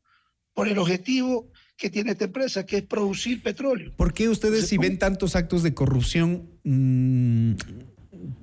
por 0.54 0.68
el 0.68 0.78
objetivo 0.78 1.52
que 1.78 1.90
tiene 1.90 2.12
esta 2.12 2.26
empresa, 2.26 2.66
que 2.66 2.78
es 2.78 2.84
producir 2.84 3.42
petróleo. 3.42 3.92
¿Por 3.96 4.14
qué 4.14 4.30
ustedes, 4.30 4.68
si 4.68 4.78
ven 4.78 5.00
tantos 5.00 5.36
actos 5.36 5.64
de 5.64 5.74
corrupción, 5.74 6.50
mm, 6.64 7.54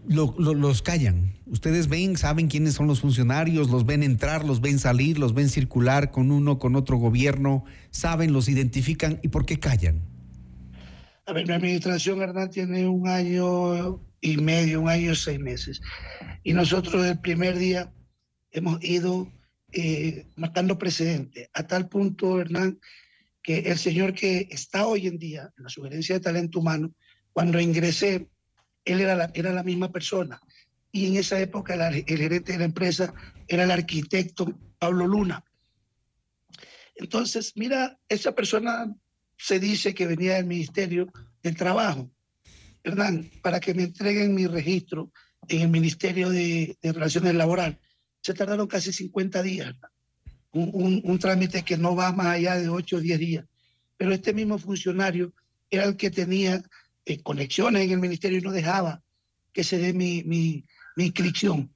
lo- 0.08 0.34
lo- 0.38 0.54
los 0.54 0.82
callan? 0.82 1.34
Ustedes 1.46 1.88
ven, 1.88 2.16
saben 2.16 2.48
quiénes 2.48 2.74
son 2.74 2.86
los 2.88 3.00
funcionarios, 3.00 3.70
los 3.70 3.86
ven 3.86 4.02
entrar, 4.02 4.44
los 4.44 4.60
ven 4.60 4.78
salir, 4.78 5.18
los 5.18 5.34
ven 5.34 5.48
circular 5.50 6.10
con 6.10 6.30
uno, 6.32 6.58
con 6.58 6.74
otro 6.76 6.96
gobierno, 6.96 7.64
saben, 7.90 8.32
los 8.32 8.48
identifican, 8.48 9.20
¿y 9.22 9.28
por 9.28 9.44
qué 9.46 9.58
callan? 9.60 10.02
A 11.26 11.32
ver, 11.32 11.46
mi 11.46 11.52
administración, 11.52 12.20
Hernán, 12.22 12.50
tiene 12.50 12.88
un 12.88 13.06
año 13.06 14.00
y 14.20 14.36
medio, 14.36 14.80
un 14.80 14.88
año 14.88 15.14
seis 15.14 15.38
meses. 15.38 15.80
Y 16.42 16.52
nosotros 16.52 17.04
el 17.04 17.20
primer 17.20 17.56
día 17.58 17.92
hemos 18.50 18.82
ido 18.82 19.30
eh, 19.72 20.26
marcando 20.36 20.78
precedentes, 20.78 21.48
a 21.52 21.66
tal 21.66 21.88
punto, 21.88 22.40
Hernán, 22.40 22.80
que 23.42 23.58
el 23.60 23.78
señor 23.78 24.14
que 24.14 24.48
está 24.50 24.86
hoy 24.86 25.06
en 25.06 25.18
día 25.18 25.52
en 25.56 25.64
la 25.64 25.70
sugerencia 25.70 26.14
de 26.16 26.20
talento 26.20 26.60
humano, 26.60 26.94
cuando 27.32 27.60
ingresé, 27.60 28.28
él 28.84 29.00
era 29.00 29.14
la, 29.14 29.30
era 29.34 29.52
la 29.52 29.62
misma 29.62 29.90
persona. 29.92 30.40
Y 30.90 31.06
en 31.06 31.16
esa 31.16 31.38
época 31.38 31.76
la- 31.76 31.88
el 31.88 32.04
gerente 32.04 32.52
de 32.52 32.58
la 32.58 32.64
empresa 32.64 33.14
era 33.46 33.64
el 33.64 33.70
arquitecto 33.70 34.58
Pablo 34.78 35.06
Luna. 35.06 35.44
Entonces, 36.96 37.52
mira, 37.54 37.98
esa 38.08 38.34
persona 38.34 38.92
se 39.36 39.60
dice 39.60 39.94
que 39.94 40.06
venía 40.06 40.34
del 40.34 40.46
Ministerio 40.46 41.12
del 41.42 41.56
Trabajo. 41.56 42.10
Hernán, 42.82 43.30
para 43.42 43.60
que 43.60 43.74
me 43.74 43.84
entreguen 43.84 44.34
mi 44.34 44.46
registro 44.46 45.12
en 45.48 45.62
el 45.62 45.68
Ministerio 45.68 46.30
de, 46.30 46.76
Relaciones 46.82 47.34
Laborales. 47.34 47.78
Se 48.20 48.34
tardaron 48.34 48.66
casi 48.66 48.92
50 48.92 49.42
días. 49.42 49.74
Un, 50.52 51.18
trámite 51.18 51.62
que 51.62 51.76
no 51.76 51.94
va 51.94 52.10
más 52.12 52.28
allá 52.28 52.56
de 52.56 52.68
8 52.68 52.96
o 52.96 53.00
10 53.00 53.18
días. 53.18 53.44
Pero 53.96 54.12
este 54.12 54.32
mismo 54.32 54.58
funcionario 54.58 55.32
era 55.70 55.84
el 55.84 55.96
que 55.96 56.10
tenía 56.10 56.62
eh, 57.04 57.22
conexiones 57.22 57.82
en 57.82 57.92
el 57.92 57.98
ministerio 57.98 58.38
y 58.38 58.42
no 58.42 58.52
dejaba 58.52 59.02
que 59.52 59.64
se 59.64 59.78
dé 59.78 59.92
mi 59.92 60.64
inscripción. 60.96 61.72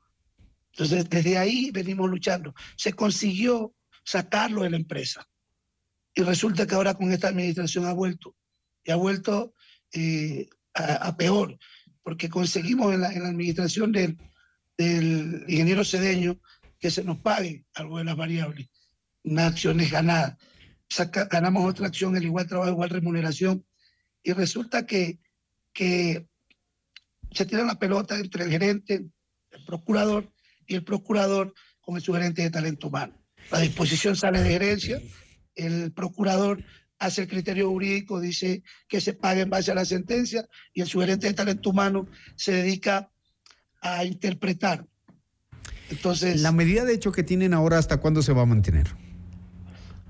Entonces, 0.72 1.08
desde 1.08 1.36
ahí 1.36 1.70
venimos 1.70 2.08
luchando. 2.08 2.54
Se 2.76 2.92
consiguió 2.94 3.74
sacarlo 4.04 4.62
de 4.62 4.70
la 4.70 4.76
empresa. 4.76 5.28
Y 6.14 6.22
resulta 6.22 6.66
que 6.66 6.74
ahora 6.74 6.94
con 6.94 7.12
esta 7.12 7.28
administración 7.28 7.86
ha 7.86 7.92
vuelto. 7.92 8.34
Y 8.84 8.90
ha 8.90 8.96
vuelto 8.96 9.54
eh, 9.92 10.48
a, 10.74 11.16
peor, 11.16 11.58
porque 12.02 12.28
conseguimos 12.28 12.92
en 12.94 13.00
la, 13.02 13.12
en 13.12 13.22
la 13.22 13.28
administración 13.28 13.92
del, 13.92 14.16
ingeniero 14.78 15.84
Cedeño 15.84 16.40
que 16.80 16.90
se 16.90 17.04
nos 17.04 17.18
pague 17.18 17.64
algo 17.74 17.98
de 17.98 18.04
las 18.04 18.16
variables, 18.16 18.68
unas 19.22 19.52
acciones 19.52 19.90
ganadas. 19.90 20.36
Saca, 20.88 21.26
ganamos 21.26 21.68
otra 21.68 21.86
acción, 21.86 22.16
el 22.16 22.24
igual 22.24 22.48
trabajo, 22.48 22.72
igual 22.72 22.90
remuneración. 22.90 23.64
Y 24.22 24.32
resulta 24.32 24.84
que, 24.84 25.20
que 25.72 26.26
se 27.30 27.46
tira 27.46 27.64
la 27.64 27.78
pelota 27.78 28.18
entre 28.18 28.44
el 28.44 28.50
gerente, 28.50 29.06
el 29.50 29.64
procurador 29.64 30.32
y 30.66 30.74
el 30.74 30.84
procurador 30.84 31.54
con 31.80 31.96
el 31.96 32.02
sugerente 32.02 32.42
de 32.42 32.50
talento 32.50 32.88
humano. 32.88 33.14
La 33.50 33.60
disposición 33.60 34.16
sale 34.16 34.42
de 34.42 34.50
gerencia, 34.50 35.00
el 35.54 35.92
procurador 35.92 36.64
hace 37.02 37.22
el 37.22 37.28
criterio 37.28 37.68
jurídico, 37.68 38.20
dice 38.20 38.62
que 38.88 39.00
se 39.00 39.12
pague 39.12 39.42
en 39.42 39.50
base 39.50 39.72
a 39.72 39.74
la 39.74 39.84
sentencia 39.84 40.48
y 40.72 40.82
el 40.82 40.86
sugerente 40.86 41.26
de 41.26 41.34
talento 41.34 41.70
humano 41.70 42.06
se 42.36 42.52
dedica 42.52 43.10
a 43.80 44.04
interpretar. 44.04 44.86
Entonces, 45.90 46.40
la 46.40 46.52
medida 46.52 46.84
de 46.84 46.94
hecho 46.94 47.10
que 47.10 47.24
tienen 47.24 47.54
ahora, 47.54 47.78
¿hasta 47.78 47.98
cuándo 47.98 48.22
se 48.22 48.32
va 48.32 48.42
a 48.42 48.46
mantener? 48.46 48.94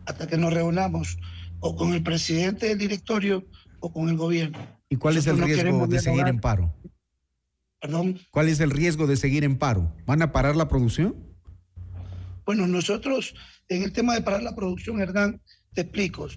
Hasta 0.05 0.27
que 0.27 0.37
nos 0.37 0.53
reunamos 0.53 1.19
o 1.61 1.75
con 1.77 1.95
el 1.95 2.03
presidente 2.03 2.69
del 2.69 2.79
directorio 2.79 3.47
o 3.81 3.91
con 3.91 4.11
el 4.11 4.17
gobierno. 4.19 4.59
¿Y 4.91 4.97
cuál 4.97 5.15
Nosotros 5.15 5.49
es 5.49 5.49
el 5.49 5.63
riesgo 5.63 5.79
no 5.79 5.87
de 5.87 5.99
seguir 5.99 6.29
en 6.29 6.41
paro? 6.41 6.77
Perdón. 7.81 8.21
¿Cuál 8.31 8.49
es 8.49 8.61
el 8.61 8.71
riesgo 8.71 9.07
de 9.07 9.17
seguir 9.17 9.45
en 9.45 9.57
paro? 9.57 9.97
¿Van 10.05 10.21
a 10.21 10.31
parar 10.31 10.57
la 10.57 10.69
producción? 10.69 11.17
Bueno, 12.45 12.67
nosotros 12.67 13.35
en 13.69 13.83
el 13.83 13.93
tema 13.93 14.15
de 14.15 14.21
parar 14.21 14.43
la 14.43 14.55
producción, 14.55 15.01
Hernán, 15.01 15.41
te 15.73 15.81
explico. 15.83 16.29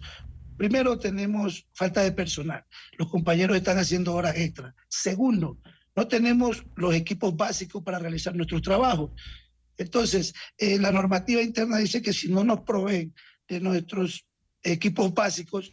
Primero, 0.57 0.97
tenemos 0.97 1.67
falta 1.73 2.01
de 2.01 2.11
personal. 2.11 2.63
Los 2.97 3.09
compañeros 3.09 3.57
están 3.57 3.77
haciendo 3.77 4.13
horas 4.13 4.37
extras. 4.37 4.73
Segundo, 4.87 5.59
no 5.95 6.07
tenemos 6.07 6.63
los 6.75 6.93
equipos 6.93 7.35
básicos 7.35 7.83
para 7.83 7.99
realizar 7.99 8.35
nuestro 8.35 8.61
trabajo. 8.61 9.13
Entonces, 9.77 10.33
eh, 10.57 10.77
la 10.79 10.91
normativa 10.91 11.41
interna 11.41 11.77
dice 11.77 12.01
que 12.01 12.13
si 12.13 12.29
no 12.29 12.43
nos 12.43 12.61
proveen 12.61 13.13
de 13.47 13.59
nuestros 13.59 14.25
equipos 14.63 15.13
básicos, 15.13 15.71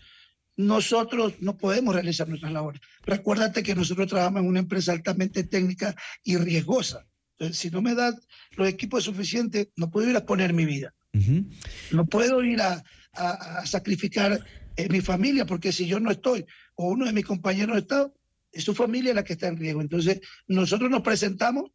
nosotros 0.57 1.35
no 1.41 1.57
podemos 1.57 1.95
realizar 1.95 2.28
nuestras 2.28 2.53
labores. 2.53 2.80
Recuérdate 3.03 3.62
que 3.62 3.74
nosotros 3.74 4.09
trabajamos 4.09 4.43
en 4.43 4.49
una 4.49 4.61
empresa 4.61 4.93
altamente 4.93 5.45
técnica 5.45 5.95
y 6.22 6.37
riesgosa. 6.37 7.07
Entonces, 7.39 7.59
si 7.59 7.70
no 7.70 7.80
me 7.83 7.95
dan 7.95 8.14
los 8.57 8.68
equipos 8.68 9.05
suficientes, 9.05 9.68
no 9.76 9.91
puedo 9.91 10.11
ir 10.11 10.16
a 10.16 10.26
poner 10.26 10.53
mi 10.53 10.66
vida. 10.66 10.95
Uh 11.14 11.18
-huh. 11.18 11.59
No 11.93 12.07
puedo 12.07 12.43
ir 12.45 12.61
a, 12.61 12.83
a, 13.14 13.59
a 13.59 13.66
sacrificar 13.66 14.45
eh, 14.76 14.88
mi 14.88 15.00
familia, 15.00 15.44
porque 15.46 15.72
si 15.72 15.86
yo 15.86 16.00
no 16.00 16.10
estoy 16.10 16.46
o 16.74 16.88
uno 16.88 17.06
de 17.06 17.12
mis 17.12 17.24
compañeros 17.24 17.76
está, 17.76 18.10
es 18.52 18.64
su 18.64 18.74
familia 18.74 19.14
la 19.14 19.24
que 19.24 19.34
está 19.34 19.48
en 19.48 19.56
riesgo. 19.56 19.80
Entonces, 19.80 20.20
nosotros 20.46 20.90
nos 20.90 21.02
presentamos, 21.02 21.70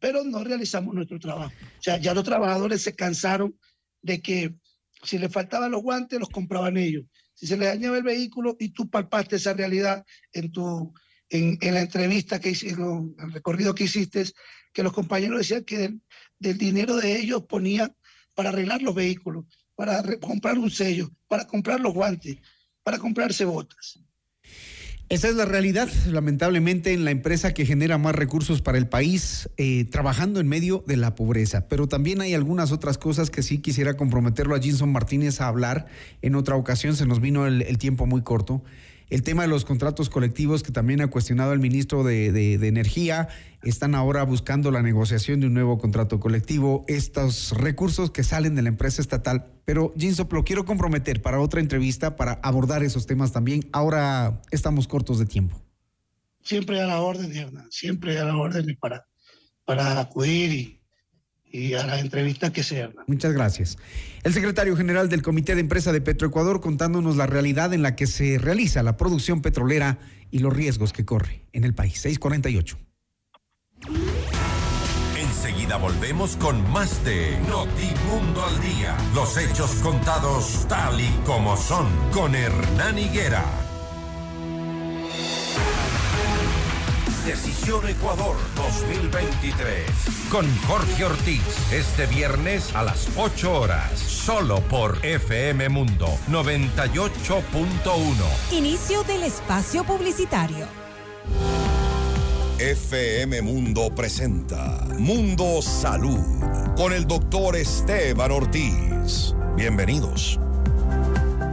pero 0.00 0.24
no 0.24 0.44
realizamos 0.44 0.94
nuestro 0.94 1.18
trabajo. 1.18 1.52
O 1.78 1.82
sea, 1.82 1.98
ya 1.98 2.14
los 2.14 2.24
trabajadores 2.24 2.82
se 2.82 2.94
cansaron 2.94 3.58
de 4.02 4.20
que 4.20 4.54
si 5.02 5.18
les 5.18 5.32
faltaban 5.32 5.70
los 5.70 5.82
guantes, 5.82 6.18
los 6.18 6.28
compraban 6.28 6.76
ellos. 6.76 7.04
Si 7.34 7.46
se 7.46 7.56
les 7.56 7.68
dañaba 7.68 7.96
el 7.96 8.02
vehículo 8.04 8.56
y 8.58 8.70
tú 8.70 8.88
palpaste 8.88 9.36
esa 9.36 9.52
realidad 9.54 10.04
en, 10.32 10.52
tu, 10.52 10.92
en, 11.28 11.58
la 11.74 11.80
entrevista 11.80 12.40
que 12.40 12.50
hicieron, 12.50 13.14
el 13.18 13.32
recorrido 13.32 13.74
que 13.74 13.84
hiciste, 13.84 14.24
que 14.72 14.82
los 14.82 14.92
compañeros 14.92 15.38
decían 15.38 15.64
que 15.64 15.78
del, 15.78 16.00
del 16.38 16.58
dinero 16.58 16.96
de 16.96 17.18
ellos 17.18 17.44
ponían 17.48 17.94
para 18.34 18.50
arreglar 18.50 18.82
los 18.82 18.94
vehículos, 18.94 19.44
para 19.74 20.02
comprar 20.20 20.58
un 20.58 20.70
sello, 20.70 21.10
para 21.28 21.46
comprar 21.46 21.80
los 21.80 21.92
guantes, 21.92 22.38
para 22.82 22.98
comprarse 22.98 23.44
botas. 23.44 23.98
Esa 25.10 25.28
es 25.28 25.34
la 25.34 25.44
realidad, 25.44 25.88
lamentablemente, 26.10 26.94
en 26.94 27.04
la 27.04 27.10
empresa 27.10 27.52
que 27.52 27.66
genera 27.66 27.98
más 27.98 28.14
recursos 28.14 28.62
para 28.62 28.78
el 28.78 28.88
país, 28.88 29.50
eh, 29.58 29.84
trabajando 29.84 30.40
en 30.40 30.48
medio 30.48 30.82
de 30.86 30.96
la 30.96 31.14
pobreza. 31.14 31.68
Pero 31.68 31.86
también 31.88 32.22
hay 32.22 32.32
algunas 32.32 32.72
otras 32.72 32.96
cosas 32.96 33.30
que 33.30 33.42
sí 33.42 33.58
quisiera 33.58 33.98
comprometerlo 33.98 34.54
a 34.54 34.60
Jinson 34.60 34.90
Martínez 34.90 35.42
a 35.42 35.48
hablar. 35.48 35.86
En 36.22 36.34
otra 36.34 36.56
ocasión 36.56 36.96
se 36.96 37.04
nos 37.04 37.20
vino 37.20 37.46
el, 37.46 37.62
el 37.62 37.76
tiempo 37.76 38.06
muy 38.06 38.22
corto. 38.22 38.64
El 39.10 39.22
tema 39.22 39.42
de 39.42 39.48
los 39.48 39.64
contratos 39.64 40.08
colectivos 40.10 40.62
que 40.62 40.72
también 40.72 41.00
ha 41.00 41.08
cuestionado 41.08 41.52
el 41.52 41.60
ministro 41.60 42.04
de, 42.04 42.54
Energía. 42.54 43.28
Están 43.62 43.94
ahora 43.94 44.22
buscando 44.24 44.70
la 44.70 44.82
negociación 44.82 45.40
de 45.40 45.46
un 45.46 45.54
nuevo 45.54 45.78
contrato 45.78 46.20
colectivo. 46.20 46.84
Estos 46.88 47.52
recursos 47.52 48.10
que 48.10 48.24
salen 48.24 48.54
de 48.54 48.62
la 48.62 48.68
empresa 48.68 49.02
estatal. 49.02 49.46
Pero, 49.64 49.92
Jinsop, 49.96 50.32
lo 50.32 50.44
quiero 50.44 50.64
comprometer 50.64 51.22
para 51.22 51.40
otra 51.40 51.60
entrevista 51.60 52.16
para 52.16 52.34
abordar 52.42 52.82
esos 52.82 53.06
temas 53.06 53.32
también. 53.32 53.68
Ahora 53.72 54.42
estamos 54.50 54.88
cortos 54.88 55.18
de 55.18 55.26
tiempo. 55.26 55.60
Siempre 56.42 56.80
a 56.80 56.86
la 56.86 57.00
orden, 57.00 57.34
Hernán. 57.34 57.70
Siempre 57.70 58.18
a 58.18 58.24
la 58.24 58.36
orden 58.36 58.76
para, 58.78 59.06
para 59.64 60.00
acudir 60.00 60.52
y, 60.52 60.83
y 61.54 61.74
a 61.74 61.86
las 61.86 62.00
entrevistas 62.00 62.50
que 62.50 62.64
se 62.64 62.82
hagan. 62.82 63.04
Muchas 63.06 63.32
gracias. 63.32 63.78
El 64.24 64.34
secretario 64.34 64.76
general 64.76 65.08
del 65.08 65.22
Comité 65.22 65.54
de 65.54 65.60
Empresa 65.60 65.92
de 65.92 66.00
Petroecuador 66.00 66.60
contándonos 66.60 67.16
la 67.16 67.28
realidad 67.28 67.72
en 67.72 67.82
la 67.82 67.94
que 67.94 68.08
se 68.08 68.38
realiza 68.38 68.82
la 68.82 68.96
producción 68.96 69.40
petrolera 69.40 69.98
y 70.32 70.40
los 70.40 70.52
riesgos 70.52 70.92
que 70.92 71.04
corre 71.04 71.44
en 71.52 71.62
el 71.62 71.72
país. 71.72 72.00
648. 72.00 72.76
Enseguida 75.16 75.76
volvemos 75.76 76.36
con 76.38 76.68
más 76.72 77.04
de 77.04 77.38
Notimundo 77.48 78.44
al 78.44 78.60
Día. 78.60 78.96
Los 79.14 79.36
hechos 79.36 79.70
contados 79.76 80.66
tal 80.68 81.00
y 81.00 81.08
como 81.24 81.56
son 81.56 81.86
con 82.10 82.34
Hernán 82.34 82.98
Higuera. 82.98 83.44
Decisión 87.24 87.88
Ecuador 87.88 88.36
2023. 88.54 89.90
Con 90.30 90.46
Jorge 90.66 91.06
Ortiz. 91.06 91.42
Este 91.72 92.04
viernes 92.06 92.76
a 92.76 92.82
las 92.82 93.08
8 93.16 93.60
horas. 93.60 93.98
Solo 93.98 94.60
por 94.68 94.98
FM 95.02 95.70
Mundo 95.70 96.06
98.1. 96.28 98.52
Inicio 98.52 99.02
del 99.04 99.22
espacio 99.22 99.84
publicitario. 99.84 100.66
FM 102.58 103.40
Mundo 103.40 103.90
presenta 103.94 104.84
Mundo 104.98 105.62
Salud 105.62 106.20
con 106.76 106.92
el 106.92 107.06
doctor 107.06 107.56
Esteban 107.56 108.32
Ortiz. 108.32 109.34
Bienvenidos. 109.56 110.38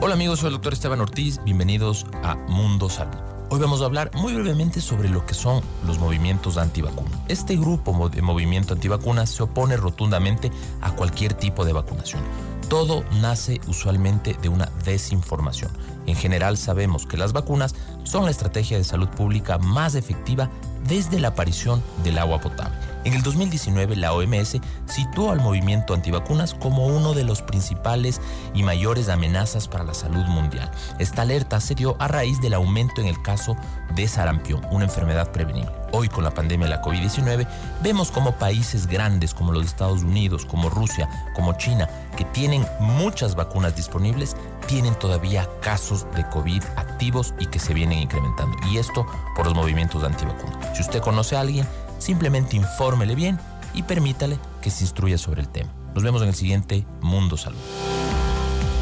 Hola 0.02 0.16
amigos, 0.16 0.40
soy 0.40 0.48
el 0.48 0.54
doctor 0.54 0.74
Esteban 0.74 1.00
Ortiz. 1.00 1.40
Bienvenidos 1.46 2.06
a 2.24 2.36
Mundo 2.36 2.90
Salud. 2.90 3.31
Hoy 3.54 3.60
vamos 3.60 3.82
a 3.82 3.86
hablar 3.86 4.12
muy 4.14 4.34
brevemente 4.34 4.80
sobre 4.80 5.10
lo 5.10 5.26
que 5.26 5.34
son 5.34 5.62
los 5.86 6.00
movimientos 6.00 6.56
antivacunas. 6.56 7.20
Este 7.28 7.58
grupo 7.58 8.08
de 8.08 8.22
movimiento 8.22 8.74
antivacunas 8.74 9.30
se 9.30 9.44
opone 9.44 9.76
rotundamente 9.76 10.50
a 10.80 10.96
cualquier 10.96 11.34
tipo 11.34 11.66
de 11.66 11.74
vacunación. 11.74 12.22
Todo 12.70 13.04
nace 13.20 13.60
usualmente 13.68 14.38
de 14.42 14.48
una 14.48 14.72
desinformación. 14.86 15.70
En 16.06 16.16
general 16.16 16.56
sabemos 16.56 17.06
que 17.06 17.18
las 17.18 17.34
vacunas 17.34 17.76
son 18.06 18.24
la 18.24 18.32
estrategia 18.32 18.78
de 18.78 18.86
salud 18.86 19.10
pública 19.10 19.58
más 19.58 19.96
efectiva 19.96 20.50
desde 20.88 21.20
la 21.20 21.28
aparición 21.28 21.84
del 22.06 22.20
agua 22.20 22.40
potable. 22.40 22.78
En 23.04 23.14
el 23.14 23.24
2019 23.24 23.96
la 23.96 24.14
OMS 24.14 24.58
situó 24.86 25.32
al 25.32 25.40
movimiento 25.40 25.96
antivacunas 25.96 26.54
como 26.54 26.86
uno 26.86 27.14
de 27.14 27.24
los 27.24 27.42
principales 27.42 28.22
y 28.54 28.62
mayores 28.62 29.10
amenazas 29.10 29.68
para 29.68 29.84
la 29.84 29.96
salud 29.96 30.26
mundial. 30.26 30.70
Esta 31.00 31.24
alerta 31.24 31.60
se 31.60 31.74
dio 31.74 31.96
a 32.00 32.08
raíz 32.08 32.40
del 32.42 32.54
aumento 32.54 33.02
en 33.02 33.08
el 33.08 33.20
caso 33.22 33.56
de 33.96 34.08
sarampión, 34.08 34.66
una 34.72 34.86
enfermedad 34.86 35.32
prevenible. 35.32 35.72
Hoy 35.94 36.08
con 36.10 36.24
la 36.24 36.34
pandemia 36.34 36.68
de 36.68 36.76
la 36.76 36.82
COVID-19 36.82 37.48
vemos 37.82 38.12
como 38.12 38.34
países 38.38 38.88
grandes 38.88 39.34
como 39.34 39.52
los 39.52 39.66
Estados 39.66 40.04
Unidos, 40.04 40.46
como 40.46 40.70
Rusia, 40.70 41.10
como 41.36 41.54
China, 41.58 41.90
que 42.16 42.24
tienen 42.26 42.66
muchas 42.80 43.36
vacunas 43.36 43.76
disponibles, 43.76 44.38
tienen 44.68 44.94
todavía 44.96 45.50
casos 45.62 46.06
de 46.16 46.28
COVID 46.30 46.64
activos 46.78 47.34
y 47.40 47.48
que 47.48 47.60
se 47.60 47.74
vienen 47.74 48.00
incrementando. 48.00 48.56
Y 48.72 48.78
esto 48.78 49.06
por 49.36 49.46
los 49.46 49.56
movimientos 49.56 50.02
de 50.02 50.08
antivacunas. 50.08 50.78
Si 50.78 50.82
usted 50.82 51.02
conoce 51.02 51.36
a 51.36 51.42
alguien, 51.42 51.68
simplemente 52.02 52.56
infórmele 52.56 53.16
bien 53.16 53.40
y 53.74 53.84
permítale 53.84 54.38
que 54.62 54.70
se 54.70 54.84
instruya 54.84 55.18
sobre 55.18 55.42
el 55.42 55.48
tema. 55.48 55.72
Nos 55.94 56.04
vemos 56.04 56.22
en 56.22 56.30
el 56.30 56.36
siguiente 56.36 56.86
Mundo 57.02 57.38
Salud. 57.38 57.60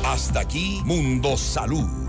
Hasta 0.06 0.40
aquí 0.40 0.82
Mundo 0.86 1.38
Salud 1.38 2.09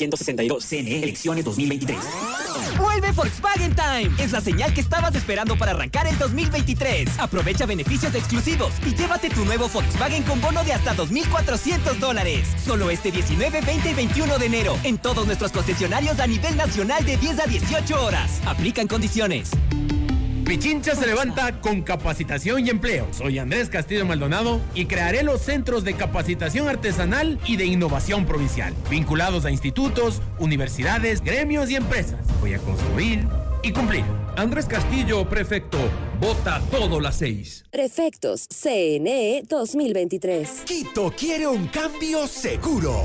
1762. 0.00 0.64
CNE, 0.64 1.02
elecciones 1.02 1.44
2023. 1.44 1.98
Vuelve 2.78 3.12
Volkswagen 3.12 3.74
Time. 3.74 4.10
Es 4.18 4.32
la 4.32 4.40
señal 4.40 4.72
que 4.72 4.80
estabas 4.80 5.14
esperando 5.14 5.56
para 5.56 5.72
arrancar 5.72 6.06
el 6.06 6.16
2023. 6.18 7.18
Aprovecha 7.18 7.66
beneficios 7.66 8.14
exclusivos 8.14 8.72
y 8.86 8.94
llévate 8.94 9.28
tu 9.30 9.44
nuevo 9.44 9.68
Volkswagen 9.68 10.22
con 10.22 10.40
bono 10.40 10.64
de 10.64 10.72
hasta 10.72 10.94
2.400 10.96 11.98
dólares. 11.98 12.48
Solo 12.64 12.90
este 12.90 13.10
19, 13.10 13.60
20 13.60 13.90
y 13.90 13.94
21 13.94 14.38
de 14.38 14.46
enero 14.46 14.78
en 14.84 14.98
todos 14.98 15.26
nuestros 15.26 15.52
concesionarios 15.52 16.20
a 16.20 16.26
nivel 16.26 16.56
nacional 16.56 17.04
de 17.04 17.16
10 17.16 17.40
a 17.40 17.46
18 17.46 18.04
horas. 18.04 18.40
Aplican 18.46 18.86
condiciones. 18.86 19.50
Pichincha 20.50 20.96
se 20.96 21.06
levanta 21.06 21.60
con 21.60 21.82
capacitación 21.82 22.66
y 22.66 22.70
empleo. 22.70 23.06
Soy 23.12 23.38
Andrés 23.38 23.68
Castillo 23.68 24.04
Maldonado 24.04 24.60
y 24.74 24.86
crearé 24.86 25.22
los 25.22 25.42
centros 25.42 25.84
de 25.84 25.94
capacitación 25.94 26.66
artesanal 26.66 27.38
y 27.46 27.56
de 27.56 27.66
innovación 27.66 28.26
provincial, 28.26 28.74
vinculados 28.90 29.44
a 29.44 29.52
institutos, 29.52 30.20
universidades, 30.40 31.20
gremios 31.20 31.70
y 31.70 31.76
empresas. 31.76 32.18
Voy 32.40 32.54
a 32.54 32.58
construir 32.58 33.28
y 33.62 33.70
cumplir. 33.70 34.02
Andrés 34.36 34.66
Castillo, 34.66 35.28
prefecto. 35.28 35.78
Vota 36.20 36.60
todo 36.72 36.98
las 36.98 37.14
seis. 37.14 37.64
Prefectos 37.70 38.48
CNE 38.48 39.44
2023. 39.48 40.64
Quito 40.66 41.14
quiere 41.16 41.46
un 41.46 41.68
cambio 41.68 42.26
seguro. 42.26 43.04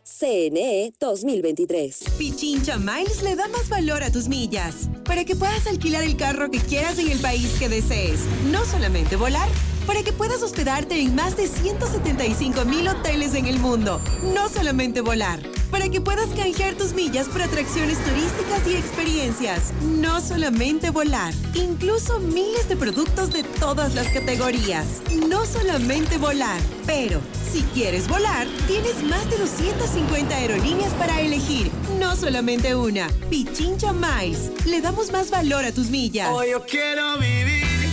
CNE 0.19 0.93
2023. 0.99 2.03
Pichincha 2.17 2.77
Miles 2.77 3.23
le 3.23 3.35
da 3.35 3.47
más 3.47 3.69
valor 3.69 4.03
a 4.03 4.11
tus 4.11 4.27
millas 4.27 4.89
para 5.05 5.25
que 5.25 5.35
puedas 5.35 5.65
alquilar 5.67 6.03
el 6.03 6.17
carro 6.17 6.51
que 6.51 6.59
quieras 6.59 6.99
en 6.99 7.09
el 7.09 7.19
país 7.19 7.55
que 7.57 7.69
desees. 7.69 8.19
No 8.51 8.63
solamente 8.65 9.15
volar, 9.15 9.49
para 9.87 10.03
que 10.03 10.13
puedas 10.13 10.43
hospedarte 10.43 10.99
en 10.99 11.15
más 11.15 11.35
de 11.37 11.47
175 11.47 12.65
mil 12.65 12.87
hoteles 12.87 13.33
en 13.33 13.45
el 13.47 13.59
mundo. 13.59 13.99
No 14.33 14.47
solamente 14.49 15.01
volar, 15.01 15.41
para 15.69 15.89
que 15.89 16.01
puedas 16.01 16.29
canjear 16.29 16.75
tus 16.75 16.93
millas 16.93 17.27
por 17.27 17.41
atracciones 17.41 17.97
turísticas 18.03 18.67
y 18.67 18.75
experiencias. 18.75 19.73
No 19.81 20.21
solamente 20.21 20.91
volar, 20.91 21.33
incluso 21.55 22.19
miles 22.19 22.69
de 22.69 22.75
productos 22.75 23.33
de 23.33 23.43
todas 23.43 23.95
las 23.95 24.07
categorías. 24.09 24.85
No 25.27 25.45
solamente 25.45 26.17
volar, 26.17 26.61
pero 26.85 27.21
si 27.51 27.63
quieres 27.73 28.07
volar, 28.07 28.47
tienes 28.67 29.03
más 29.03 29.29
de 29.29 29.37
250 29.37 30.00
aerolíneas 30.41 30.93
para 30.93 31.19
elegir. 31.21 31.71
No 31.99 32.15
solamente 32.15 32.75
una. 32.75 33.07
Pichincha 33.29 33.93
Miles. 33.93 34.65
Le 34.65 34.81
damos 34.81 35.11
más 35.11 35.29
valor 35.29 35.65
a 35.65 35.71
tus 35.71 35.89
millas. 35.89 36.29
Hoy 36.31 36.51
yo 36.51 36.65
quiero 36.65 37.17
vivir, 37.17 37.89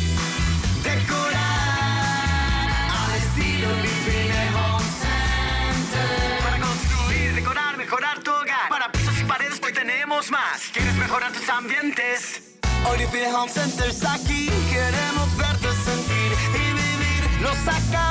decorar, 0.82 2.68
al 2.90 3.16
estilo 3.18 3.68
Home 3.68 4.84
Center. 5.02 6.38
Para 6.42 6.58
construir, 6.60 7.34
decorar, 7.34 7.76
mejorar 7.76 8.22
tu 8.22 8.30
hogar. 8.30 8.68
Para 8.68 8.90
pisos 8.92 9.14
y 9.20 9.24
paredes 9.24 9.60
hoy 9.64 9.72
tenemos 9.72 10.30
más. 10.30 10.62
¿Quieres 10.72 10.94
mejorar 10.96 11.32
tus 11.32 11.48
ambientes? 11.48 12.42
Hoy 12.90 12.98
Home 13.34 13.52
Center 13.52 13.90
está 13.90 14.14
aquí. 14.14 14.48
Queremos 14.70 15.36
verte 15.36 15.68
sentir 15.84 16.32
y 16.54 16.72
vivir 16.72 17.42
los 17.42 17.58
acabados, 17.68 18.07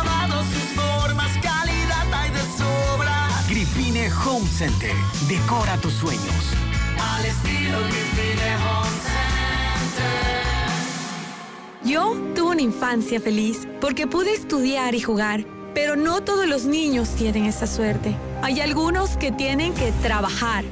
Home 4.37 4.47
Center. 4.49 4.91
Decora 5.27 5.77
tus 5.77 5.93
sueños. 5.93 6.53
Al 6.99 7.25
estilo 7.25 7.79
Gripine 7.79 8.55
Home 8.57 8.95
Center. 9.81 10.21
Yo 11.83 12.13
tuve 12.35 12.51
una 12.51 12.61
infancia 12.61 13.19
feliz 13.19 13.67
porque 13.81 14.05
pude 14.05 14.35
estudiar 14.35 14.93
y 14.93 15.01
jugar, 15.01 15.43
pero 15.73 15.95
no 15.95 16.21
todos 16.21 16.45
los 16.45 16.65
niños 16.65 17.09
tienen 17.15 17.45
esa 17.45 17.65
suerte. 17.65 18.15
Hay 18.43 18.61
algunos 18.61 19.17
que 19.17 19.31
tienen 19.31 19.73
que 19.73 19.91
trabajar. 20.03 20.65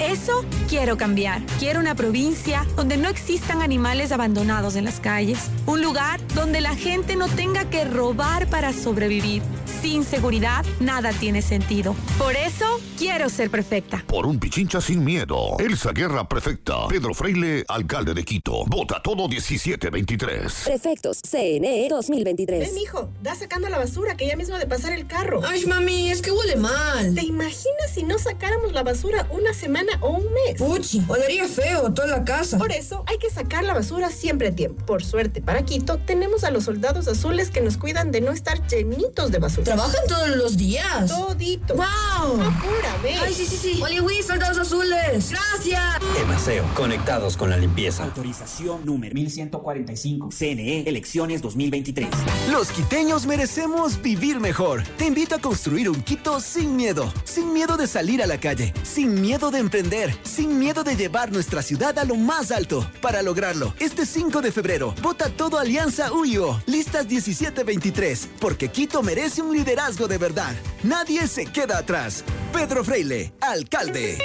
Eso 0.00 0.46
quiero 0.66 0.96
cambiar. 0.96 1.42
Quiero 1.58 1.78
una 1.78 1.94
provincia 1.94 2.66
donde 2.74 2.96
no 2.96 3.10
existan 3.10 3.60
animales 3.60 4.12
abandonados 4.12 4.76
en 4.76 4.86
las 4.86 4.98
calles. 4.98 5.50
Un 5.66 5.82
lugar 5.82 6.26
donde 6.34 6.62
la 6.62 6.74
gente 6.74 7.16
no 7.16 7.28
tenga 7.28 7.68
que 7.68 7.84
robar 7.84 8.46
para 8.46 8.72
sobrevivir. 8.72 9.42
Sin 9.82 10.04
seguridad, 10.04 10.64
nada 10.78 11.12
tiene 11.12 11.42
sentido. 11.42 11.94
Por 12.18 12.34
eso, 12.34 12.80
quiero 12.98 13.28
ser 13.30 13.50
perfecta. 13.50 14.04
Por 14.06 14.26
un 14.26 14.38
Pichincha 14.38 14.80
sin 14.80 15.04
miedo. 15.04 15.56
Elsa 15.58 15.92
Guerra, 15.92 16.28
prefecta. 16.28 16.88
Pedro 16.88 17.14
Freile, 17.14 17.64
alcalde 17.68 18.12
de 18.12 18.24
Quito. 18.24 18.64
Vota 18.66 19.02
todo 19.02 19.26
1723. 19.28 20.64
Prefectos 20.64 21.20
CNE 21.22 21.88
2023. 21.88 22.60
Ven, 22.60 22.78
hijo, 22.78 23.10
da 23.22 23.34
sacando 23.34 23.68
la 23.70 23.78
basura 23.78 24.16
que 24.16 24.26
ya 24.26 24.36
mismo 24.36 24.58
de 24.58 24.66
pasar 24.66 24.92
el 24.92 25.06
carro. 25.06 25.40
Ay, 25.46 25.64
mami, 25.64 26.10
es 26.10 26.20
que 26.20 26.30
huele 26.30 26.56
mal. 26.56 27.14
¿Te 27.14 27.24
imaginas 27.24 27.90
si 27.94 28.02
no 28.02 28.18
sacáramos 28.18 28.72
la 28.72 28.82
basura 28.82 29.26
una 29.30 29.54
semana 29.54 29.89
o 30.00 30.10
un 30.10 30.24
mes? 30.32 30.56
Puchi, 30.58 31.02
olería 31.08 31.46
feo 31.48 31.92
toda 31.92 32.08
la 32.08 32.24
casa. 32.24 32.58
Por 32.58 32.72
eso 32.72 33.04
hay 33.06 33.18
que 33.18 33.30
sacar 33.30 33.64
la 33.64 33.74
basura 33.74 34.10
siempre 34.10 34.48
a 34.48 34.54
tiempo. 34.54 34.84
Por 34.84 35.04
suerte, 35.04 35.40
para 35.40 35.64
Quito, 35.64 35.98
tenemos 35.98 36.44
a 36.44 36.50
los 36.50 36.64
soldados 36.64 37.08
azules 37.08 37.50
que 37.50 37.60
nos 37.60 37.76
cuidan 37.76 38.10
de 38.10 38.20
no 38.20 38.32
estar 38.32 38.66
llenitos 38.66 39.30
de 39.30 39.38
basura. 39.38 39.64
¿Trabajan 39.64 40.00
todos 40.08 40.36
los 40.36 40.56
días? 40.56 41.08
Todito. 41.08 41.74
¡Wow! 41.74 42.40
Apúrame. 42.40 43.18
Ay, 43.20 43.34
sí, 43.34 43.46
sí, 43.46 43.56
sí. 43.56 43.82
Oye, 43.82 44.00
soldados 44.22 44.58
azules. 44.58 45.30
Gracias. 45.30 45.82
Emaseo, 46.20 46.64
conectados 46.74 47.36
con 47.36 47.50
la 47.50 47.56
limpieza. 47.56 48.04
Autorización 48.04 48.84
número 48.84 49.14
1145. 49.14 50.28
CNE, 50.30 50.82
elecciones 50.88 51.42
2023. 51.42 52.08
Los 52.50 52.70
quiteños 52.70 53.26
merecemos 53.26 54.00
vivir 54.00 54.40
mejor. 54.40 54.82
Te 54.98 55.06
invito 55.06 55.34
a 55.34 55.38
construir 55.38 55.88
un 55.88 56.02
Quito 56.02 56.40
sin 56.40 56.76
miedo. 56.76 57.12
Sin 57.24 57.52
miedo 57.52 57.76
de 57.76 57.86
salir 57.86 58.22
a 58.22 58.26
la 58.26 58.38
calle. 58.38 58.72
Sin 58.82 59.20
miedo 59.20 59.50
de 59.50 59.58
emprender. 59.80 60.14
Sin 60.22 60.58
miedo 60.58 60.84
de 60.84 60.96
llevar 60.96 61.32
nuestra 61.32 61.62
ciudad 61.62 61.98
a 61.98 62.04
lo 62.04 62.14
más 62.14 62.50
alto. 62.50 62.88
Para 63.00 63.22
lograrlo, 63.22 63.74
este 63.80 64.06
5 64.06 64.40
de 64.40 64.52
febrero, 64.52 64.94
vota 65.02 65.30
todo 65.30 65.58
Alianza 65.58 66.12
UIO. 66.12 66.62
Listas 66.66 67.06
1723. 67.06 68.28
Porque 68.40 68.68
Quito 68.68 69.02
merece 69.02 69.42
un 69.42 69.56
liderazgo 69.56 70.06
de 70.06 70.18
verdad. 70.18 70.54
Nadie 70.82 71.26
se 71.26 71.46
queda 71.46 71.78
atrás. 71.78 72.24
Pedro 72.52 72.84
Freile, 72.84 73.32
alcalde. 73.40 74.18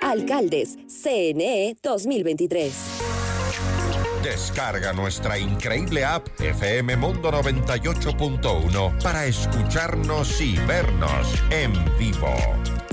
Alcaldes, 0.00 0.76
CNE 0.88 1.76
2023. 1.82 2.72
Descarga 4.22 4.92
nuestra 4.92 5.36
increíble 5.36 6.04
app 6.04 6.28
FM 6.40 6.96
Mundo 6.96 7.32
98.1 7.32 9.02
para 9.02 9.26
escucharnos 9.26 10.40
y 10.40 10.56
vernos 10.58 11.42
en 11.50 11.72
vivo. 11.98 12.32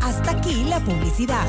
Hasta 0.09 0.31
aquí 0.31 0.63
la 0.63 0.79
publicidad. 0.79 1.45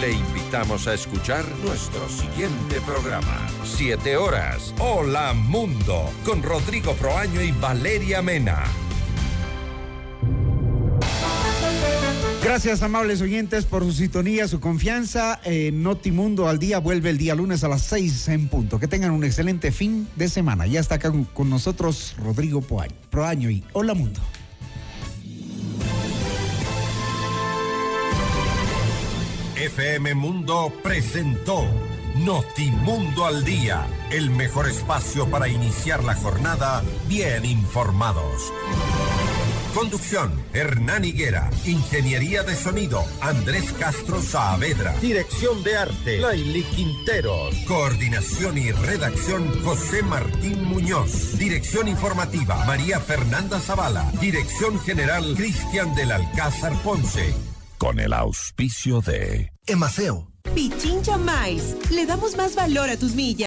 Le 0.00 0.12
invitamos 0.12 0.86
a 0.86 0.94
escuchar 0.94 1.44
nuestro 1.62 2.08
siguiente 2.08 2.80
programa. 2.80 3.46
Siete 3.64 4.16
horas. 4.16 4.74
Hola 4.78 5.34
Mundo. 5.34 6.08
Con 6.24 6.42
Rodrigo 6.42 6.94
Proaño 6.94 7.42
y 7.42 7.52
Valeria 7.52 8.22
Mena. 8.22 8.64
Gracias, 12.42 12.82
amables 12.82 13.20
oyentes, 13.20 13.66
por 13.66 13.84
su 13.84 13.92
sintonía, 13.92 14.48
su 14.48 14.60
confianza. 14.60 15.40
Notimundo 15.72 16.48
al 16.48 16.58
día 16.58 16.78
vuelve 16.78 17.10
el 17.10 17.18
día 17.18 17.34
lunes 17.34 17.64
a 17.64 17.68
las 17.68 17.82
6 17.82 18.28
en 18.28 18.48
punto. 18.48 18.80
Que 18.80 18.88
tengan 18.88 19.10
un 19.10 19.24
excelente 19.24 19.70
fin 19.72 20.08
de 20.16 20.28
semana. 20.28 20.66
Ya 20.66 20.80
está 20.80 20.94
acá 20.96 21.10
con, 21.10 21.24
con 21.24 21.50
nosotros 21.50 22.16
Rodrigo 22.18 22.62
Poaño, 22.62 22.94
Proaño 23.10 23.50
y 23.50 23.62
Hola 23.72 23.94
Mundo. 23.94 24.20
FM 29.56 30.14
Mundo 30.14 30.72
presentó 30.82 31.66
Notimundo 32.16 33.26
al 33.26 33.44
Día, 33.44 33.86
el 34.10 34.30
mejor 34.30 34.66
espacio 34.66 35.30
para 35.30 35.48
iniciar 35.48 36.02
la 36.02 36.14
jornada 36.14 36.82
bien 37.06 37.44
informados. 37.44 38.50
Conducción, 39.74 40.32
Hernán 40.52 41.04
Higuera. 41.04 41.50
Ingeniería 41.64 42.42
de 42.42 42.56
sonido, 42.56 43.04
Andrés 43.20 43.72
Castro 43.78 44.20
Saavedra. 44.20 44.92
Dirección 45.00 45.62
de 45.62 45.76
arte, 45.76 46.18
Laili 46.18 46.62
Quinteros. 46.64 47.54
Coordinación 47.66 48.58
y 48.58 48.72
redacción, 48.72 49.62
José 49.62 50.02
Martín 50.02 50.64
Muñoz. 50.64 51.38
Dirección 51.38 51.88
informativa, 51.88 52.64
María 52.66 52.98
Fernanda 53.00 53.60
Zavala. 53.60 54.10
Dirección 54.20 54.78
general, 54.80 55.34
Cristian 55.36 55.94
del 55.94 56.12
Alcázar 56.12 56.72
Ponce. 56.82 57.34
Con 57.78 58.00
el 58.00 58.12
auspicio 58.12 59.00
de 59.00 59.52
Emaceo. 59.66 60.30
Pichincha 60.54 61.16
Miles. 61.16 61.76
Le 61.90 62.06
damos 62.06 62.36
más 62.36 62.54
valor 62.54 62.90
a 62.90 62.96
tus 62.96 63.14
millas. 63.14 63.38